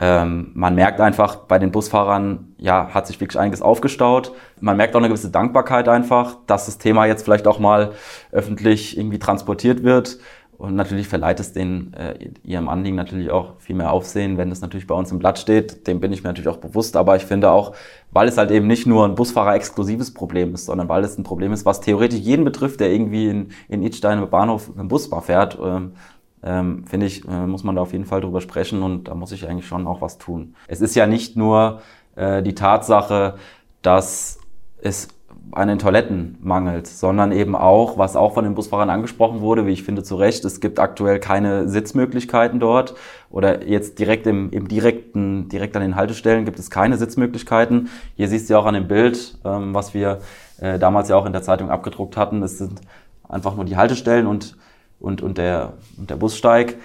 ähm, 0.00 0.50
man 0.54 0.74
merkt 0.74 0.98
einfach, 1.00 1.36
bei 1.36 1.58
den 1.58 1.72
Busfahrern, 1.72 2.54
ja, 2.56 2.88
hat 2.94 3.06
sich 3.06 3.20
wirklich 3.20 3.38
einiges 3.38 3.60
aufgestaut. 3.60 4.32
Man 4.58 4.78
merkt 4.78 4.94
auch 4.94 5.00
eine 5.00 5.08
gewisse 5.08 5.30
Dankbarkeit 5.30 5.88
einfach, 5.88 6.38
dass 6.46 6.64
das 6.64 6.78
Thema 6.78 7.04
jetzt 7.04 7.22
vielleicht 7.22 7.46
auch 7.46 7.58
mal 7.58 7.92
öffentlich 8.32 8.96
irgendwie 8.96 9.18
transportiert 9.18 9.82
wird. 9.82 10.18
Und 10.56 10.74
natürlich 10.74 11.08
verleiht 11.08 11.40
es 11.40 11.52
den, 11.52 11.94
äh, 11.94 12.32
ihrem 12.44 12.68
Anliegen 12.68 12.96
natürlich 12.96 13.30
auch 13.30 13.54
viel 13.58 13.76
mehr 13.76 13.92
Aufsehen, 13.92 14.36
wenn 14.36 14.50
es 14.50 14.60
natürlich 14.60 14.86
bei 14.86 14.94
uns 14.94 15.10
im 15.10 15.18
Blatt 15.18 15.38
steht. 15.38 15.86
Dem 15.86 16.00
bin 16.00 16.12
ich 16.12 16.22
mir 16.22 16.30
natürlich 16.30 16.48
auch 16.48 16.58
bewusst. 16.58 16.96
Aber 16.96 17.16
ich 17.16 17.24
finde 17.24 17.50
auch, 17.50 17.74
weil 18.10 18.28
es 18.28 18.36
halt 18.36 18.50
eben 18.50 18.66
nicht 18.66 18.86
nur 18.86 19.06
ein 19.06 19.14
Busfahrer-exklusives 19.14 20.12
Problem 20.14 20.54
ist, 20.54 20.66
sondern 20.66 20.88
weil 20.88 21.04
es 21.04 21.16
ein 21.16 21.24
Problem 21.24 21.52
ist, 21.52 21.64
was 21.66 21.80
theoretisch 21.80 22.20
jeden 22.20 22.44
betrifft, 22.44 22.80
der 22.80 22.90
irgendwie 22.90 23.28
in, 23.28 23.48
in 23.68 23.82
Idstein 23.82 24.22
im 24.22 24.28
Bahnhof 24.28 24.70
im 24.78 24.88
Bus 24.88 25.10
mal 25.10 25.22
fährt, 25.22 25.58
ähm, 25.62 25.92
ähm, 26.42 26.84
finde 26.86 27.06
ich, 27.06 27.26
äh, 27.26 27.46
muss 27.46 27.64
man 27.64 27.76
da 27.76 27.82
auf 27.82 27.92
jeden 27.92 28.06
Fall 28.06 28.20
drüber 28.20 28.40
sprechen 28.40 28.82
und 28.82 29.08
da 29.08 29.14
muss 29.14 29.32
ich 29.32 29.48
eigentlich 29.48 29.66
schon 29.66 29.86
auch 29.86 30.00
was 30.00 30.18
tun. 30.18 30.54
Es 30.68 30.80
ist 30.80 30.94
ja 30.94 31.06
nicht 31.06 31.36
nur 31.36 31.80
äh, 32.16 32.42
die 32.42 32.54
Tatsache, 32.54 33.34
dass 33.82 34.38
es 34.80 35.08
an 35.52 35.68
den 35.68 35.78
Toiletten 35.78 36.38
mangelt, 36.40 36.86
sondern 36.86 37.32
eben 37.32 37.56
auch, 37.56 37.98
was 37.98 38.14
auch 38.14 38.34
von 38.34 38.44
den 38.44 38.54
Busfahrern 38.54 38.90
angesprochen 38.90 39.40
wurde, 39.40 39.66
wie 39.66 39.72
ich 39.72 39.82
finde 39.82 40.02
zu 40.02 40.16
Recht, 40.16 40.44
es 40.44 40.60
gibt 40.60 40.78
aktuell 40.78 41.18
keine 41.18 41.68
Sitzmöglichkeiten 41.68 42.60
dort 42.60 42.94
oder 43.30 43.66
jetzt 43.66 43.98
direkt 43.98 44.26
im, 44.26 44.50
im 44.50 44.68
direkten, 44.68 45.48
direkt 45.48 45.76
an 45.76 45.82
den 45.82 45.96
Haltestellen 45.96 46.44
gibt 46.44 46.58
es 46.58 46.70
keine 46.70 46.96
Sitzmöglichkeiten. 46.98 47.88
Hier 48.16 48.28
siehst 48.28 48.48
du 48.48 48.54
ja 48.54 48.60
auch 48.60 48.66
an 48.66 48.74
dem 48.74 48.86
Bild, 48.86 49.38
ähm, 49.44 49.74
was 49.74 49.92
wir 49.92 50.20
äh, 50.60 50.78
damals 50.78 51.08
ja 51.08 51.16
auch 51.16 51.26
in 51.26 51.32
der 51.32 51.42
Zeitung 51.42 51.70
abgedruckt 51.70 52.16
hatten, 52.16 52.42
es 52.42 52.58
sind 52.58 52.80
einfach 53.28 53.56
nur 53.56 53.64
die 53.64 53.76
Haltestellen 53.76 54.26
und 54.26 54.56
und, 55.00 55.22
und, 55.22 55.38
der, 55.38 55.72
und 55.96 56.10
der 56.10 56.16
Bussteig. 56.16 56.76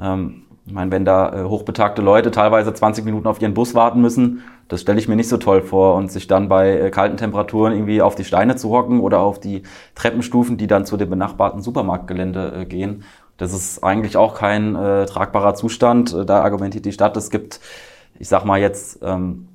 Ähm, 0.00 0.42
ich 0.66 0.72
meine, 0.72 0.90
wenn 0.90 1.04
da 1.04 1.42
äh, 1.42 1.44
hochbetagte 1.44 2.00
Leute 2.00 2.30
teilweise 2.30 2.72
20 2.72 3.04
Minuten 3.04 3.26
auf 3.26 3.42
ihren 3.42 3.52
Bus 3.52 3.74
warten 3.74 4.00
müssen, 4.00 4.42
das 4.68 4.80
stelle 4.80 4.98
ich 4.98 5.08
mir 5.08 5.16
nicht 5.16 5.28
so 5.28 5.36
toll 5.36 5.60
vor. 5.60 5.94
Und 5.96 6.10
sich 6.10 6.26
dann 6.26 6.48
bei 6.48 6.78
äh, 6.78 6.90
kalten 6.90 7.18
Temperaturen 7.18 7.74
irgendwie 7.74 8.00
auf 8.00 8.14
die 8.14 8.24
Steine 8.24 8.56
zu 8.56 8.70
hocken 8.70 9.00
oder 9.00 9.20
auf 9.20 9.38
die 9.38 9.62
Treppenstufen, 9.94 10.56
die 10.56 10.66
dann 10.66 10.86
zu 10.86 10.96
dem 10.96 11.10
benachbarten 11.10 11.60
Supermarktgelände 11.60 12.60
äh, 12.60 12.64
gehen. 12.64 13.04
Das 13.36 13.52
ist 13.52 13.82
eigentlich 13.82 14.16
auch 14.16 14.34
kein 14.34 14.74
äh, 14.74 15.06
tragbarer 15.06 15.54
Zustand. 15.54 16.14
Äh, 16.14 16.24
da 16.24 16.42
argumentiert 16.42 16.86
die 16.86 16.92
Stadt, 16.92 17.16
es 17.16 17.28
gibt, 17.28 17.60
ich 18.18 18.28
sag 18.28 18.44
mal 18.44 18.58
jetzt, 18.58 19.00
ähm, 19.02 19.48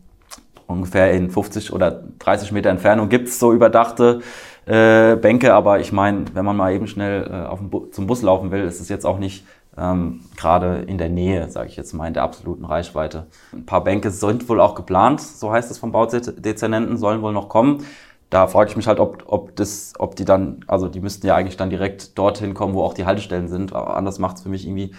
ungefähr 0.67 1.12
in 1.13 1.32
50 1.32 1.73
oder 1.73 2.03
30 2.19 2.51
Meter 2.51 2.69
Entfernung 2.69 3.10
gibt's 3.10 3.39
so 3.39 3.51
überdachte 3.51 4.21
äh, 4.69 5.15
Bänke, 5.15 5.53
aber 5.53 5.79
ich 5.79 5.91
meine, 5.91 6.25
wenn 6.34 6.45
man 6.45 6.55
mal 6.55 6.73
eben 6.73 6.88
schnell 6.88 7.23
äh, 7.23 7.55
Bu 7.63 7.88
zum 7.88 8.05
Bus 8.05 8.21
laufen 8.21 8.51
will, 8.51 8.63
ist 8.63 8.79
es 8.79 8.88
jetzt 8.88 9.05
auch 9.05 9.17
nicht 9.17 9.43
ähm, 9.75 10.21
gerade 10.38 10.84
in 10.88 10.99
der 10.99 11.10
Nähe, 11.10 11.49
sage 11.49 11.69
ich 11.69 11.75
jetzt 11.75 11.93
mal, 11.93 12.08
in 12.08 12.13
der 12.13 12.21
absoluten 12.21 12.65
Reichweite. 12.65 13.25
Ein 13.51 13.65
paar 13.65 13.84
Bänke 13.84 14.12
sind 14.12 14.47
wohl 14.47 14.62
auch 14.62 14.75
geplant, 14.75 15.21
so 15.21 15.51
heißt 15.51 15.71
es 15.71 15.79
vom 15.79 15.91
Baudezernenten, 15.91 16.97
sollen 16.97 17.23
wohl 17.23 17.34
noch 17.34 17.49
kommen. 17.49 17.84
Da 18.29 18.45
frage 18.45 18.69
ich 18.69 18.77
mich 18.77 18.86
halt, 18.86 18.99
ob, 18.99 19.23
ob, 19.25 19.55
das, 19.55 19.93
ob 19.97 20.15
die 20.15 20.25
dann, 20.25 20.63
also 20.67 20.88
die 20.88 20.99
müssten 20.99 21.25
ja 21.25 21.36
eigentlich 21.36 21.58
dann 21.58 21.71
direkt 21.71 22.15
dorthin 22.15 22.53
kommen, 22.53 22.75
wo 22.75 22.84
auch 22.84 22.93
die 22.93 23.08
Haltestellen 23.08 23.47
sind. 23.47 23.73
Aber 23.73 23.97
anders 23.97 24.19
macht 24.19 24.38
es 24.38 24.43
für 24.43 24.49
mich 24.49 24.67
irgendwie 24.67 24.93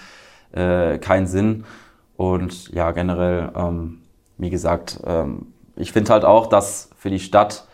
äh, 0.50 0.98
keinen 0.98 1.28
Sinn. 1.28 1.64
Und 2.16 2.72
ja, 2.72 2.90
generell, 2.90 3.52
ähm, 3.54 4.00
wie 4.36 4.50
gesagt, 4.50 5.00
ähm, 5.06 5.52
ich 5.76 5.92
finde 5.92 6.12
halt 6.12 6.24
auch, 6.24 6.48
dass 6.48 6.90
für 6.96 7.08
die 7.08 7.20
Stadt 7.20 7.68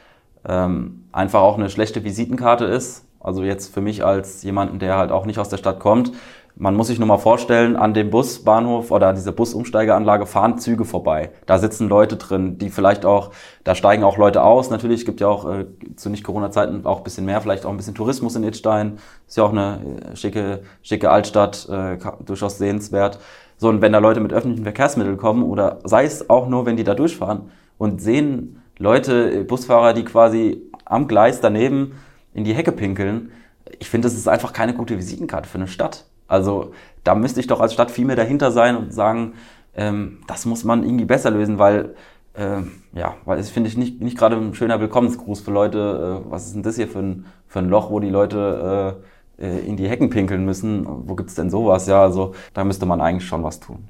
ähm, 0.49 1.05
einfach 1.13 1.41
auch 1.41 1.59
eine 1.59 1.71
schlechte 1.71 2.05
Visitenkarte 2.05 2.65
ist. 2.65 3.05
Also 3.21 3.43
jetzt 3.43 3.73
für 3.75 3.81
mich 3.81 4.05
als 4.05 4.43
jemanden, 4.43 4.79
der 4.79 4.97
halt 4.97 5.11
auch 5.11 5.27
nicht 5.27 5.39
aus 5.39 5.49
der 5.49 5.57
Stadt 5.57 5.81
kommt. 5.81 6.13
Man 6.59 6.75
muss 6.75 6.87
sich 6.87 6.99
nur 6.99 7.09
mal 7.09 7.19
vorstellen, 7.19 7.77
an 7.77 7.93
dem 7.93 8.09
Busbahnhof 8.09 8.91
oder 8.91 9.09
an 9.09 9.15
dieser 9.15 9.33
Busumsteigeanlage 9.33 10.25
fahren 10.25 10.59
Züge 10.59 10.87
vorbei. 10.87 11.31
Da 11.45 11.59
sitzen 11.59 11.87
Leute 11.87 12.17
drin, 12.17 12.57
die 12.57 12.71
vielleicht 12.71 13.05
auch, 13.05 13.31
da 13.63 13.75
steigen 13.75 14.05
auch 14.05 14.17
Leute 14.17 14.43
aus. 14.43 14.71
Natürlich 14.71 15.05
gibt 15.05 15.21
ja 15.21 15.29
auch 15.29 15.47
äh, 15.51 15.67
zu 15.97 16.09
Nicht-Corona-Zeiten 16.09 16.87
auch 16.87 16.99
ein 16.99 17.05
bisschen 17.05 17.27
mehr, 17.27 17.43
vielleicht 17.43 17.67
auch 17.67 17.71
ein 17.71 17.77
bisschen 17.77 17.95
Tourismus 17.95 18.37
in 18.37 18.43
Idstein. 18.43 18.99
Ist 19.27 19.37
ja 19.37 19.45
auch 19.45 19.53
eine 19.53 19.81
äh, 20.13 20.17
schicke, 20.17 20.63
schicke 20.83 21.11
Altstadt, 21.11 21.69
äh, 21.69 21.99
durchaus 22.25 22.57
sehenswert. 22.57 23.19
So, 23.59 23.69
und 23.69 23.83
wenn 23.83 23.93
da 23.93 23.99
Leute 23.99 24.21
mit 24.21 24.33
öffentlichen 24.33 24.65
Verkehrsmitteln 24.65 25.19
kommen 25.19 25.43
oder 25.43 25.81
sei 25.85 26.05
es 26.05 26.31
auch 26.31 26.49
nur, 26.49 26.65
wenn 26.65 26.77
die 26.77 26.85
da 26.85 26.95
durchfahren 26.95 27.51
und 27.77 28.01
sehen 28.01 28.63
Leute, 28.79 29.45
Busfahrer, 29.45 29.95
die 29.95 30.05
quasi 30.05 30.63
am 30.85 31.09
Gleis 31.09 31.41
daneben 31.41 31.93
in 32.35 32.45
die 32.45 32.55
Hecke 32.55 32.73
pinkeln. 32.73 33.33
Ich 33.79 33.89
finde, 33.89 34.07
das 34.07 34.17
ist 34.17 34.29
einfach 34.29 34.53
keine 34.53 34.75
gute 34.75 34.99
Visitenkarte 34.99 35.49
für 35.49 35.59
eine 35.59 35.69
Stadt. 35.69 36.07
Also 36.29 36.73
da 37.05 37.15
müsste 37.15 37.41
ich 37.41 37.47
doch 37.47 37.61
als 37.61 37.73
Stadt 37.73 37.91
viel 37.91 38.05
mehr 38.05 38.17
dahinter 38.17 38.51
sein 38.51 38.77
und 38.77 38.93
sagen, 38.93 39.35
ähm, 39.75 40.19
das 40.27 40.47
muss 40.47 40.65
man 40.65 40.85
irgendwie 40.85 41.05
besser 41.05 41.31
lösen, 41.31 41.59
weil 41.59 41.95
ähm, 42.37 42.83
ja, 42.93 43.15
weil 43.25 43.39
das 43.39 43.49
finde 43.49 43.71
ich 43.71 43.77
nicht, 43.79 44.01
nicht 44.01 44.19
gerade 44.19 44.37
ein 44.37 44.55
schöner 44.55 44.81
Willkommensgruß 44.81 45.41
für 45.41 45.51
Leute. 45.51 46.23
Äh, 46.27 46.31
was 46.31 46.47
ist 46.47 46.55
denn 46.55 46.63
das 46.63 46.77
hier 46.77 46.89
für 46.89 46.99
ein, 46.99 47.27
für 47.47 47.61
ein 47.61 47.69
Loch, 47.71 47.91
wo 47.91 47.99
die 48.01 48.11
Leute 48.11 48.99
äh, 49.41 49.47
äh 49.47 49.67
in 49.67 49.77
die 49.77 49.89
Hecken 49.89 50.11
pinkeln 50.11 50.45
müssen? 50.45 50.87
Wo 50.87 51.15
gibt's 51.15 51.35
denn 51.35 51.49
sowas? 51.51 51.87
Ja, 51.87 52.03
also 52.03 52.35
da 52.53 52.65
müsste 52.65 52.85
man 52.85 53.01
eigentlich 53.01 53.27
schon 53.27 53.43
was 53.43 53.61
tun. 53.61 53.89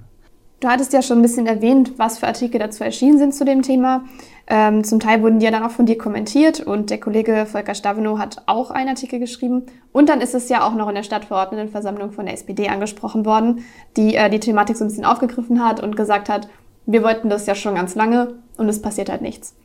Du 0.61 0.69
hattest 0.69 0.95
ja 0.95 1.03
schon 1.03 1.19
ein 1.19 1.23
bisschen 1.23 1.47
erwähnt, 1.47 1.99
was 1.99 2.19
für 2.19 2.27
Artikel 2.27 2.59
dazu 2.59 2.83
erschienen 2.83 3.19
sind 3.19 3.35
zu 3.35 3.45
dem 3.45 3.61
Thema. 3.61 4.05
Ähm, 4.47 4.85
zum 4.85 5.01
Teil 5.01 5.23
wurden 5.23 5.39
die 5.39 5.45
ja 5.45 5.51
dann 5.51 5.63
auch 5.63 5.71
von 5.71 5.85
dir 5.85 5.99
kommentiert 5.99 6.61
und 6.61 6.89
der 6.89 6.99
Kollege 6.99 7.45
Volker 7.45 7.75
Stavenow 7.75 8.19
hat 8.19 8.43
auch 8.47 8.71
einen 8.71 8.89
Artikel 8.89 9.19
geschrieben. 9.19 9.67
Und 9.93 10.09
dann 10.09 10.23
ist 10.23 10.35
es 10.35 10.49
ja 10.49 10.67
auch 10.67 10.75
noch 10.75 10.89
in 10.89 10.95
der 10.95 11.03
Stadtverordnetenversammlung 11.03 12.13
von 12.13 12.25
der 12.25 12.35
SPD 12.35 12.69
angesprochen 12.69 13.27
worden, 13.27 13.65
die 13.99 14.15
äh, 14.15 14.31
die 14.31 14.41
Thematik 14.41 14.77
so 14.77 14.85
ein 14.85 14.89
bisschen 14.89 15.05
aufgegriffen 15.05 15.63
hat 15.63 15.83
und 15.83 15.95
gesagt 15.95 16.31
hat, 16.31 16.49
wir 16.87 17.03
wollten 17.03 17.29
das 17.29 17.47
ja 17.47 17.55
schon 17.55 17.75
ganz 17.75 17.95
lange 17.95 18.35
und 18.57 18.69
es 18.69 18.81
passiert 18.81 19.11
halt 19.11 19.21
nichts. 19.21 19.57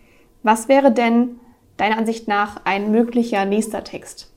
Was 0.44 0.68
wäre 0.68 0.92
denn 0.92 1.40
deiner 1.78 1.98
Ansicht 1.98 2.28
nach 2.28 2.62
ein 2.66 2.92
möglicher 2.92 3.46
nächster 3.46 3.84
Text? 3.84 4.31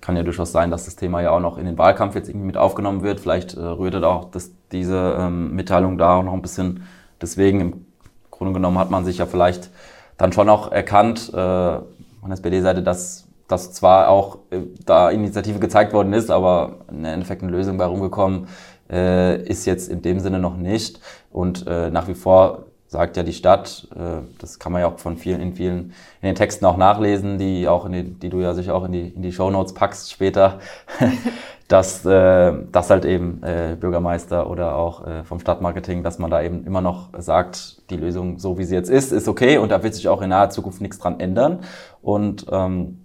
Kann 0.00 0.16
ja 0.16 0.22
durchaus 0.22 0.52
sein, 0.52 0.70
dass 0.70 0.84
das 0.84 0.96
Thema 0.96 1.20
ja 1.20 1.30
auch 1.30 1.40
noch 1.40 1.58
in 1.58 1.64
den 1.64 1.78
Wahlkampf 1.78 2.14
jetzt 2.14 2.28
irgendwie 2.28 2.46
mit 2.46 2.56
aufgenommen 2.56 3.02
wird. 3.02 3.20
Vielleicht 3.20 3.54
äh, 3.54 3.60
rührte 3.60 4.00
da 4.00 4.08
auch 4.08 4.30
das, 4.30 4.52
diese 4.72 5.16
ähm, 5.18 5.54
Mitteilung 5.54 5.98
da 5.98 6.16
auch 6.16 6.22
noch 6.22 6.34
ein 6.34 6.42
bisschen. 6.42 6.84
Deswegen 7.20 7.60
im 7.60 7.86
Grunde 8.30 8.54
genommen 8.54 8.78
hat 8.78 8.90
man 8.90 9.04
sich 9.04 9.18
ja 9.18 9.26
vielleicht 9.26 9.70
dann 10.16 10.32
schon 10.32 10.48
auch 10.48 10.70
erkannt, 10.72 11.30
äh, 11.32 11.34
von 11.34 12.30
der 12.30 12.34
SPD-Seite, 12.34 12.82
dass, 12.82 13.26
dass 13.46 13.72
zwar 13.72 14.08
auch 14.08 14.38
äh, 14.50 14.60
da 14.84 15.10
Initiative 15.10 15.58
gezeigt 15.58 15.92
worden 15.92 16.12
ist, 16.12 16.30
aber 16.30 16.76
im 16.90 17.04
Endeffekt 17.04 17.42
eine 17.42 17.52
Lösung 17.52 17.78
bei 17.78 17.86
rumgekommen 17.86 18.48
äh, 18.90 19.42
ist 19.42 19.66
jetzt 19.66 19.88
in 19.88 20.02
dem 20.02 20.20
Sinne 20.20 20.38
noch 20.38 20.56
nicht. 20.56 21.00
Und 21.30 21.66
äh, 21.66 21.90
nach 21.90 22.08
wie 22.08 22.14
vor 22.14 22.67
sagt 22.88 23.18
ja 23.18 23.22
die 23.22 23.34
Stadt, 23.34 23.86
äh, 23.94 24.22
das 24.38 24.58
kann 24.58 24.72
man 24.72 24.80
ja 24.80 24.88
auch 24.88 24.98
von 24.98 25.18
vielen, 25.18 25.40
in 25.40 25.54
vielen, 25.54 25.92
in 26.22 26.28
den 26.28 26.34
Texten 26.34 26.64
auch 26.64 26.78
nachlesen, 26.78 27.38
die 27.38 27.68
auch 27.68 27.84
in 27.84 27.92
die, 27.92 28.02
die 28.02 28.30
du 28.30 28.40
ja 28.40 28.54
sicher 28.54 28.74
auch 28.74 28.84
in 28.84 28.92
die, 28.92 29.08
in 29.08 29.22
die 29.22 29.32
Show 29.32 29.50
Notes 29.50 29.74
packst 29.74 30.10
später, 30.10 30.58
dass, 31.68 32.04
äh, 32.06 32.52
dass 32.72 32.88
halt 32.88 33.04
eben 33.04 33.42
äh, 33.42 33.76
Bürgermeister 33.78 34.48
oder 34.48 34.74
auch 34.74 35.06
äh, 35.06 35.22
vom 35.24 35.38
Stadtmarketing, 35.38 36.02
dass 36.02 36.18
man 36.18 36.30
da 36.30 36.42
eben 36.42 36.64
immer 36.66 36.80
noch 36.80 37.10
sagt, 37.18 37.82
die 37.90 37.96
Lösung 37.96 38.38
so 38.38 38.56
wie 38.56 38.64
sie 38.64 38.74
jetzt 38.74 38.90
ist, 38.90 39.12
ist 39.12 39.28
okay 39.28 39.58
und 39.58 39.70
da 39.70 39.82
wird 39.82 39.94
sich 39.94 40.08
auch 40.08 40.22
in 40.22 40.30
naher 40.30 40.48
Zukunft 40.48 40.80
nichts 40.80 40.98
dran 40.98 41.20
ändern. 41.20 41.60
Und 42.00 42.46
ähm, 42.50 43.00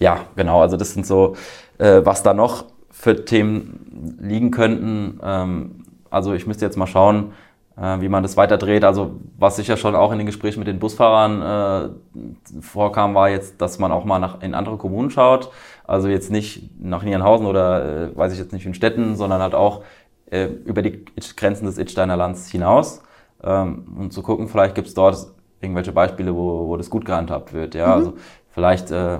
ja, 0.00 0.20
genau, 0.34 0.60
also 0.60 0.76
das 0.76 0.92
sind 0.92 1.06
so, 1.06 1.36
äh, 1.78 2.00
was 2.04 2.24
da 2.24 2.34
noch 2.34 2.64
für 2.90 3.24
Themen 3.24 4.18
liegen 4.20 4.50
könnten. 4.50 5.20
Ähm, 5.22 5.84
also 6.10 6.32
ich 6.34 6.48
müsste 6.48 6.64
jetzt 6.64 6.76
mal 6.76 6.86
schauen, 6.86 7.32
wie 7.76 8.08
man 8.08 8.22
das 8.22 8.38
weiterdreht. 8.38 8.84
Also 8.84 9.16
was 9.38 9.56
sicher 9.56 9.76
schon 9.76 9.94
auch 9.94 10.10
in 10.10 10.18
den 10.18 10.26
Gesprächen 10.26 10.60
mit 10.60 10.68
den 10.68 10.78
Busfahrern 10.78 11.92
äh, 11.92 12.62
vorkam, 12.62 13.14
war 13.14 13.28
jetzt, 13.28 13.60
dass 13.60 13.78
man 13.78 13.92
auch 13.92 14.04
mal 14.04 14.18
nach, 14.18 14.40
in 14.40 14.54
andere 14.54 14.78
Kommunen 14.78 15.10
schaut. 15.10 15.50
Also 15.86 16.08
jetzt 16.08 16.30
nicht 16.30 16.70
nach 16.80 17.02
Nierenhausen 17.02 17.46
oder 17.46 18.08
äh, 18.08 18.16
weiß 18.16 18.32
ich 18.32 18.38
jetzt 18.38 18.54
nicht 18.54 18.64
in 18.64 18.72
Städten, 18.72 19.14
sondern 19.14 19.42
halt 19.42 19.54
auch 19.54 19.82
äh, 20.30 20.46
über 20.46 20.80
die 20.80 21.04
Grenzen 21.36 21.66
des 21.66 21.76
Itsteiner 21.76 22.16
Lands 22.16 22.50
hinaus. 22.50 23.02
Ähm, 23.44 23.84
und 23.98 24.12
zu 24.12 24.22
gucken, 24.22 24.48
vielleicht 24.48 24.74
gibt 24.74 24.88
es 24.88 24.94
dort 24.94 25.26
irgendwelche 25.60 25.92
Beispiele, 25.92 26.34
wo, 26.34 26.68
wo 26.68 26.76
das 26.76 26.88
gut 26.90 27.04
gehandhabt 27.04 27.52
wird. 27.52 27.74
Ja, 27.74 27.88
mhm. 27.88 27.92
also 27.92 28.14
vielleicht, 28.50 28.90
äh, 28.90 29.18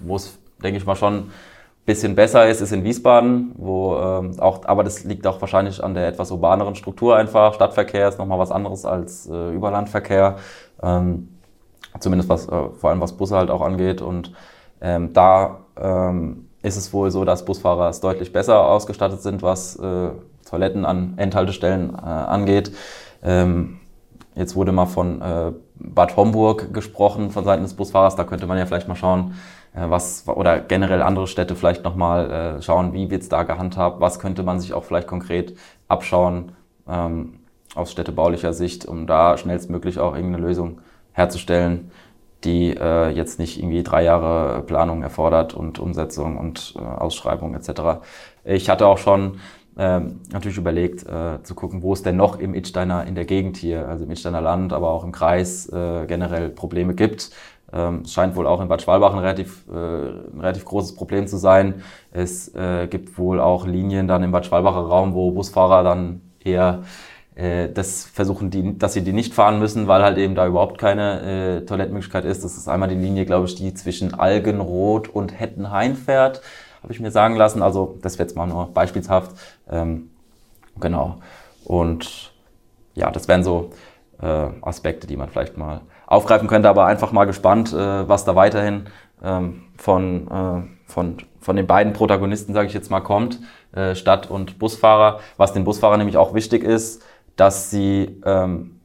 wo 0.00 0.16
es, 0.16 0.38
denke 0.62 0.78
ich 0.78 0.86
mal, 0.86 0.96
schon 0.96 1.30
bisschen 1.86 2.16
besser 2.16 2.48
ist, 2.48 2.60
ist 2.60 2.72
in 2.72 2.84
Wiesbaden, 2.84 3.52
wo 3.56 3.96
ähm, 3.96 4.38
auch, 4.40 4.66
aber 4.66 4.82
das 4.82 5.04
liegt 5.04 5.26
auch 5.26 5.40
wahrscheinlich 5.40 5.82
an 5.82 5.94
der 5.94 6.08
etwas 6.08 6.32
urbaneren 6.32 6.74
Struktur 6.74 7.16
einfach. 7.16 7.54
Stadtverkehr 7.54 8.08
ist 8.08 8.18
nochmal 8.18 8.40
was 8.40 8.50
anderes 8.50 8.84
als 8.84 9.28
äh, 9.30 9.52
Überlandverkehr, 9.52 10.36
ähm, 10.82 11.28
zumindest 12.00 12.28
was 12.28 12.48
äh, 12.48 12.68
vor 12.78 12.90
allem 12.90 13.00
was 13.00 13.12
Busse 13.12 13.36
halt 13.36 13.50
auch 13.50 13.62
angeht. 13.62 14.02
Und 14.02 14.32
ähm, 14.80 15.12
da 15.12 15.60
ähm, 15.80 16.48
ist 16.62 16.76
es 16.76 16.92
wohl 16.92 17.12
so, 17.12 17.24
dass 17.24 17.44
Busfahrer 17.44 17.88
es 17.88 18.00
deutlich 18.00 18.32
besser 18.32 18.66
ausgestattet 18.66 19.22
sind, 19.22 19.42
was 19.42 19.76
äh, 19.76 20.10
Toiletten 20.50 20.84
an 20.84 21.14
Endhaltestellen 21.18 21.94
äh, 21.94 22.00
angeht. 22.00 22.72
Ähm, 23.22 23.78
jetzt 24.34 24.56
wurde 24.56 24.72
mal 24.72 24.86
von 24.86 25.22
äh, 25.22 25.52
Bad 25.78 26.16
Homburg 26.16 26.72
gesprochen 26.72 27.30
von 27.30 27.44
Seiten 27.44 27.62
des 27.62 27.74
Busfahrers. 27.74 28.16
Da 28.16 28.24
könnte 28.24 28.46
man 28.46 28.58
ja 28.58 28.66
vielleicht 28.66 28.88
mal 28.88 28.96
schauen, 28.96 29.34
äh, 29.74 29.88
was 29.88 30.26
oder 30.28 30.60
generell 30.60 31.02
andere 31.02 31.26
Städte 31.26 31.54
vielleicht 31.54 31.84
nochmal 31.84 32.30
äh, 32.30 32.62
schauen, 32.62 32.92
wie 32.92 33.10
wird's 33.10 33.28
da 33.28 33.42
gehandhabt, 33.42 34.00
was 34.00 34.18
könnte 34.18 34.42
man 34.42 34.60
sich 34.60 34.72
auch 34.72 34.84
vielleicht 34.84 35.06
konkret 35.06 35.56
abschauen 35.88 36.52
ähm, 36.88 37.40
aus 37.74 37.92
städtebaulicher 37.92 38.52
Sicht, 38.52 38.86
um 38.86 39.06
da 39.06 39.36
schnellstmöglich 39.36 39.98
auch 39.98 40.14
irgendeine 40.14 40.46
Lösung 40.46 40.80
herzustellen, 41.12 41.90
die 42.44 42.76
äh, 42.76 43.10
jetzt 43.10 43.38
nicht 43.38 43.58
irgendwie 43.58 43.82
drei 43.82 44.04
Jahre 44.04 44.62
Planung 44.62 45.02
erfordert 45.02 45.54
und 45.54 45.78
Umsetzung 45.78 46.36
und 46.38 46.74
äh, 46.76 46.80
Ausschreibung 46.80 47.54
etc. 47.54 48.00
Ich 48.44 48.70
hatte 48.70 48.86
auch 48.86 48.98
schon 48.98 49.40
ähm, 49.78 50.20
natürlich 50.32 50.58
überlegt, 50.58 51.06
äh, 51.06 51.42
zu 51.42 51.54
gucken, 51.54 51.82
wo 51.82 51.92
es 51.92 52.02
denn 52.02 52.16
noch 52.16 52.38
im 52.38 52.54
Idsteiner, 52.54 53.06
in 53.06 53.14
der 53.14 53.24
Gegend 53.24 53.56
hier, 53.56 53.88
also 53.88 54.04
im 54.04 54.10
Idsteiner 54.10 54.40
Land, 54.40 54.72
aber 54.72 54.90
auch 54.90 55.04
im 55.04 55.12
Kreis 55.12 55.68
äh, 55.68 56.06
generell 56.06 56.48
Probleme 56.50 56.94
gibt. 56.94 57.30
Ähm, 57.72 58.04
scheint 58.06 58.36
wohl 58.36 58.46
auch 58.46 58.60
in 58.60 58.68
Bad 58.68 58.82
Schwalbach 58.82 59.12
ein 59.12 59.18
relativ, 59.18 59.64
äh, 59.68 59.72
ein 59.74 60.40
relativ 60.40 60.64
großes 60.64 60.94
Problem 60.94 61.26
zu 61.26 61.36
sein. 61.36 61.82
Es 62.12 62.54
äh, 62.54 62.86
gibt 62.86 63.18
wohl 63.18 63.40
auch 63.40 63.66
Linien 63.66 64.06
dann 64.06 64.22
im 64.22 64.30
Bad 64.30 64.46
Schwalbacher 64.46 64.80
Raum, 64.80 65.14
wo 65.14 65.32
Busfahrer 65.32 65.82
dann 65.82 66.20
eher 66.44 66.84
äh, 67.34 67.68
das 67.68 68.04
versuchen, 68.04 68.50
die, 68.50 68.78
dass 68.78 68.94
sie 68.94 69.02
die 69.02 69.12
nicht 69.12 69.34
fahren 69.34 69.58
müssen, 69.58 69.88
weil 69.88 70.02
halt 70.02 70.16
eben 70.16 70.34
da 70.34 70.46
überhaupt 70.46 70.78
keine 70.78 71.60
äh, 71.60 71.66
Toilettenmöglichkeit 71.66 72.24
ist. 72.24 72.44
Das 72.44 72.56
ist 72.56 72.68
einmal 72.68 72.88
die 72.88 72.94
Linie, 72.94 73.26
glaube 73.26 73.46
ich, 73.46 73.56
die 73.56 73.74
zwischen 73.74 74.14
Algenrot 74.14 75.08
und 75.08 75.38
Hettenhain 75.38 75.96
fährt, 75.96 76.40
habe 76.82 76.92
ich 76.92 77.00
mir 77.00 77.10
sagen 77.10 77.36
lassen. 77.36 77.62
Also 77.62 77.98
das 78.00 78.14
wäre 78.14 78.28
jetzt 78.28 78.36
mal 78.36 78.46
nur 78.46 78.72
beispielshaft. 78.72 79.32
Ähm, 79.68 80.10
genau. 80.78 81.16
Und 81.64 82.32
ja, 82.94 83.10
das 83.10 83.28
wären 83.28 83.44
so 83.44 83.70
äh, 84.20 84.48
Aspekte, 84.62 85.06
die 85.06 85.16
man 85.16 85.28
vielleicht 85.28 85.56
mal 85.56 85.82
aufgreifen 86.06 86.48
könnte, 86.48 86.68
aber 86.68 86.86
einfach 86.86 87.12
mal 87.12 87.24
gespannt, 87.24 87.72
äh, 87.72 88.08
was 88.08 88.24
da 88.24 88.36
weiterhin 88.36 88.86
ähm, 89.22 89.64
von, 89.76 90.28
äh, 90.28 90.90
von, 90.90 91.16
von 91.40 91.56
den 91.56 91.66
beiden 91.66 91.92
Protagonisten, 91.92 92.54
sage 92.54 92.68
ich 92.68 92.74
jetzt 92.74 92.90
mal, 92.90 93.00
kommt, 93.00 93.40
äh, 93.72 93.94
Stadt- 93.94 94.30
und 94.30 94.58
Busfahrer. 94.58 95.20
Was 95.36 95.52
den 95.52 95.64
Busfahrer 95.64 95.96
nämlich 95.96 96.16
auch 96.16 96.34
wichtig 96.34 96.62
ist, 96.62 97.02
dass 97.36 97.70
sie, 97.70 98.20
ähm, 98.24 98.80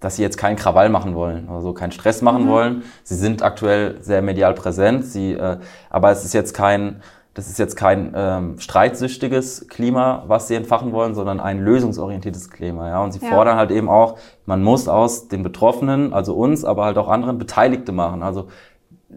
dass 0.00 0.16
sie 0.16 0.22
jetzt 0.22 0.36
keinen 0.36 0.56
Krawall 0.56 0.88
machen 0.88 1.14
wollen, 1.14 1.48
also 1.48 1.72
keinen 1.72 1.92
Stress 1.92 2.22
machen 2.22 2.44
mhm. 2.44 2.48
wollen. 2.48 2.82
Sie 3.02 3.14
sind 3.14 3.42
aktuell 3.42 3.98
sehr 4.02 4.22
medial 4.22 4.54
präsent, 4.54 5.06
sie, 5.06 5.32
äh, 5.32 5.58
aber 5.90 6.10
es 6.10 6.24
ist 6.24 6.34
jetzt 6.34 6.54
kein 6.54 7.02
das 7.34 7.48
ist 7.48 7.58
jetzt 7.58 7.76
kein 7.76 8.12
ähm, 8.14 8.58
streitsüchtiges 8.58 9.66
Klima, 9.68 10.24
was 10.26 10.48
sie 10.48 10.54
entfachen 10.54 10.92
wollen, 10.92 11.14
sondern 11.14 11.40
ein 11.40 11.60
lösungsorientiertes 11.60 12.50
Klima. 12.50 12.88
Ja? 12.88 13.02
Und 13.02 13.12
sie 13.12 13.24
ja. 13.24 13.30
fordern 13.30 13.56
halt 13.56 13.70
eben 13.70 13.88
auch, 13.88 14.18
man 14.44 14.62
muss 14.62 14.86
aus 14.86 15.28
den 15.28 15.42
Betroffenen, 15.42 16.12
also 16.12 16.34
uns, 16.34 16.64
aber 16.64 16.84
halt 16.84 16.98
auch 16.98 17.08
anderen 17.08 17.38
Beteiligte 17.38 17.92
machen. 17.92 18.22
Also 18.22 18.48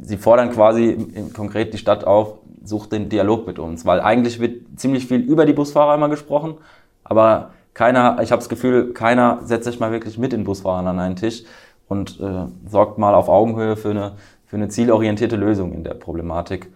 sie 0.01 0.17
fordern 0.17 0.51
quasi 0.51 1.29
konkret 1.33 1.73
die 1.73 1.77
Stadt 1.77 2.05
auf, 2.05 2.35
sucht 2.63 2.93
den 2.93 3.09
Dialog 3.09 3.45
mit 3.47 3.59
uns, 3.59 3.85
weil 3.85 3.99
eigentlich 3.99 4.39
wird 4.39 4.79
ziemlich 4.79 5.07
viel 5.07 5.19
über 5.19 5.45
die 5.45 5.53
Busfahrer 5.53 5.95
immer 5.95 6.09
gesprochen, 6.09 6.55
aber 7.03 7.51
keiner, 7.73 8.19
ich 8.21 8.31
habe 8.31 8.39
das 8.39 8.49
Gefühl, 8.49 8.93
keiner 8.93 9.39
setzt 9.43 9.65
sich 9.65 9.79
mal 9.79 9.91
wirklich 9.91 10.17
mit 10.17 10.31
den 10.31 10.45
Busfahrern 10.45 10.87
an 10.87 10.99
einen 10.99 11.15
Tisch 11.17 11.43
und 11.87 12.19
äh, 12.19 12.45
sorgt 12.67 12.97
mal 12.97 13.13
auf 13.13 13.27
Augenhöhe 13.27 13.75
für 13.75 13.91
eine, 13.91 14.13
für 14.45 14.55
eine 14.55 14.69
zielorientierte 14.69 15.35
Lösung 15.35 15.73
in 15.73 15.83
der 15.83 15.93
Problematik. 15.93 16.71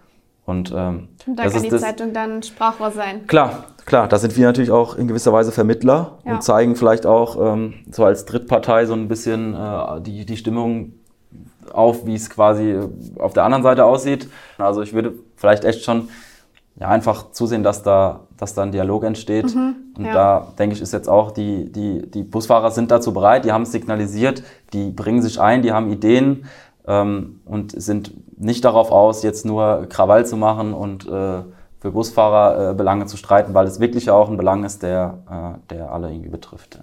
Und, 0.50 0.72
ähm, 0.76 1.08
und 1.26 1.38
da 1.38 1.48
kann 1.48 1.62
die 1.62 1.68
das, 1.68 1.80
Zeitung 1.80 2.12
dann 2.12 2.42
Sprachrohr 2.42 2.90
sein. 2.90 3.26
Klar, 3.28 3.66
klar, 3.86 4.08
da 4.08 4.18
sind 4.18 4.36
wir 4.36 4.46
natürlich 4.46 4.70
auch 4.70 4.96
in 4.96 5.06
gewisser 5.06 5.32
Weise 5.32 5.52
Vermittler 5.52 6.18
ja. 6.24 6.32
und 6.32 6.42
zeigen 6.42 6.74
vielleicht 6.74 7.06
auch 7.06 7.54
ähm, 7.54 7.74
so 7.90 8.04
als 8.04 8.24
Drittpartei 8.24 8.84
so 8.86 8.94
ein 8.94 9.08
bisschen 9.08 9.54
äh, 9.54 10.00
die, 10.00 10.26
die 10.26 10.36
Stimmung 10.36 10.94
auf, 11.72 12.04
wie 12.04 12.16
es 12.16 12.28
quasi 12.28 12.78
auf 13.18 13.32
der 13.32 13.44
anderen 13.44 13.62
Seite 13.62 13.84
aussieht. 13.84 14.28
Also 14.58 14.82
ich 14.82 14.92
würde 14.92 15.14
vielleicht 15.36 15.64
echt 15.64 15.84
schon 15.84 16.08
ja, 16.80 16.88
einfach 16.88 17.30
zusehen, 17.30 17.62
dass 17.62 17.82
da, 17.82 18.20
dass 18.36 18.54
da 18.54 18.62
ein 18.62 18.72
Dialog 18.72 19.04
entsteht. 19.04 19.54
Mhm, 19.54 19.76
und 19.96 20.04
ja. 20.04 20.12
da 20.12 20.52
denke 20.58 20.74
ich, 20.74 20.82
ist 20.82 20.92
jetzt 20.92 21.08
auch 21.08 21.30
die, 21.30 21.70
die, 21.70 22.10
die 22.10 22.22
Busfahrer 22.24 22.70
sind 22.70 22.90
dazu 22.90 23.12
bereit, 23.12 23.44
die 23.44 23.52
haben 23.52 23.62
es 23.62 23.72
signalisiert, 23.72 24.42
die 24.72 24.90
bringen 24.90 25.22
sich 25.22 25.40
ein, 25.40 25.62
die 25.62 25.72
haben 25.72 25.92
Ideen 25.92 26.46
ähm, 26.86 27.40
und 27.44 27.80
sind 27.80 28.12
nicht 28.38 28.64
darauf 28.64 28.90
aus, 28.90 29.22
jetzt 29.22 29.44
nur 29.44 29.86
Krawall 29.88 30.26
zu 30.26 30.36
machen 30.36 30.72
und 30.72 31.06
äh, 31.06 31.42
für 31.80 31.92
Busfahrer 31.92 32.70
äh, 32.70 32.74
Belange 32.74 33.06
zu 33.06 33.16
streiten, 33.16 33.54
weil 33.54 33.66
es 33.66 33.80
wirklich 33.80 34.10
auch 34.10 34.28
ein 34.28 34.36
Belang 34.36 34.64
ist, 34.64 34.82
der, 34.82 35.18
äh, 35.30 35.74
der 35.74 35.92
alle 35.92 36.10
irgendwie 36.10 36.28
betrifft. 36.28 36.80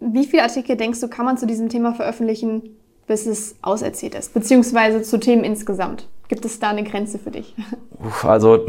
Wie 0.00 0.26
viele 0.26 0.42
Artikel 0.42 0.76
denkst 0.76 1.00
du, 1.00 1.08
kann 1.08 1.24
man 1.24 1.36
zu 1.36 1.46
diesem 1.46 1.68
Thema 1.68 1.94
veröffentlichen, 1.94 2.76
bis 3.06 3.26
es 3.26 3.56
auserzählt 3.62 4.14
ist? 4.14 4.34
Beziehungsweise 4.34 5.02
zu 5.02 5.18
Themen 5.18 5.44
insgesamt? 5.44 6.08
Gibt 6.28 6.44
es 6.44 6.58
da 6.58 6.70
eine 6.70 6.84
Grenze 6.84 7.18
für 7.18 7.30
dich? 7.30 7.54
Also, 8.22 8.66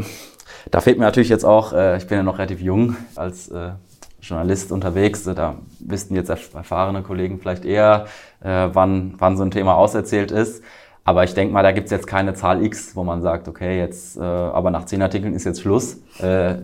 da 0.70 0.80
fehlt 0.80 0.98
mir 0.98 1.04
natürlich 1.04 1.28
jetzt 1.28 1.44
auch, 1.44 1.72
äh, 1.72 1.96
ich 1.96 2.06
bin 2.06 2.18
ja 2.18 2.22
noch 2.22 2.38
relativ 2.38 2.60
jung 2.60 2.96
als 3.16 3.48
äh, 3.48 3.70
Journalist 4.28 4.72
unterwegs. 4.72 5.24
Da 5.24 5.56
wüssten 5.80 6.14
jetzt 6.14 6.28
erfahrene 6.28 7.02
Kollegen 7.02 7.38
vielleicht 7.38 7.64
eher, 7.64 8.06
äh, 8.42 8.68
wann, 8.72 9.14
wann 9.18 9.36
so 9.36 9.42
ein 9.42 9.50
Thema 9.50 9.74
auserzählt 9.74 10.30
ist. 10.30 10.62
Aber 11.04 11.22
ich 11.22 11.34
denke 11.34 11.54
mal, 11.54 11.62
da 11.62 11.70
gibt 11.70 11.86
es 11.86 11.92
jetzt 11.92 12.08
keine 12.08 12.34
Zahl 12.34 12.64
X, 12.64 12.96
wo 12.96 13.04
man 13.04 13.22
sagt, 13.22 13.46
okay, 13.46 13.78
jetzt, 13.78 14.16
äh, 14.16 14.22
aber 14.22 14.70
nach 14.70 14.86
zehn 14.86 15.00
Artikeln 15.02 15.34
ist 15.34 15.44
jetzt 15.44 15.60
Schluss. 15.60 15.98
Äh, 16.20 16.56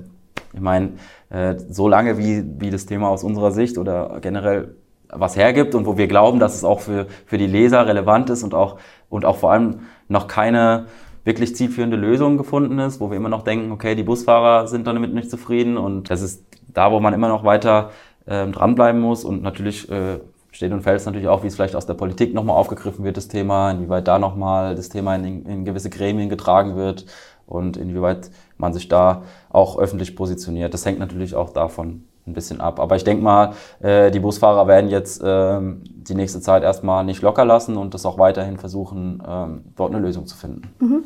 ich 0.52 0.60
meine, 0.60 0.94
äh, 1.30 1.54
so 1.70 1.88
lange 1.88 2.18
wie, 2.18 2.44
wie 2.58 2.70
das 2.70 2.86
Thema 2.86 3.08
aus 3.08 3.22
unserer 3.22 3.52
Sicht 3.52 3.78
oder 3.78 4.18
generell 4.20 4.74
was 5.08 5.36
hergibt 5.36 5.74
und 5.74 5.86
wo 5.86 5.96
wir 5.96 6.08
glauben, 6.08 6.40
dass 6.40 6.54
es 6.56 6.64
auch 6.64 6.80
für, 6.80 7.06
für 7.26 7.38
die 7.38 7.46
Leser 7.46 7.86
relevant 7.86 8.30
ist 8.30 8.42
und 8.42 8.54
auch, 8.54 8.78
und 9.08 9.24
auch 9.24 9.36
vor 9.36 9.52
allem 9.52 9.80
noch 10.08 10.26
keine 10.26 10.86
wirklich 11.24 11.54
zielführende 11.54 11.96
Lösung 11.96 12.36
gefunden 12.36 12.78
ist, 12.78 13.00
wo 13.00 13.10
wir 13.10 13.16
immer 13.16 13.28
noch 13.28 13.42
denken, 13.42 13.70
okay, 13.72 13.94
die 13.94 14.02
Busfahrer 14.02 14.66
sind 14.66 14.86
damit 14.86 15.14
nicht 15.14 15.30
zufrieden 15.30 15.76
und 15.76 16.10
das 16.10 16.20
ist 16.22 16.44
da, 16.68 16.90
wo 16.90 17.00
man 17.00 17.14
immer 17.14 17.28
noch 17.28 17.44
weiter 17.44 17.90
äh, 18.26 18.46
dranbleiben 18.46 19.00
muss 19.00 19.24
und 19.24 19.42
natürlich 19.42 19.90
äh, 19.90 20.18
steht 20.50 20.72
und 20.72 20.82
fällt 20.82 21.00
es 21.00 21.06
natürlich 21.06 21.28
auch, 21.28 21.42
wie 21.42 21.46
es 21.46 21.54
vielleicht 21.54 21.76
aus 21.76 21.86
der 21.86 21.94
Politik 21.94 22.34
nochmal 22.34 22.56
aufgegriffen 22.56 23.04
wird, 23.04 23.16
das 23.16 23.28
Thema, 23.28 23.70
inwieweit 23.70 24.06
da 24.08 24.18
nochmal 24.18 24.74
das 24.74 24.88
Thema 24.88 25.14
in, 25.16 25.46
in 25.46 25.64
gewisse 25.64 25.90
Gremien 25.90 26.28
getragen 26.28 26.76
wird 26.76 27.06
und 27.46 27.76
inwieweit 27.76 28.30
man 28.56 28.72
sich 28.72 28.88
da 28.88 29.22
auch 29.50 29.78
öffentlich 29.78 30.14
positioniert. 30.16 30.74
Das 30.74 30.84
hängt 30.84 30.98
natürlich 30.98 31.34
auch 31.34 31.50
davon 31.50 32.04
ein 32.26 32.34
bisschen 32.34 32.60
ab. 32.60 32.78
Aber 32.78 32.96
ich 32.96 33.04
denke 33.04 33.22
mal, 33.22 33.54
äh, 33.80 34.10
die 34.10 34.20
Busfahrer 34.20 34.66
werden 34.68 34.90
jetzt 34.90 35.22
ähm, 35.24 35.82
die 35.84 36.14
nächste 36.14 36.40
Zeit 36.40 36.62
erstmal 36.62 37.04
nicht 37.04 37.22
locker 37.22 37.44
lassen 37.44 37.76
und 37.76 37.94
das 37.94 38.06
auch 38.06 38.18
weiterhin 38.18 38.58
versuchen, 38.58 39.22
ähm, 39.26 39.64
dort 39.76 39.92
eine 39.92 40.04
Lösung 40.04 40.26
zu 40.26 40.36
finden. 40.36 40.62
Mhm. 40.78 41.04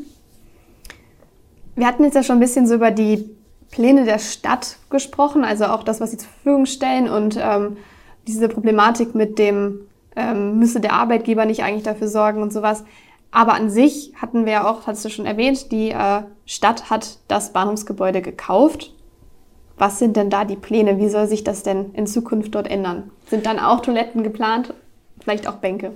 Wir 1.74 1.86
hatten 1.86 2.04
jetzt 2.04 2.14
ja 2.14 2.22
schon 2.22 2.36
ein 2.36 2.40
bisschen 2.40 2.66
so 2.66 2.74
über 2.74 2.90
die 2.90 3.30
Pläne 3.70 4.04
der 4.04 4.18
Stadt 4.18 4.76
gesprochen, 4.90 5.44
also 5.44 5.66
auch 5.66 5.82
das, 5.82 6.00
was 6.00 6.10
sie 6.10 6.18
zur 6.18 6.28
Verfügung 6.28 6.66
stellen 6.66 7.08
und 7.08 7.38
ähm, 7.40 7.76
diese 8.26 8.48
Problematik 8.48 9.14
mit 9.14 9.38
dem, 9.38 9.80
ähm, 10.14 10.58
müsse 10.58 10.80
der 10.80 10.94
Arbeitgeber 10.94 11.44
nicht 11.44 11.62
eigentlich 11.62 11.82
dafür 11.82 12.08
sorgen 12.08 12.42
und 12.42 12.52
sowas. 12.52 12.84
Aber 13.30 13.54
an 13.54 13.68
sich 13.68 14.12
hatten 14.16 14.46
wir 14.46 14.52
ja 14.52 14.70
auch, 14.70 14.86
hast 14.86 15.04
du 15.04 15.10
schon 15.10 15.26
erwähnt, 15.26 15.70
die 15.72 15.90
äh, 15.90 16.22
Stadt 16.46 16.88
hat 16.88 17.18
das 17.28 17.52
Bahnhofsgebäude 17.52 18.22
gekauft 18.22 18.92
was 19.78 19.98
sind 19.98 20.16
denn 20.16 20.30
da 20.30 20.44
die 20.44 20.56
Pläne? 20.56 20.98
Wie 20.98 21.08
soll 21.08 21.26
sich 21.26 21.44
das 21.44 21.62
denn 21.62 21.92
in 21.92 22.06
Zukunft 22.06 22.54
dort 22.54 22.68
ändern? 22.68 23.10
Sind 23.28 23.46
dann 23.46 23.58
auch 23.58 23.80
Toiletten 23.80 24.22
geplant? 24.22 24.72
Vielleicht 25.20 25.48
auch 25.48 25.56
Bänke? 25.56 25.92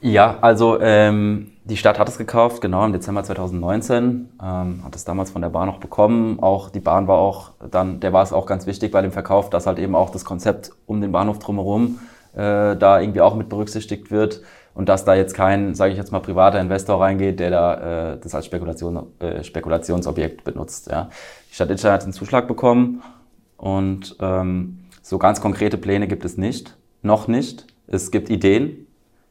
Ja, 0.00 0.38
also 0.40 0.80
ähm, 0.80 1.52
die 1.64 1.76
Stadt 1.76 1.98
hat 1.98 2.08
es 2.08 2.16
gekauft, 2.16 2.62
genau 2.62 2.86
im 2.86 2.92
Dezember 2.92 3.22
2019, 3.22 4.30
ähm, 4.42 4.80
hat 4.82 4.96
es 4.96 5.04
damals 5.04 5.30
von 5.30 5.42
der 5.42 5.50
Bahn 5.50 5.66
noch 5.66 5.78
bekommen. 5.78 6.40
Auch 6.40 6.70
die 6.70 6.80
Bahn 6.80 7.06
war 7.06 7.18
auch 7.18 7.50
dann, 7.70 8.00
der 8.00 8.14
war 8.14 8.22
es 8.22 8.32
auch 8.32 8.46
ganz 8.46 8.66
wichtig 8.66 8.92
bei 8.92 9.02
dem 9.02 9.12
Verkauf, 9.12 9.50
dass 9.50 9.66
halt 9.66 9.78
eben 9.78 9.94
auch 9.94 10.08
das 10.08 10.24
Konzept 10.24 10.72
um 10.86 11.02
den 11.02 11.12
Bahnhof 11.12 11.38
drumherum 11.38 11.98
äh, 12.34 12.76
da 12.76 13.00
irgendwie 13.00 13.20
auch 13.20 13.34
mit 13.34 13.48
berücksichtigt 13.48 14.10
wird 14.10 14.42
und 14.74 14.88
dass 14.88 15.04
da 15.04 15.14
jetzt 15.14 15.34
kein, 15.34 15.74
sage 15.74 15.92
ich 15.92 15.98
jetzt 15.98 16.12
mal, 16.12 16.20
privater 16.20 16.60
Investor 16.60 17.00
reingeht, 17.00 17.40
der 17.40 17.50
da 17.50 18.12
äh, 18.12 18.18
das 18.18 18.34
als 18.34 18.46
Spekulation, 18.46 19.06
äh, 19.18 19.42
Spekulationsobjekt 19.42 20.44
benutzt. 20.44 20.90
Ja. 20.90 21.10
Die 21.50 21.54
Stadt 21.54 21.70
Itstein 21.70 21.92
hat 21.92 22.04
den 22.04 22.12
Zuschlag 22.12 22.46
bekommen 22.46 23.02
und 23.56 24.16
ähm, 24.20 24.78
so 25.02 25.18
ganz 25.18 25.40
konkrete 25.40 25.76
Pläne 25.76 26.06
gibt 26.06 26.24
es 26.24 26.36
nicht, 26.36 26.76
noch 27.02 27.28
nicht. 27.28 27.66
Es 27.88 28.10
gibt 28.10 28.30
Ideen, 28.30 28.86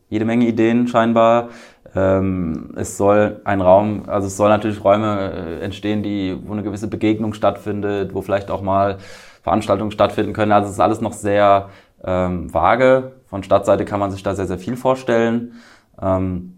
jede 0.10 0.26
Menge 0.26 0.45
Ideen 0.45 0.88
scheinbar. 0.88 1.50
Ähm, 1.95 2.74
es 2.76 2.97
soll 2.97 3.41
ein 3.45 3.62
Raum, 3.62 4.04
also 4.08 4.28
es 4.28 4.38
soll 4.38 4.50
natürlich 4.50 4.84
Räume 4.84 5.32
äh, 5.32 5.64
entstehen, 5.64 6.04
die, 6.04 6.38
wo 6.45 6.54
eine 6.54 6.62
gewisse 6.62 6.88
Begegnung 6.88 7.34
stattfindet, 7.34 8.14
wo 8.14 8.22
vielleicht 8.22 8.52
auch 8.52 8.62
mal 8.62 8.97
Veranstaltungen 9.41 9.91
stattfinden 9.91 10.34
können. 10.34 10.52
Also 10.52 10.68
es 10.68 10.74
ist 10.74 10.80
alles 10.80 11.02
noch 11.02 11.14
sehr 11.14 11.70
ähm, 12.04 12.54
vage. 12.54 13.14
Von 13.28 13.43
Stadtseite 13.43 13.86
kann 13.86 14.00
man 14.00 14.12
sich 14.12 14.24
da 14.24 14.36
sehr, 14.36 14.47
sehr 14.47 14.60
viel 14.60 14.76
vorstellen. 14.76 15.54
Ähm, 16.02 16.56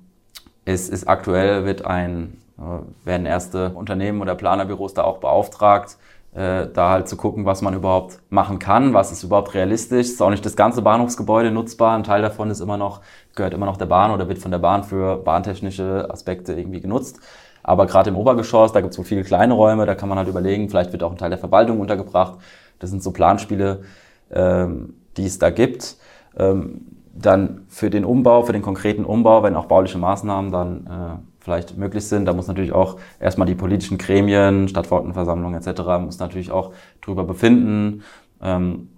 es 0.65 0.89
ist 0.89 1.07
aktuell 1.07 1.65
wird 1.65 1.85
ein 1.85 2.41
äh, 2.57 3.05
werden 3.05 3.25
erste 3.25 3.69
Unternehmen 3.71 4.21
oder 4.21 4.35
Planerbüros 4.35 4.93
da 4.93 5.03
auch 5.03 5.17
beauftragt, 5.17 5.97
äh, 6.33 6.67
da 6.67 6.91
halt 6.91 7.07
zu 7.09 7.17
gucken, 7.17 7.45
was 7.45 7.61
man 7.61 7.73
überhaupt 7.73 8.19
machen 8.29 8.59
kann, 8.59 8.93
was 8.93 9.11
ist 9.11 9.23
überhaupt 9.23 9.53
realistisch. 9.53 10.07
Ist 10.07 10.21
auch 10.21 10.29
nicht 10.29 10.45
das 10.45 10.55
ganze 10.55 10.81
Bahnhofsgebäude 10.81 11.51
nutzbar. 11.51 11.97
Ein 11.97 12.03
Teil 12.03 12.21
davon 12.21 12.49
ist 12.51 12.59
immer 12.59 12.77
noch, 12.77 13.01
gehört 13.35 13.53
immer 13.53 13.65
noch 13.65 13.77
der 13.77 13.87
Bahn 13.87 14.11
oder 14.11 14.29
wird 14.29 14.39
von 14.39 14.51
der 14.51 14.59
Bahn 14.59 14.83
für 14.83 15.17
bahntechnische 15.17 16.07
Aspekte 16.09 16.53
irgendwie 16.53 16.81
genutzt. 16.81 17.19
Aber 17.63 17.85
gerade 17.85 18.09
im 18.09 18.15
Obergeschoss, 18.15 18.71
da 18.71 18.81
gibt 18.81 18.91
es 18.91 18.97
so 18.97 19.03
viele 19.03 19.23
kleine 19.23 19.53
Räume, 19.53 19.85
da 19.85 19.93
kann 19.95 20.09
man 20.09 20.17
halt 20.17 20.27
überlegen, 20.27 20.69
vielleicht 20.69 20.91
wird 20.91 21.03
auch 21.03 21.11
ein 21.11 21.17
Teil 21.17 21.29
der 21.29 21.37
Verwaltung 21.37 21.79
untergebracht. 21.79 22.39
Das 22.79 22.89
sind 22.89 23.03
so 23.03 23.11
Planspiele, 23.11 23.83
ähm, 24.31 24.95
die 25.17 25.25
es 25.25 25.39
da 25.39 25.49
gibt. 25.49 25.97
Ähm, 26.37 26.85
dann 27.13 27.65
für 27.67 27.89
den 27.89 28.05
Umbau, 28.05 28.43
für 28.43 28.53
den 28.53 28.61
konkreten 28.61 29.05
Umbau, 29.05 29.43
wenn 29.43 29.55
auch 29.55 29.65
bauliche 29.65 29.97
Maßnahmen 29.97 30.51
dann 30.51 30.87
äh, 30.87 31.19
vielleicht 31.39 31.77
möglich 31.77 32.05
sind. 32.05 32.25
Da 32.25 32.33
muss 32.33 32.47
natürlich 32.47 32.71
auch 32.71 32.97
erstmal 33.19 33.47
die 33.47 33.55
politischen 33.55 33.97
Gremien, 33.97 34.67
Stadtverordnetenversammlung 34.67 35.53
etc. 35.55 35.81
muss 35.99 36.19
natürlich 36.19 36.51
auch 36.51 36.71
drüber 37.01 37.23
befinden. 37.23 38.03
Ähm, 38.41 38.89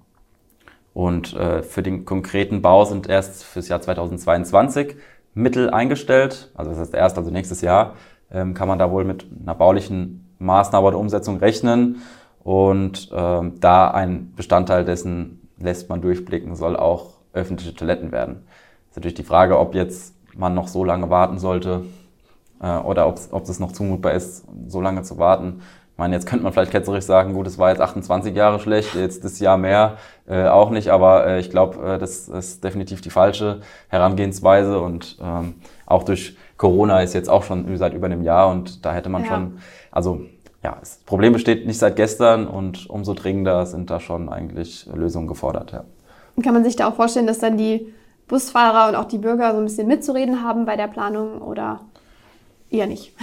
und 0.94 1.34
äh, 1.34 1.64
für 1.64 1.82
den 1.82 2.06
konkreten 2.06 2.62
Bau 2.62 2.86
sind 2.86 3.08
erst 3.10 3.44
fürs 3.44 3.68
Jahr 3.68 3.82
2022 3.82 4.96
Mittel 5.34 5.72
eingestellt. 5.72 6.52
Also 6.54 6.72
das 6.72 6.80
heißt 6.80 6.94
erst, 6.94 7.18
also 7.18 7.32
nächstes 7.32 7.62
Jahr, 7.62 7.96
ähm, 8.32 8.54
kann 8.54 8.68
man 8.68 8.78
da 8.78 8.92
wohl 8.92 9.04
mit 9.04 9.26
einer 9.42 9.56
baulichen 9.56 10.36
Maßnahme 10.38 10.86
oder 10.86 11.00
Umsetzung 11.00 11.38
rechnen. 11.38 12.02
Und 12.44 13.10
ähm, 13.14 13.54
da 13.60 13.90
ein 13.90 14.34
Bestandteil 14.36 14.86
dessen 14.86 15.43
lässt 15.58 15.90
man 15.90 16.02
durchblicken, 16.02 16.56
soll 16.56 16.76
auch 16.76 17.18
öffentliche 17.34 17.76
Toiletten 17.76 18.12
werden. 18.12 18.46
ist 18.90 18.96
natürlich 18.96 19.16
die 19.16 19.24
Frage, 19.24 19.60
ob 19.60 19.76
jetzt 19.76 20.16
man 20.36 20.54
noch 20.54 20.68
so 20.68 20.84
lange 20.84 21.10
warten 21.10 21.40
sollte, 21.40 21.86
äh, 22.62 22.78
oder 22.78 23.08
ob 23.08 23.44
es 23.44 23.60
noch 23.60 23.72
zumutbar 23.72 24.14
ist, 24.14 24.46
so 24.68 24.82
lange 24.82 25.04
zu 25.04 25.18
warten. 25.18 25.62
Ich 25.92 26.00
meine, 26.00 26.16
jetzt 26.16 26.26
könnte 26.26 26.44
man 26.44 26.54
vielleicht 26.54 26.72
ketzerisch 26.72 27.06
sagen, 27.06 27.34
gut, 27.34 27.46
es 27.46 27.60
war 27.60 27.70
jetzt 27.70 27.82
28 27.82 28.36
Jahre 28.36 28.60
schlecht, 28.60 28.96
jetzt 28.96 29.24
das 29.24 29.40
Jahr 29.40 29.58
mehr 29.58 29.98
äh, 30.28 30.48
auch 30.48 30.72
nicht, 30.72 30.90
aber 30.90 31.28
äh, 31.28 31.40
ich 31.40 31.52
glaube, 31.52 31.86
äh, 31.86 32.00
das 32.00 32.28
ist 32.28 32.64
definitiv 32.64 33.02
die 33.02 33.12
falsche 33.12 33.62
Herangehensweise 33.90 34.80
und 34.80 35.20
ähm, 35.22 35.56
auch 35.86 36.02
durch 36.02 36.36
Corona 36.58 37.02
ist 37.02 37.14
jetzt 37.14 37.30
auch 37.30 37.44
schon 37.44 37.78
seit 37.78 37.94
über 37.94 38.08
einem 38.08 38.24
Jahr 38.24 38.50
und 38.50 38.86
da 38.86 38.94
hätte 38.94 39.10
man 39.10 39.24
ja. 39.24 39.28
schon, 39.30 39.60
also 39.92 40.22
ja, 40.64 40.78
das 40.80 40.98
Problem 41.06 41.34
besteht 41.34 41.66
nicht 41.66 41.80
seit 41.80 41.96
gestern 41.96 42.48
und 42.48 42.90
umso 42.90 43.14
dringender 43.14 43.66
sind 43.66 43.90
da 43.90 44.00
schon 44.00 44.30
eigentlich 44.30 44.88
Lösungen 44.94 45.28
gefordert. 45.28 45.72
Ja. 45.72 45.84
Kann 46.42 46.54
man 46.54 46.64
sich 46.64 46.76
da 46.76 46.90
auch 46.90 46.96
vorstellen, 46.96 47.28
dass 47.28 47.40
dann 47.40 47.58
die 47.58 47.94
Busfahrer 48.28 48.90
und 48.90 48.96
auch 48.96 49.06
die 49.06 49.18
Bürger 49.18 49.52
so 49.52 49.58
ein 49.58 49.66
bisschen 49.66 49.88
mitzureden 49.88 50.44
haben 50.44 50.66
bei 50.66 50.76
der 50.76 50.88
Planung 50.88 51.42
oder 51.42 51.82
Eher 52.74 52.88
nicht. 52.88 53.14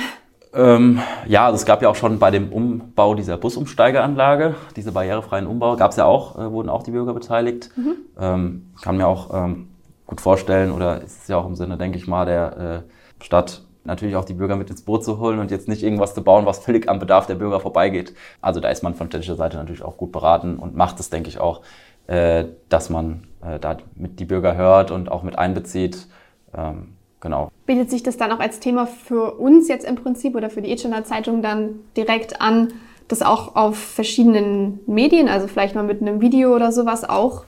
Ähm, 0.55 1.01
ja, 1.26 1.47
also 1.47 1.57
es 1.57 1.66
gab 1.66 1.82
ja 1.82 1.88
auch 1.88 1.97
schon 1.97 2.20
bei 2.20 2.30
dem 2.30 2.53
Umbau 2.53 3.16
dieser 3.16 3.36
Busumsteigeanlage, 3.36 4.55
diese 4.76 4.93
barrierefreien 4.93 5.47
Umbau, 5.47 5.74
gab 5.74 5.91
es 5.91 5.97
ja 5.97 6.05
auch, 6.05 6.38
äh, 6.38 6.53
wurden 6.53 6.68
auch 6.68 6.84
die 6.84 6.93
Bürger 6.93 7.14
beteiligt. 7.14 7.70
Mhm. 7.76 7.97
Ähm, 8.18 8.72
kann 8.80 8.97
mir 8.97 9.09
auch 9.09 9.34
ähm, 9.34 9.68
gut 10.07 10.20
vorstellen, 10.20 10.70
oder 10.70 11.03
ist 11.03 11.22
es 11.22 11.28
ja 11.28 11.36
auch 11.36 11.47
im 11.47 11.57
Sinne, 11.57 11.76
denke 11.78 11.99
ich 11.99 12.07
mal, 12.07 12.26
der 12.26 12.84
äh, 13.18 13.24
Stadt 13.24 13.62
natürlich 13.85 14.16
auch 14.16 14.24
die 14.24 14.35
Bürger 14.35 14.57
mit 14.57 14.70
ins 14.70 14.83
Boot 14.83 15.05
zu 15.05 15.18
holen 15.18 15.39
und 15.39 15.51
jetzt 15.51 15.68
nicht 15.68 15.83
irgendwas 15.83 16.14
zu 16.14 16.22
bauen, 16.22 16.47
was 16.47 16.59
völlig 16.59 16.89
am 16.89 16.99
Bedarf 16.99 17.26
der 17.26 17.35
Bürger 17.35 17.61
vorbeigeht. 17.61 18.14
Also 18.41 18.61
da 18.61 18.68
ist 18.68 18.83
man 18.83 18.95
von 18.95 19.09
städtischer 19.09 19.37
Seite 19.37 19.57
natürlich 19.57 19.83
auch 19.83 19.97
gut 19.97 20.12
beraten 20.12 20.57
und 20.57 20.76
macht 20.76 21.01
es, 21.01 21.11
denke 21.11 21.28
ich, 21.28 21.41
auch, 21.41 21.62
äh, 22.07 22.45
dass 22.68 22.91
man 22.91 23.26
äh, 23.43 23.59
da 23.59 23.78
mit 23.95 24.20
die 24.20 24.24
Bürger 24.24 24.57
hört 24.57 24.91
und 24.91 25.11
auch 25.11 25.22
mit 25.22 25.39
einbezieht. 25.39 26.07
Ähm, 26.55 26.95
genau. 27.20 27.51
Bietet 27.66 27.91
sich 27.91 28.03
das 28.03 28.16
dann 28.16 28.33
auch 28.33 28.41
als 28.41 28.61
Thema 28.61 28.87
für 28.87 29.35
uns 29.35 29.68
jetzt 29.68 29.87
im 29.87 29.97
Prinzip 29.97 30.35
oder 30.35 30.51
für 30.51 30.62
die 30.62 30.72
Itchener 30.72 31.05
Zeitung 31.05 31.43
dann 31.43 31.81
direkt 31.97 32.41
an, 32.41 32.72
das 33.09 33.22
auch 33.22 33.57
auf 33.57 33.76
verschiedenen 33.76 34.81
Medien, 34.87 35.28
also 35.28 35.49
vielleicht 35.49 35.74
mal 35.74 35.85
mit 35.85 36.01
einem 36.01 36.20
Video 36.20 36.55
oder 36.55 36.70
sowas 36.70 37.09
auch 37.09 37.45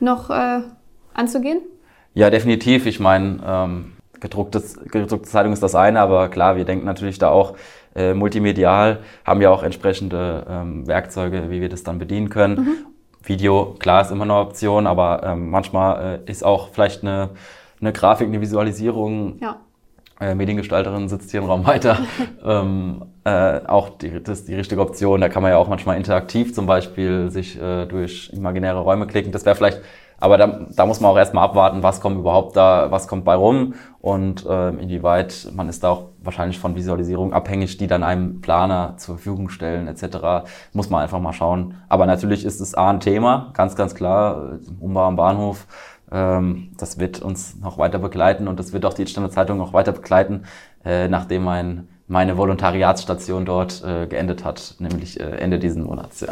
noch 0.00 0.30
äh, 0.30 0.60
anzugehen? 1.14 1.60
Ja, 2.14 2.30
definitiv. 2.30 2.86
Ich 2.86 3.00
meine, 3.00 3.40
ähm, 3.46 3.92
gedrucktes, 4.20 4.78
gedruckte 4.90 5.28
Zeitung 5.28 5.52
ist 5.52 5.62
das 5.62 5.74
eine, 5.74 6.00
aber 6.00 6.28
klar, 6.28 6.56
wir 6.56 6.64
denken 6.64 6.86
natürlich 6.86 7.18
da 7.18 7.30
auch 7.30 7.54
äh, 7.94 8.14
multimedial, 8.14 9.00
haben 9.24 9.40
ja 9.40 9.50
auch 9.50 9.62
entsprechende 9.62 10.46
ähm, 10.48 10.86
Werkzeuge, 10.86 11.50
wie 11.50 11.60
wir 11.60 11.68
das 11.68 11.82
dann 11.82 11.98
bedienen 11.98 12.28
können. 12.28 12.56
Mhm. 12.56 12.74
Video, 13.24 13.76
klar, 13.78 14.02
ist 14.02 14.10
immer 14.10 14.24
eine 14.24 14.36
Option, 14.36 14.86
aber 14.86 15.22
ähm, 15.24 15.50
manchmal 15.50 16.20
äh, 16.26 16.30
ist 16.30 16.44
auch 16.44 16.68
vielleicht 16.70 17.02
eine, 17.02 17.30
eine 17.80 17.92
Grafik, 17.92 18.28
eine 18.28 18.40
Visualisierung. 18.40 19.38
Ja. 19.40 19.56
Äh, 20.20 20.34
Mediengestalterin 20.34 21.08
sitzt 21.08 21.30
hier 21.30 21.40
im 21.40 21.46
Raum 21.46 21.66
weiter. 21.66 21.98
ähm, 22.44 23.04
äh, 23.24 23.60
auch 23.66 23.90
die, 23.90 24.22
das 24.22 24.40
ist 24.40 24.48
die 24.48 24.54
richtige 24.54 24.80
Option. 24.80 25.20
Da 25.20 25.28
kann 25.28 25.42
man 25.42 25.52
ja 25.52 25.58
auch 25.58 25.68
manchmal 25.68 25.96
interaktiv 25.96 26.54
zum 26.54 26.66
Beispiel 26.66 27.30
sich 27.30 27.60
äh, 27.60 27.86
durch 27.86 28.30
imaginäre 28.32 28.80
Räume 28.80 29.06
klicken. 29.06 29.32
Das 29.32 29.44
wäre 29.44 29.54
vielleicht 29.54 29.80
aber 30.20 30.36
da, 30.36 30.66
da 30.70 30.86
muss 30.86 31.00
man 31.00 31.12
auch 31.12 31.16
erstmal 31.16 31.44
abwarten, 31.44 31.82
was 31.82 32.00
kommt 32.00 32.18
überhaupt 32.18 32.56
da, 32.56 32.90
was 32.90 33.06
kommt 33.06 33.24
bei 33.24 33.36
rum 33.36 33.74
und 34.00 34.44
äh, 34.46 34.70
inwieweit 34.70 35.48
man 35.54 35.68
ist 35.68 35.84
da 35.84 35.90
auch 35.90 36.06
wahrscheinlich 36.20 36.58
von 36.58 36.74
Visualisierung 36.74 37.32
abhängig, 37.32 37.76
die 37.76 37.86
dann 37.86 38.02
einem 38.02 38.40
Planer 38.40 38.94
zur 38.96 39.14
Verfügung 39.14 39.48
stellen 39.48 39.86
etc. 39.86 40.48
Muss 40.72 40.90
man 40.90 41.02
einfach 41.02 41.20
mal 41.20 41.32
schauen. 41.32 41.74
Aber 41.88 42.06
natürlich 42.06 42.44
ist 42.44 42.60
es 42.60 42.74
A 42.74 42.90
ein 42.90 43.00
Thema, 43.00 43.50
ganz, 43.54 43.76
ganz 43.76 43.94
klar, 43.94 44.58
Umbau 44.80 45.04
am 45.04 45.16
Bahnhof. 45.16 45.66
Ähm, 46.10 46.70
das 46.78 46.98
wird 46.98 47.20
uns 47.20 47.56
noch 47.60 47.78
weiter 47.78 47.98
begleiten 47.98 48.48
und 48.48 48.58
das 48.58 48.72
wird 48.72 48.84
auch 48.84 48.94
die 48.94 49.06
Standard 49.06 49.32
Zeitung 49.32 49.58
noch 49.58 49.72
weiter 49.72 49.92
begleiten, 49.92 50.44
äh, 50.84 51.08
nachdem 51.08 51.44
mein, 51.44 51.88
meine 52.06 52.36
Volontariatsstation 52.36 53.44
dort 53.44 53.82
äh, 53.84 54.06
geendet 54.06 54.44
hat, 54.44 54.76
nämlich 54.78 55.20
äh, 55.20 55.24
Ende 55.24 55.58
diesen 55.58 55.84
Monats. 55.84 56.20
Ja. 56.20 56.28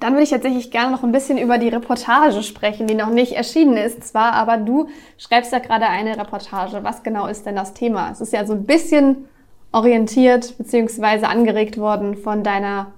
Dann 0.00 0.12
würde 0.12 0.24
ich 0.24 0.30
tatsächlich 0.30 0.70
gerne 0.70 0.90
noch 0.90 1.02
ein 1.02 1.12
bisschen 1.12 1.38
über 1.38 1.56
die 1.56 1.68
Reportage 1.68 2.42
sprechen, 2.42 2.86
die 2.86 2.94
noch 2.94 3.08
nicht 3.08 3.32
erschienen 3.32 3.78
ist 3.78 4.04
zwar, 4.04 4.34
aber 4.34 4.58
du 4.58 4.88
schreibst 5.16 5.50
ja 5.50 5.60
gerade 5.60 5.86
eine 5.86 6.18
Reportage. 6.18 6.80
Was 6.82 7.02
genau 7.02 7.26
ist 7.26 7.46
denn 7.46 7.56
das 7.56 7.72
Thema? 7.72 8.10
Es 8.10 8.20
ist 8.20 8.32
ja 8.34 8.44
so 8.44 8.52
ein 8.52 8.66
bisschen 8.66 9.28
orientiert 9.72 10.58
bzw. 10.58 11.24
angeregt 11.24 11.78
worden 11.78 12.16
von 12.16 12.42
deiner 12.42 12.92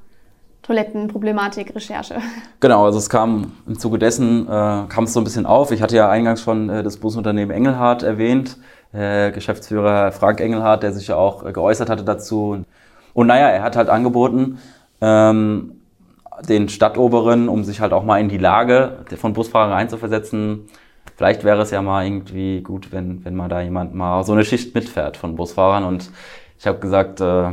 Toilettenproblematik-Recherche. 0.67 2.17
Genau, 2.59 2.87
also 2.87 2.99
es 2.99 3.09
kam 3.09 3.53
im 3.67 3.79
Zuge 3.79 3.99
dessen, 3.99 4.47
äh, 4.47 4.49
kam 4.89 5.05
es 5.05 5.13
so 5.13 5.21
ein 5.21 5.25
bisschen 5.25 5.47
auf. 5.47 5.71
Ich 5.71 5.81
hatte 5.81 5.95
ja 5.95 6.11
eingangs 6.11 6.43
schon 6.43 6.69
äh, 6.69 6.83
das 6.83 6.97
Busunternehmen 6.97 7.55
Engelhardt 7.55 8.03
erwähnt, 8.03 8.57
äh, 8.93 9.31
Geschäftsführer 9.31 10.11
Frank 10.11 10.41
Engelhardt, 10.41 10.83
der 10.83 10.93
sich 10.93 11.07
ja 11.07 11.17
auch 11.17 11.47
äh, 11.47 11.53
geäußert 11.53 11.89
hatte 11.89 12.03
dazu. 12.03 12.65
Und 13.15 13.27
naja, 13.29 13.49
er 13.49 13.63
hat 13.63 13.77
halt 13.77 13.89
angeboten, 13.89 14.59
ähm, 15.01 15.73
den 16.49 16.69
Stadtoberen, 16.69 17.49
um 17.49 17.63
sich 17.63 17.81
halt 17.81 17.93
auch 17.93 18.03
mal 18.03 18.19
in 18.19 18.29
die 18.29 18.39
Lage 18.39 19.05
von 19.17 19.33
Busfahrern 19.33 19.73
reinzuversetzen. 19.73 20.69
Vielleicht 21.17 21.45
wäre 21.45 21.63
es 21.63 21.71
ja 21.71 21.81
mal 21.81 22.05
irgendwie 22.05 22.61
gut, 22.61 22.93
wenn, 22.93 23.25
wenn 23.25 23.37
mal 23.37 23.49
da 23.49 23.61
jemand 23.61 23.95
mal 23.95 24.25
so 24.25 24.33
eine 24.33 24.45
Schicht 24.45 24.75
mitfährt 24.75 25.17
von 25.17 25.37
Busfahrern. 25.37 25.85
Und 25.85 26.11
ich 26.59 26.67
habe 26.67 26.79
gesagt, 26.79 27.21
äh, 27.21 27.53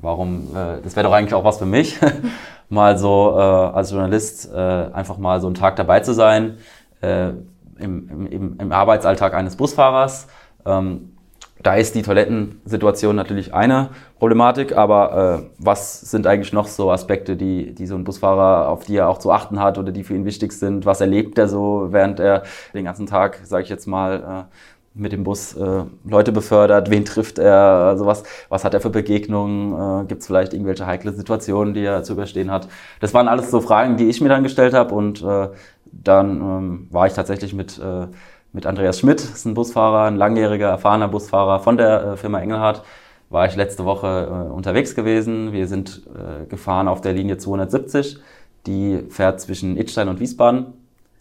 warum, 0.00 0.48
äh, 0.54 0.80
das 0.82 0.96
wäre 0.96 1.06
doch 1.06 1.12
eigentlich 1.12 1.34
auch 1.34 1.44
was 1.44 1.58
für 1.58 1.66
mich, 1.66 1.98
mal 2.68 2.98
so 2.98 3.34
äh, 3.36 3.40
als 3.40 3.90
Journalist 3.90 4.50
äh, 4.52 4.56
einfach 4.56 5.18
mal 5.18 5.40
so 5.40 5.46
einen 5.46 5.54
Tag 5.54 5.76
dabei 5.76 6.00
zu 6.00 6.12
sein 6.12 6.58
äh, 7.00 7.30
im, 7.78 8.26
im, 8.30 8.56
im 8.58 8.72
Arbeitsalltag 8.72 9.34
eines 9.34 9.56
Busfahrers. 9.56 10.28
Ähm, 10.64 11.16
da 11.62 11.74
ist 11.74 11.94
die 11.94 12.02
Toilettensituation 12.02 13.14
natürlich 13.14 13.52
eine 13.52 13.90
Problematik, 14.18 14.76
aber 14.76 15.42
äh, 15.42 15.50
was 15.58 16.00
sind 16.00 16.26
eigentlich 16.26 16.54
noch 16.54 16.66
so 16.66 16.90
Aspekte, 16.90 17.36
die, 17.36 17.74
die 17.74 17.86
so 17.86 17.96
ein 17.96 18.04
Busfahrer, 18.04 18.68
auf 18.68 18.84
die 18.84 18.96
er 18.96 19.08
auch 19.08 19.18
zu 19.18 19.30
achten 19.30 19.60
hat 19.60 19.76
oder 19.76 19.92
die 19.92 20.02
für 20.02 20.14
ihn 20.14 20.24
wichtig 20.24 20.52
sind? 20.52 20.86
Was 20.86 21.02
erlebt 21.02 21.36
er 21.36 21.48
so, 21.48 21.88
während 21.90 22.18
er 22.18 22.44
den 22.72 22.86
ganzen 22.86 23.04
Tag, 23.06 23.40
sage 23.44 23.64
ich 23.64 23.68
jetzt 23.68 23.86
mal, 23.86 24.46
äh, 24.48 24.54
mit 24.94 25.12
dem 25.12 25.24
Bus 25.24 25.54
äh, 25.54 25.84
Leute 26.04 26.32
befördert? 26.32 26.90
Wen 26.90 27.04
trifft 27.04 27.38
er? 27.38 27.56
Also 27.56 28.06
was, 28.06 28.24
was 28.48 28.64
hat 28.64 28.74
er 28.74 28.80
für 28.80 28.90
Begegnungen? 28.90 30.02
Äh, 30.02 30.06
Gibt 30.06 30.22
es 30.22 30.26
vielleicht 30.26 30.52
irgendwelche 30.52 30.86
heikle 30.86 31.12
Situationen, 31.12 31.74
die 31.74 31.84
er 31.84 32.02
zu 32.02 32.14
überstehen 32.14 32.50
hat? 32.50 32.68
Das 33.00 33.14
waren 33.14 33.28
alles 33.28 33.50
so 33.50 33.60
Fragen, 33.60 33.96
die 33.96 34.08
ich 34.08 34.20
mir 34.20 34.28
dann 34.28 34.42
gestellt 34.42 34.74
habe 34.74 34.94
und 34.94 35.22
äh, 35.22 35.48
dann 35.92 36.40
ähm, 36.40 36.88
war 36.90 37.06
ich 37.06 37.14
tatsächlich 37.14 37.54
mit 37.54 37.78
äh, 37.78 38.06
mit 38.52 38.66
Andreas 38.66 38.98
Schmidt, 38.98 39.20
ist 39.20 39.44
ein 39.44 39.54
Busfahrer, 39.54 40.04
ein 40.06 40.16
langjähriger, 40.16 40.68
erfahrener 40.68 41.08
Busfahrer 41.08 41.60
von 41.60 41.76
der 41.76 42.04
äh, 42.04 42.16
Firma 42.16 42.40
Engelhardt, 42.40 42.82
war 43.28 43.46
ich 43.46 43.54
letzte 43.54 43.84
Woche 43.84 44.26
äh, 44.28 44.52
unterwegs 44.52 44.94
gewesen. 44.94 45.52
Wir 45.52 45.68
sind 45.68 46.02
äh, 46.14 46.46
gefahren 46.46 46.88
auf 46.88 47.00
der 47.00 47.12
Linie 47.12 47.38
270. 47.38 48.18
Die 48.66 49.04
fährt 49.08 49.40
zwischen 49.40 49.76
Itstein 49.76 50.08
und 50.08 50.18
Wiesbaden 50.18 50.66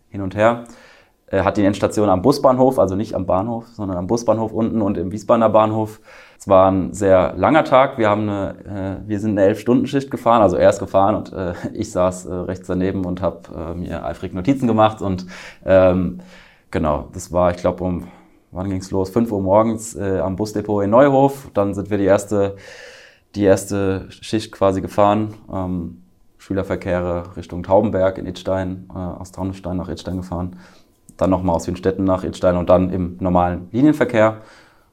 hin 0.09 0.21
und 0.21 0.35
her. 0.35 0.63
Er 1.31 1.45
hat 1.45 1.57
die 1.57 1.65
Endstation 1.65 2.09
am 2.09 2.21
Busbahnhof, 2.21 2.79
also 2.79 2.95
nicht 2.95 3.13
am 3.13 3.25
Bahnhof, 3.25 3.67
sondern 3.73 3.97
am 3.97 4.07
Busbahnhof 4.07 4.51
unten 4.51 4.81
und 4.81 4.97
im 4.97 5.11
Wiesbadener 5.11 5.49
Bahnhof. 5.49 6.01
Es 6.37 6.47
war 6.47 6.71
ein 6.71 6.93
sehr 6.93 7.33
langer 7.35 7.65
Tag. 7.65 7.97
Wir, 7.97 8.09
haben 8.09 8.29
eine, 8.29 9.01
äh, 9.05 9.07
wir 9.09 9.19
sind 9.19 9.31
eine 9.31 9.43
Elf-Stunden-Schicht 9.43 10.09
gefahren, 10.09 10.41
also 10.41 10.55
er 10.55 10.69
ist 10.69 10.79
gefahren 10.79 11.15
und 11.15 11.33
äh, 11.33 11.53
ich 11.73 11.91
saß 11.91 12.25
äh, 12.25 12.33
rechts 12.33 12.67
daneben 12.67 13.05
und 13.05 13.21
habe 13.21 13.39
äh, 13.55 13.73
mir 13.73 14.05
eifrig 14.05 14.33
Notizen 14.33 14.67
gemacht 14.67 15.01
und 15.01 15.25
ähm, 15.65 16.21
Genau, 16.71 17.09
das 17.13 17.31
war, 17.31 17.51
ich 17.51 17.57
glaube, 17.57 17.83
um, 17.83 18.07
wann 18.51 18.69
ging's 18.69 18.91
los? 18.91 19.09
5 19.09 19.31
Uhr 19.31 19.41
morgens 19.41 19.95
äh, 19.95 20.19
am 20.19 20.35
Busdepot 20.35 20.83
in 20.83 20.91
Neuhof. 20.91 21.49
Dann 21.53 21.73
sind 21.73 21.89
wir 21.89 21.97
die 21.97 22.05
erste, 22.05 22.57
die 23.33 23.43
erste 23.43 24.05
Schicht 24.11 24.51
quasi 24.51 24.81
gefahren. 24.81 25.33
Ähm, 25.51 26.03
Schülerverkehre 26.37 27.35
Richtung 27.35 27.63
Taubenberg 27.63 28.19
in 28.19 28.27
Idstein, 28.27 28.87
äh, 28.93 28.97
aus 28.97 29.31
Taunusstein 29.31 29.77
nach 29.77 29.89
Idstein 29.89 30.17
gefahren. 30.17 30.57
Dann 31.19 31.29
nochmal 31.29 31.55
aus 31.55 31.67
Wien-Städten 31.67 32.03
nach 32.03 32.23
Idstein 32.23 32.57
und 32.57 32.69
dann 32.69 32.91
im 32.91 33.17
normalen 33.19 33.67
Linienverkehr. 33.71 34.37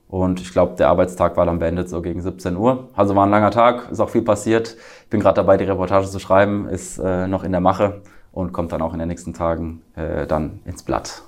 Und 0.08 0.40
ich 0.40 0.52
glaube, 0.52 0.76
der 0.76 0.88
Arbeitstag 0.88 1.36
war 1.36 1.46
dann 1.46 1.58
beendet 1.58 1.88
so 1.88 2.02
gegen 2.02 2.20
17 2.20 2.56
Uhr. 2.56 2.90
Also 2.94 3.16
war 3.16 3.24
ein 3.24 3.30
langer 3.30 3.50
Tag, 3.50 3.90
ist 3.90 4.00
auch 4.00 4.10
viel 4.10 4.22
passiert. 4.22 4.76
Ich 5.04 5.10
bin 5.10 5.20
gerade 5.20 5.36
dabei, 5.36 5.56
die 5.56 5.64
Reportage 5.64 6.08
zu 6.08 6.18
schreiben, 6.18 6.68
ist 6.68 6.98
äh, 6.98 7.26
noch 7.26 7.44
in 7.44 7.52
der 7.52 7.60
Mache 7.60 8.02
und 8.32 8.52
kommt 8.52 8.72
dann 8.72 8.82
auch 8.82 8.92
in 8.92 8.98
den 8.98 9.08
nächsten 9.08 9.34
Tagen 9.34 9.82
äh, 9.94 10.26
dann 10.26 10.60
ins 10.64 10.82
Blatt 10.82 11.22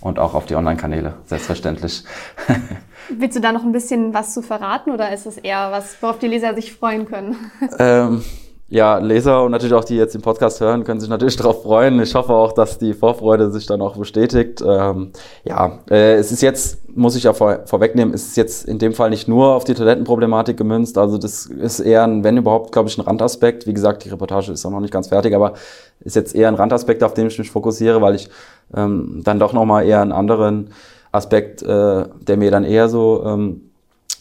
und 0.00 0.18
auch 0.18 0.34
auf 0.34 0.46
die 0.46 0.54
Online-Kanäle, 0.54 1.14
selbstverständlich. 1.26 2.04
Willst 3.08 3.36
du 3.36 3.40
da 3.40 3.52
noch 3.52 3.64
ein 3.64 3.72
bisschen 3.72 4.12
was 4.14 4.34
zu 4.34 4.42
verraten 4.42 4.90
oder 4.90 5.12
ist 5.12 5.26
es 5.26 5.38
eher 5.38 5.70
was, 5.70 6.00
worauf 6.00 6.18
die 6.18 6.26
Leser 6.26 6.54
sich 6.54 6.72
freuen 6.74 7.06
können? 7.06 7.36
Ähm, 7.78 8.22
ja, 8.68 8.98
Leser 8.98 9.44
und 9.44 9.52
natürlich 9.52 9.74
auch 9.74 9.84
die 9.84 9.96
jetzt 9.96 10.14
den 10.14 10.22
Podcast 10.22 10.60
hören, 10.60 10.82
können 10.82 10.98
sich 10.98 11.08
natürlich 11.08 11.36
darauf 11.38 11.62
freuen. 11.62 12.00
Ich 12.00 12.14
hoffe 12.14 12.32
auch, 12.32 12.52
dass 12.52 12.78
die 12.78 12.94
Vorfreude 12.94 13.50
sich 13.50 13.66
dann 13.66 13.80
auch 13.80 13.96
bestätigt. 13.96 14.62
Ähm, 14.66 15.12
ja, 15.44 15.78
äh, 15.88 16.14
es 16.14 16.32
ist 16.32 16.42
jetzt, 16.42 16.88
muss 16.96 17.14
ich 17.14 17.22
ja 17.24 17.32
vor, 17.32 17.60
vorwegnehmen, 17.66 18.12
es 18.12 18.26
ist 18.26 18.36
jetzt 18.36 18.66
in 18.66 18.78
dem 18.78 18.92
Fall 18.92 19.10
nicht 19.10 19.28
nur 19.28 19.54
auf 19.54 19.62
die 19.62 19.74
Toilettenproblematik 19.74 20.56
gemünzt. 20.56 20.98
Also 20.98 21.16
das 21.16 21.46
ist 21.46 21.78
eher 21.78 22.02
ein, 22.02 22.24
wenn 22.24 22.36
überhaupt, 22.36 22.72
glaube 22.72 22.88
ich, 22.88 22.98
ein 22.98 23.02
Randaspekt. 23.02 23.68
Wie 23.68 23.74
gesagt, 23.74 24.04
die 24.04 24.08
Reportage 24.08 24.50
ist 24.50 24.66
auch 24.66 24.70
noch 24.70 24.80
nicht 24.80 24.92
ganz 24.92 25.08
fertig, 25.08 25.34
aber 25.34 25.54
ist 26.00 26.16
jetzt 26.16 26.34
eher 26.34 26.48
ein 26.48 26.54
Randaspekt, 26.56 27.04
auf 27.04 27.14
den 27.14 27.28
ich 27.28 27.38
mich 27.38 27.50
fokussiere, 27.50 28.02
weil 28.02 28.16
ich 28.16 28.28
ähm, 28.74 29.20
dann 29.22 29.38
doch 29.38 29.52
nochmal 29.52 29.86
eher 29.86 30.02
einen 30.02 30.12
anderen 30.12 30.70
Aspekt, 31.12 31.62
äh, 31.62 32.04
der 32.20 32.36
mir 32.36 32.50
dann 32.50 32.64
eher 32.64 32.88
so 32.88 33.22
ähm, 33.24 33.70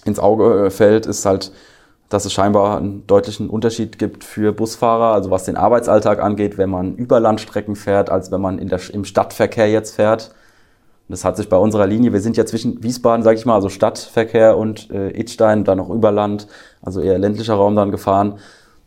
ins 0.05 0.19
Auge 0.19 0.67
äh, 0.67 0.69
fällt, 0.69 1.07
ist 1.07 1.25
halt, 1.25 1.51
dass 2.09 2.25
es 2.25 2.33
scheinbar 2.33 2.77
einen 2.77 3.07
deutlichen 3.07 3.49
Unterschied 3.49 3.97
gibt 3.97 4.23
für 4.23 4.53
Busfahrer, 4.53 5.13
also 5.13 5.31
was 5.31 5.45
den 5.45 5.57
Arbeitsalltag 5.57 6.21
angeht, 6.21 6.57
wenn 6.57 6.69
man 6.69 6.95
über 6.95 7.19
Landstrecken 7.19 7.75
fährt, 7.75 8.09
als 8.09 8.31
wenn 8.31 8.41
man 8.41 8.59
in 8.59 8.69
der, 8.69 8.79
im 8.93 9.05
Stadtverkehr 9.05 9.69
jetzt 9.69 9.95
fährt. 9.95 10.33
Das 11.07 11.23
hat 11.23 11.37
sich 11.37 11.49
bei 11.49 11.57
unserer 11.57 11.85
Linie, 11.85 12.13
wir 12.13 12.21
sind 12.21 12.35
ja 12.35 12.45
zwischen 12.45 12.81
Wiesbaden, 12.81 13.23
sage 13.23 13.37
ich 13.37 13.45
mal, 13.45 13.55
also 13.55 13.69
Stadtverkehr 13.69 14.57
und 14.57 14.89
äh, 14.91 15.09
Idstein, 15.11 15.63
dann 15.63 15.77
noch 15.77 15.89
über 15.89 16.11
Land, 16.11 16.47
also 16.81 16.99
eher 16.99 17.19
ländlicher 17.19 17.53
Raum 17.55 17.75
dann 17.75 17.91
gefahren. 17.91 18.39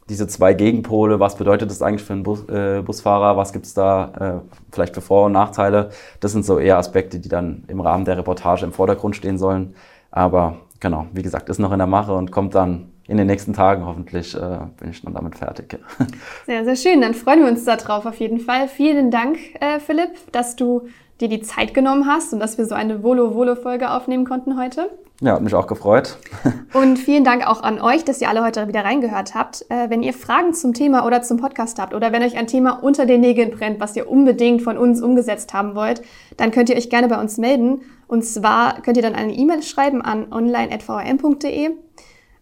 Diese 0.08 0.26
zwei 0.26 0.54
Gegenpole, 0.54 1.20
was 1.20 1.36
bedeutet 1.36 1.70
das 1.70 1.82
eigentlich 1.82 2.02
für 2.02 2.14
einen 2.14 2.22
Bus, 2.22 2.48
äh, 2.48 2.82
Busfahrer, 2.82 3.36
was 3.36 3.52
gibt's 3.52 3.74
da 3.74 4.40
äh, 4.42 4.48
vielleicht 4.72 4.94
für 4.94 5.00
Vor- 5.00 5.26
und 5.26 5.32
Nachteile, 5.32 5.90
das 6.20 6.32
sind 6.32 6.44
so 6.44 6.58
eher 6.58 6.78
Aspekte, 6.78 7.20
die 7.20 7.28
dann 7.28 7.64
im 7.68 7.80
Rahmen 7.80 8.04
der 8.04 8.16
Reportage 8.16 8.64
im 8.64 8.72
Vordergrund 8.72 9.14
stehen 9.14 9.38
sollen. 9.38 9.74
Aber 10.10 10.56
genau, 10.80 11.06
wie 11.12 11.22
gesagt, 11.22 11.48
ist 11.48 11.58
noch 11.58 11.72
in 11.72 11.78
der 11.78 11.86
Mache 11.86 12.14
und 12.14 12.32
kommt 12.32 12.54
dann 12.54 12.88
in 13.08 13.16
den 13.16 13.26
nächsten 13.26 13.54
Tagen 13.54 13.86
hoffentlich, 13.86 14.34
äh, 14.34 14.58
bin 14.78 14.90
ich 14.90 15.02
dann 15.02 15.14
damit 15.14 15.36
fertig. 15.36 15.78
Sehr, 16.46 16.64
sehr 16.64 16.76
schön. 16.76 17.00
Dann 17.00 17.14
freuen 17.14 17.40
wir 17.40 17.48
uns 17.48 17.64
darauf 17.64 18.04
auf 18.04 18.16
jeden 18.16 18.38
Fall. 18.38 18.68
Vielen 18.68 19.10
Dank, 19.10 19.38
äh, 19.60 19.80
Philipp, 19.80 20.10
dass 20.32 20.56
du 20.56 20.88
dir 21.20 21.28
die 21.28 21.40
Zeit 21.40 21.74
genommen 21.74 22.06
hast 22.06 22.32
und 22.32 22.40
dass 22.40 22.58
wir 22.58 22.66
so 22.66 22.74
eine 22.74 23.02
Volo-Volo-Folge 23.02 23.90
aufnehmen 23.90 24.24
konnten 24.24 24.58
heute. 24.58 24.90
Ja, 25.20 25.32
hat 25.32 25.42
mich 25.42 25.54
auch 25.54 25.66
gefreut. 25.66 26.16
Und 26.74 26.96
vielen 26.96 27.24
Dank 27.24 27.44
auch 27.44 27.64
an 27.64 27.80
euch, 27.80 28.04
dass 28.04 28.20
ihr 28.20 28.28
alle 28.28 28.44
heute 28.44 28.68
wieder 28.68 28.84
reingehört 28.84 29.34
habt. 29.34 29.64
Äh, 29.68 29.90
wenn 29.90 30.04
ihr 30.04 30.12
Fragen 30.12 30.54
zum 30.54 30.74
Thema 30.74 31.04
oder 31.04 31.22
zum 31.22 31.38
Podcast 31.38 31.80
habt 31.80 31.92
oder 31.92 32.12
wenn 32.12 32.22
euch 32.22 32.36
ein 32.38 32.46
Thema 32.46 32.84
unter 32.84 33.04
den 33.04 33.20
Nägeln 33.20 33.50
brennt, 33.50 33.80
was 33.80 33.96
ihr 33.96 34.08
unbedingt 34.08 34.62
von 34.62 34.78
uns 34.78 35.02
umgesetzt 35.02 35.52
haben 35.54 35.74
wollt, 35.74 36.02
dann 36.36 36.52
könnt 36.52 36.70
ihr 36.70 36.76
euch 36.76 36.88
gerne 36.88 37.08
bei 37.08 37.20
uns 37.20 37.36
melden. 37.36 37.80
Und 38.06 38.24
zwar 38.24 38.80
könnt 38.80 38.96
ihr 38.96 39.02
dann 39.02 39.16
eine 39.16 39.32
E-Mail 39.32 39.64
schreiben 39.64 40.02
an 40.02 40.32
online.vrm.de. 40.32 41.70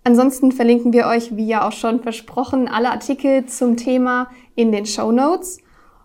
Ansonsten 0.06 0.52
verlinken 0.52 0.92
wir 0.92 1.08
euch, 1.08 1.36
wie 1.36 1.48
ja 1.48 1.66
auch 1.66 1.72
schon 1.72 2.00
versprochen, 2.00 2.68
alle 2.68 2.92
Artikel 2.92 3.46
zum 3.46 3.76
Thema 3.76 4.30
in 4.54 4.70
den 4.70 4.86
Show 4.86 5.10
Notes. 5.10 5.58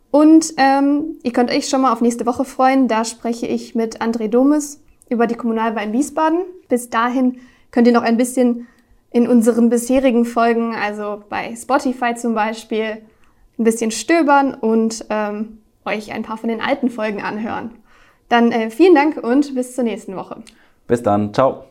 Und 0.09 0.55
ähm, 0.57 1.19
ihr 1.21 1.31
könnt 1.31 1.51
euch 1.51 1.69
schon 1.69 1.81
mal 1.81 1.93
auf 1.93 2.01
nächste 2.01 2.25
Woche 2.25 2.43
freuen. 2.43 2.87
Da 2.87 3.05
spreche 3.05 3.45
ich 3.45 3.75
mit 3.75 4.01
André 4.01 4.27
Domes 4.27 4.81
über 5.07 5.27
die 5.27 5.35
Kommunalwahl 5.35 5.83
in 5.85 5.93
Wiesbaden. 5.93 6.39
Bis 6.67 6.89
dahin 6.89 7.37
könnt 7.69 7.85
ihr 7.85 7.93
noch 7.93 8.01
ein 8.01 8.17
bisschen 8.17 8.67
in 9.11 9.27
unseren 9.27 9.69
bisherigen 9.69 10.25
Folgen, 10.25 10.73
also 10.73 11.21
bei 11.29 11.55
Spotify 11.55 12.15
zum 12.15 12.33
Beispiel, 12.33 13.03
ein 13.59 13.63
bisschen 13.63 13.91
stöbern 13.91 14.55
und 14.55 15.05
ähm, 15.11 15.59
euch 15.85 16.11
ein 16.11 16.23
paar 16.23 16.37
von 16.37 16.49
den 16.49 16.59
alten 16.59 16.89
Folgen 16.89 17.21
anhören. 17.21 17.69
Dann 18.29 18.51
äh, 18.51 18.71
vielen 18.71 18.95
Dank 18.95 19.17
und 19.23 19.53
bis 19.53 19.75
zur 19.75 19.83
nächsten 19.83 20.15
Woche. 20.15 20.41
Bis 20.87 21.03
dann, 21.03 21.35
ciao. 21.35 21.70